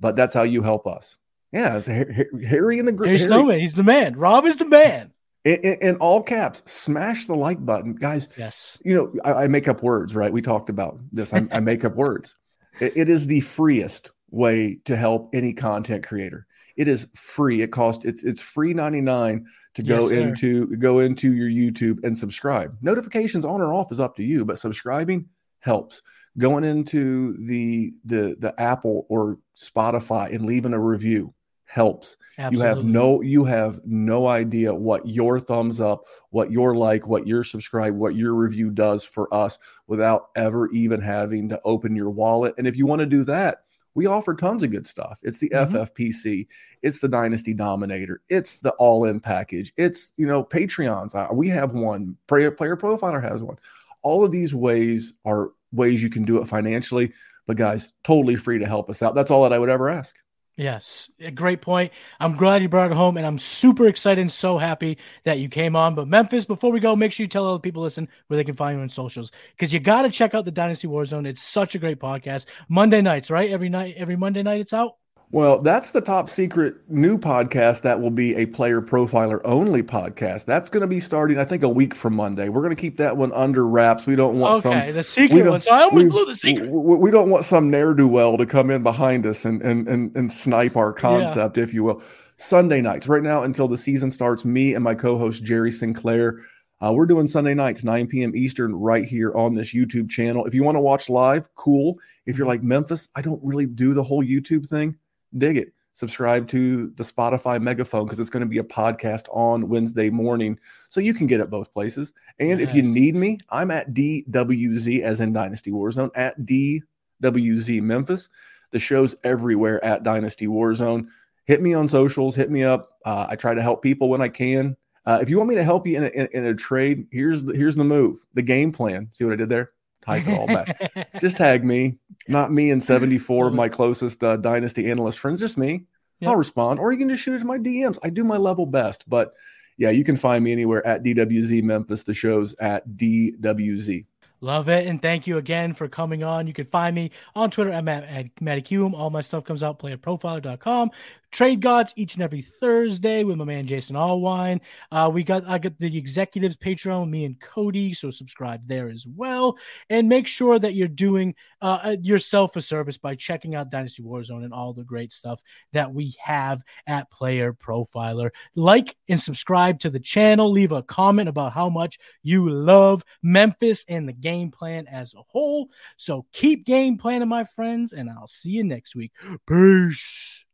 But 0.00 0.16
that's 0.16 0.34
how 0.34 0.42
you 0.42 0.62
help 0.62 0.88
us. 0.88 1.16
Yeah, 1.52 1.80
Harry 1.80 2.80
in 2.80 2.86
the 2.86 2.92
group. 2.92 3.06
Harry 3.06 3.20
Snowman, 3.20 3.60
he's 3.60 3.74
the 3.74 3.84
man. 3.84 4.16
Rob 4.16 4.46
is 4.46 4.56
the 4.56 4.64
man 4.64 5.12
in, 5.44 5.78
in, 5.80 5.96
all 5.96 6.22
caps, 6.22 6.62
smash 6.70 7.26
the 7.26 7.34
like 7.34 7.64
button, 7.64 7.94
guys. 7.94 8.28
Yes. 8.36 8.78
You 8.84 8.94
know, 8.94 9.12
I, 9.24 9.44
I 9.44 9.46
make 9.48 9.68
up 9.68 9.82
words, 9.82 10.14
right? 10.14 10.32
We 10.32 10.42
talked 10.42 10.68
about 10.68 10.98
this. 11.12 11.32
I, 11.32 11.46
I 11.50 11.60
make 11.60 11.84
up 11.84 11.94
words. 11.96 12.36
It, 12.78 12.96
it 12.96 13.08
is 13.10 13.26
the 13.26 13.40
freest 13.40 14.12
way 14.30 14.80
to 14.84 14.96
help 14.96 15.30
any 15.34 15.52
content 15.52 16.06
creator. 16.06 16.46
It 16.76 16.88
is 16.88 17.08
free. 17.14 17.60
It 17.60 17.72
costs 17.72 18.04
it's 18.06 18.24
it's 18.24 18.40
free 18.40 18.72
ninety 18.72 19.02
nine 19.02 19.46
to 19.74 19.82
go 19.82 20.08
yes, 20.08 20.12
into 20.12 20.76
go 20.76 21.00
into 21.00 21.34
your 21.34 21.48
YouTube 21.48 22.02
and 22.04 22.16
subscribe. 22.16 22.76
Notifications 22.80 23.44
on 23.44 23.60
or 23.60 23.74
off 23.74 23.92
is 23.92 24.00
up 24.00 24.16
to 24.16 24.22
you, 24.22 24.44
but 24.44 24.56
subscribing 24.56 25.26
helps. 25.58 26.00
Going 26.38 26.64
into 26.64 27.36
the 27.44 27.92
the 28.04 28.36
the 28.38 28.54
Apple 28.58 29.04
or 29.10 29.38
Spotify 29.56 30.32
and 30.32 30.46
leaving 30.46 30.72
a 30.72 30.80
review 30.80 31.34
helps. 31.70 32.16
Absolutely. 32.36 32.58
You 32.58 32.74
have 32.74 32.84
no 32.84 33.20
you 33.20 33.44
have 33.44 33.80
no 33.84 34.26
idea 34.26 34.74
what 34.74 35.06
your 35.06 35.38
thumbs 35.38 35.80
up, 35.80 36.04
what 36.30 36.50
your 36.50 36.74
like, 36.74 37.06
what 37.06 37.28
your 37.28 37.44
subscribe, 37.44 37.94
what 37.94 38.16
your 38.16 38.34
review 38.34 38.70
does 38.70 39.04
for 39.04 39.32
us 39.32 39.58
without 39.86 40.30
ever 40.34 40.68
even 40.70 41.00
having 41.00 41.48
to 41.50 41.60
open 41.64 41.94
your 41.94 42.10
wallet. 42.10 42.54
And 42.58 42.66
if 42.66 42.76
you 42.76 42.86
want 42.86 43.00
to 43.00 43.06
do 43.06 43.22
that, 43.24 43.62
we 43.94 44.06
offer 44.06 44.34
tons 44.34 44.64
of 44.64 44.72
good 44.72 44.86
stuff. 44.86 45.20
It's 45.22 45.38
the 45.38 45.50
mm-hmm. 45.50 45.76
FFPC, 45.76 46.48
it's 46.82 46.98
the 46.98 47.08
Dynasty 47.08 47.54
Dominator, 47.54 48.20
it's 48.28 48.56
the 48.56 48.70
All 48.72 49.04
In 49.04 49.20
package, 49.20 49.72
it's 49.76 50.10
you 50.16 50.26
know 50.26 50.42
Patreons. 50.42 51.14
We 51.32 51.48
have 51.50 51.72
one. 51.72 52.16
Player 52.26 52.50
Player 52.50 52.76
Profiler 52.76 53.22
has 53.22 53.44
one. 53.44 53.58
All 54.02 54.24
of 54.24 54.32
these 54.32 54.54
ways 54.54 55.12
are 55.24 55.52
ways 55.70 56.02
you 56.02 56.10
can 56.10 56.24
do 56.24 56.42
it 56.42 56.48
financially. 56.48 57.12
But 57.46 57.56
guys, 57.56 57.92
totally 58.02 58.36
free 58.36 58.58
to 58.58 58.66
help 58.66 58.90
us 58.90 59.02
out. 59.02 59.14
That's 59.14 59.30
all 59.30 59.44
that 59.44 59.52
I 59.52 59.58
would 59.58 59.70
ever 59.70 59.88
ask. 59.88 60.16
Yes, 60.60 61.08
a 61.18 61.30
great 61.30 61.62
point. 61.62 61.90
I'm 62.20 62.36
glad 62.36 62.60
you 62.60 62.68
brought 62.68 62.90
it 62.90 62.94
home, 62.94 63.16
and 63.16 63.26
I'm 63.26 63.38
super 63.38 63.88
excited 63.88 64.20
and 64.20 64.30
so 64.30 64.58
happy 64.58 64.98
that 65.24 65.38
you 65.38 65.48
came 65.48 65.74
on. 65.74 65.94
But 65.94 66.06
Memphis, 66.06 66.44
before 66.44 66.70
we 66.70 66.80
go, 66.80 66.94
make 66.94 67.12
sure 67.12 67.24
you 67.24 67.28
tell 67.28 67.48
other 67.48 67.58
people 67.58 67.82
listen 67.82 68.10
where 68.26 68.36
they 68.36 68.44
can 68.44 68.54
find 68.54 68.76
you 68.76 68.82
on 68.82 68.90
socials 68.90 69.32
because 69.52 69.72
you 69.72 69.80
got 69.80 70.02
to 70.02 70.10
check 70.10 70.34
out 70.34 70.44
the 70.44 70.50
Dynasty 70.50 70.86
Warzone. 70.86 71.26
It's 71.26 71.40
such 71.40 71.74
a 71.74 71.78
great 71.78 71.98
podcast. 71.98 72.44
Monday 72.68 73.00
nights, 73.00 73.30
right? 73.30 73.50
Every 73.50 73.70
night, 73.70 73.94
every 73.96 74.16
Monday 74.16 74.42
night, 74.42 74.60
it's 74.60 74.74
out. 74.74 74.99
Well, 75.32 75.60
that's 75.60 75.92
the 75.92 76.00
top 76.00 76.28
secret 76.28 76.74
new 76.88 77.16
podcast 77.16 77.82
that 77.82 78.00
will 78.00 78.10
be 78.10 78.34
a 78.34 78.46
player 78.46 78.82
profiler 78.82 79.40
only 79.44 79.80
podcast. 79.80 80.44
That's 80.44 80.68
going 80.70 80.80
to 80.80 80.88
be 80.88 80.98
starting, 80.98 81.38
I 81.38 81.44
think, 81.44 81.62
a 81.62 81.68
week 81.68 81.94
from 81.94 82.16
Monday. 82.16 82.48
We're 82.48 82.62
going 82.62 82.74
to 82.74 82.80
keep 82.80 82.96
that 82.96 83.16
one 83.16 83.32
under 83.32 83.64
wraps. 83.64 84.06
We 84.06 84.16
don't 84.16 84.40
want 84.40 84.66
okay, 84.66 84.86
some 84.88 84.94
the 84.96 85.04
secret 85.04 85.48
one. 85.48 85.60
So 85.60 85.70
I 85.70 85.82
almost 85.82 86.04
we, 86.04 86.10
blew 86.10 86.24
the 86.24 86.34
secret. 86.34 86.68
We, 86.68 86.96
we 86.96 87.10
don't 87.12 87.30
want 87.30 87.44
some 87.44 87.70
ne'er 87.70 87.94
do 87.94 88.08
well 88.08 88.38
to 88.38 88.46
come 88.46 88.70
in 88.70 88.82
behind 88.82 89.24
us 89.24 89.44
and 89.44 89.62
and 89.62 89.86
and, 89.86 90.16
and 90.16 90.32
snipe 90.32 90.76
our 90.76 90.92
concept, 90.92 91.56
yeah. 91.56 91.62
if 91.62 91.72
you 91.72 91.84
will. 91.84 92.02
Sunday 92.36 92.80
nights, 92.80 93.06
right 93.06 93.22
now 93.22 93.44
until 93.44 93.68
the 93.68 93.76
season 93.76 94.10
starts. 94.10 94.44
Me 94.44 94.74
and 94.74 94.82
my 94.82 94.96
co-host 94.96 95.44
Jerry 95.44 95.70
Sinclair. 95.70 96.40
Uh, 96.82 96.92
we're 96.92 97.06
doing 97.06 97.28
Sunday 97.28 97.52
nights, 97.52 97.84
9 97.84 98.06
p.m. 98.06 98.34
Eastern, 98.34 98.74
right 98.74 99.04
here 99.04 99.34
on 99.34 99.54
this 99.54 99.74
YouTube 99.74 100.08
channel. 100.08 100.46
If 100.46 100.54
you 100.54 100.64
want 100.64 100.76
to 100.76 100.80
watch 100.80 101.10
live, 101.10 101.54
cool. 101.54 101.98
If 102.24 102.38
you're 102.38 102.46
like 102.46 102.62
Memphis, 102.62 103.08
I 103.14 103.20
don't 103.20 103.40
really 103.44 103.66
do 103.66 103.92
the 103.92 104.02
whole 104.02 104.24
YouTube 104.24 104.66
thing. 104.66 104.96
Dig 105.36 105.56
it 105.56 105.72
subscribe 106.00 106.48
to 106.48 106.88
the 106.96 107.02
Spotify 107.02 107.60
megaphone 107.60 108.06
because 108.06 108.18
it's 108.18 108.30
going 108.30 108.42
to 108.42 108.46
be 108.46 108.58
a 108.58 108.64
podcast 108.64 109.24
on 109.30 109.68
Wednesday 109.68 110.10
morning. 110.10 110.58
So 110.88 111.00
you 111.00 111.14
can 111.14 111.26
get 111.26 111.40
it 111.40 111.50
both 111.50 111.72
places. 111.72 112.12
And 112.38 112.60
if 112.60 112.74
you 112.74 112.82
need 112.82 113.14
me, 113.14 113.38
I'm 113.50 113.70
at 113.70 113.92
DWZ, 113.92 115.02
as 115.02 115.20
in 115.20 115.32
Dynasty 115.32 115.70
Warzone, 115.70 116.10
at 116.14 116.40
DWZ 116.40 117.82
Memphis. 117.82 118.28
The 118.70 118.78
show's 118.78 119.14
everywhere 119.24 119.84
at 119.84 120.02
Dynasty 120.02 120.46
Warzone. 120.46 121.08
Hit 121.44 121.60
me 121.60 121.74
on 121.74 121.86
socials, 121.86 122.36
hit 122.36 122.50
me 122.50 122.64
up. 122.64 122.98
Uh, 123.04 123.26
I 123.28 123.36
try 123.36 123.54
to 123.54 123.62
help 123.62 123.82
people 123.82 124.08
when 124.08 124.22
I 124.22 124.28
can. 124.28 124.76
Uh, 125.04 125.18
if 125.20 125.28
you 125.28 125.38
want 125.38 125.48
me 125.48 125.56
to 125.56 125.64
help 125.64 125.86
you 125.86 125.96
in 125.96 126.04
a, 126.04 126.08
in, 126.08 126.28
in 126.32 126.46
a 126.46 126.54
trade, 126.54 127.06
here's 127.10 127.44
the, 127.44 127.54
here's 127.54 127.74
the 127.74 127.84
move, 127.84 128.18
the 128.34 128.42
game 128.42 128.70
plan. 128.70 129.08
See 129.12 129.24
what 129.24 129.32
I 129.32 129.36
did 129.36 129.48
there? 129.48 129.72
Ties 130.04 130.26
it 130.26 130.38
all 130.38 130.46
back. 130.46 131.10
just 131.20 131.36
tag 131.36 131.64
me, 131.64 131.98
not 132.26 132.52
me 132.52 132.70
and 132.70 132.82
74 132.82 133.48
of 133.48 133.54
my 133.54 133.68
closest 133.68 134.24
uh, 134.24 134.36
dynasty 134.36 134.90
analyst 134.90 135.18
friends, 135.18 135.40
just 135.40 135.58
me. 135.58 135.84
Yep. 136.20 136.30
I'll 136.30 136.36
respond, 136.36 136.80
or 136.80 136.92
you 136.92 136.98
can 136.98 137.08
just 137.08 137.22
shoot 137.22 137.36
it 137.36 137.38
to 137.40 137.44
my 137.44 137.58
DMs. 137.58 137.98
I 138.02 138.10
do 138.10 138.24
my 138.24 138.36
level 138.36 138.66
best, 138.66 139.08
but 139.08 139.34
yeah, 139.78 139.90
you 139.90 140.04
can 140.04 140.16
find 140.16 140.44
me 140.44 140.52
anywhere 140.52 140.86
at 140.86 141.02
DWZ 141.02 141.62
Memphis. 141.62 142.02
The 142.02 142.12
show's 142.12 142.54
at 142.60 142.86
DWZ. 142.88 144.04
Love 144.42 144.68
it. 144.68 144.86
And 144.86 145.02
thank 145.02 145.26
you 145.26 145.36
again 145.36 145.74
for 145.74 145.86
coming 145.86 146.24
on. 146.24 146.46
You 146.46 146.52
can 146.52 146.66
find 146.66 146.94
me 146.94 147.10
on 147.34 147.50
Twitter 147.50 147.70
at, 147.70 147.84
Matt, 147.84 148.04
at 148.04 148.26
Matty 148.40 148.62
Kiwoom. 148.62 148.94
All 148.94 149.10
my 149.10 149.20
stuff 149.20 149.44
comes 149.44 149.62
out 149.62 149.78
playerprofiler.com. 149.78 150.90
Trade 151.30 151.60
Gods 151.60 151.92
each 151.96 152.14
and 152.14 152.22
every 152.22 152.42
Thursday 152.42 153.22
with 153.24 153.36
my 153.36 153.44
man 153.44 153.66
Jason 153.66 153.96
Allwine. 153.96 154.60
Uh, 154.90 155.10
we 155.12 155.22
got 155.22 155.46
I 155.48 155.58
got 155.58 155.78
the 155.78 155.96
executives 155.96 156.56
Patreon 156.56 157.08
me 157.08 157.24
and 157.24 157.40
Cody, 157.40 157.94
so 157.94 158.10
subscribe 158.10 158.66
there 158.66 158.88
as 158.88 159.06
well. 159.06 159.56
And 159.88 160.08
make 160.08 160.26
sure 160.26 160.58
that 160.58 160.74
you're 160.74 160.88
doing 160.88 161.34
uh, 161.62 161.78
uh, 161.82 161.96
yourself 162.02 162.56
a 162.56 162.60
service 162.60 162.98
by 162.98 163.14
checking 163.14 163.54
out 163.54 163.70
Dynasty 163.70 164.02
Warzone 164.02 164.44
and 164.44 164.52
all 164.52 164.72
the 164.72 164.84
great 164.84 165.12
stuff 165.12 165.40
that 165.72 165.92
we 165.92 166.14
have 166.22 166.62
at 166.86 167.10
Player 167.10 167.52
Profiler. 167.52 168.30
Like 168.56 168.96
and 169.08 169.20
subscribe 169.20 169.80
to 169.80 169.90
the 169.90 170.00
channel. 170.00 170.50
Leave 170.50 170.72
a 170.72 170.82
comment 170.82 171.28
about 171.28 171.52
how 171.52 171.68
much 171.68 171.98
you 172.22 172.50
love 172.50 173.04
Memphis 173.22 173.84
and 173.88 174.08
the 174.08 174.12
game 174.12 174.50
plan 174.50 174.86
as 174.88 175.14
a 175.14 175.22
whole. 175.22 175.70
So 175.96 176.26
keep 176.32 176.66
game 176.66 176.98
planning, 176.98 177.28
my 177.28 177.44
friends, 177.44 177.92
and 177.92 178.10
I'll 178.10 178.26
see 178.26 178.50
you 178.50 178.64
next 178.64 178.96
week. 178.96 179.12
Peace. 179.46 180.46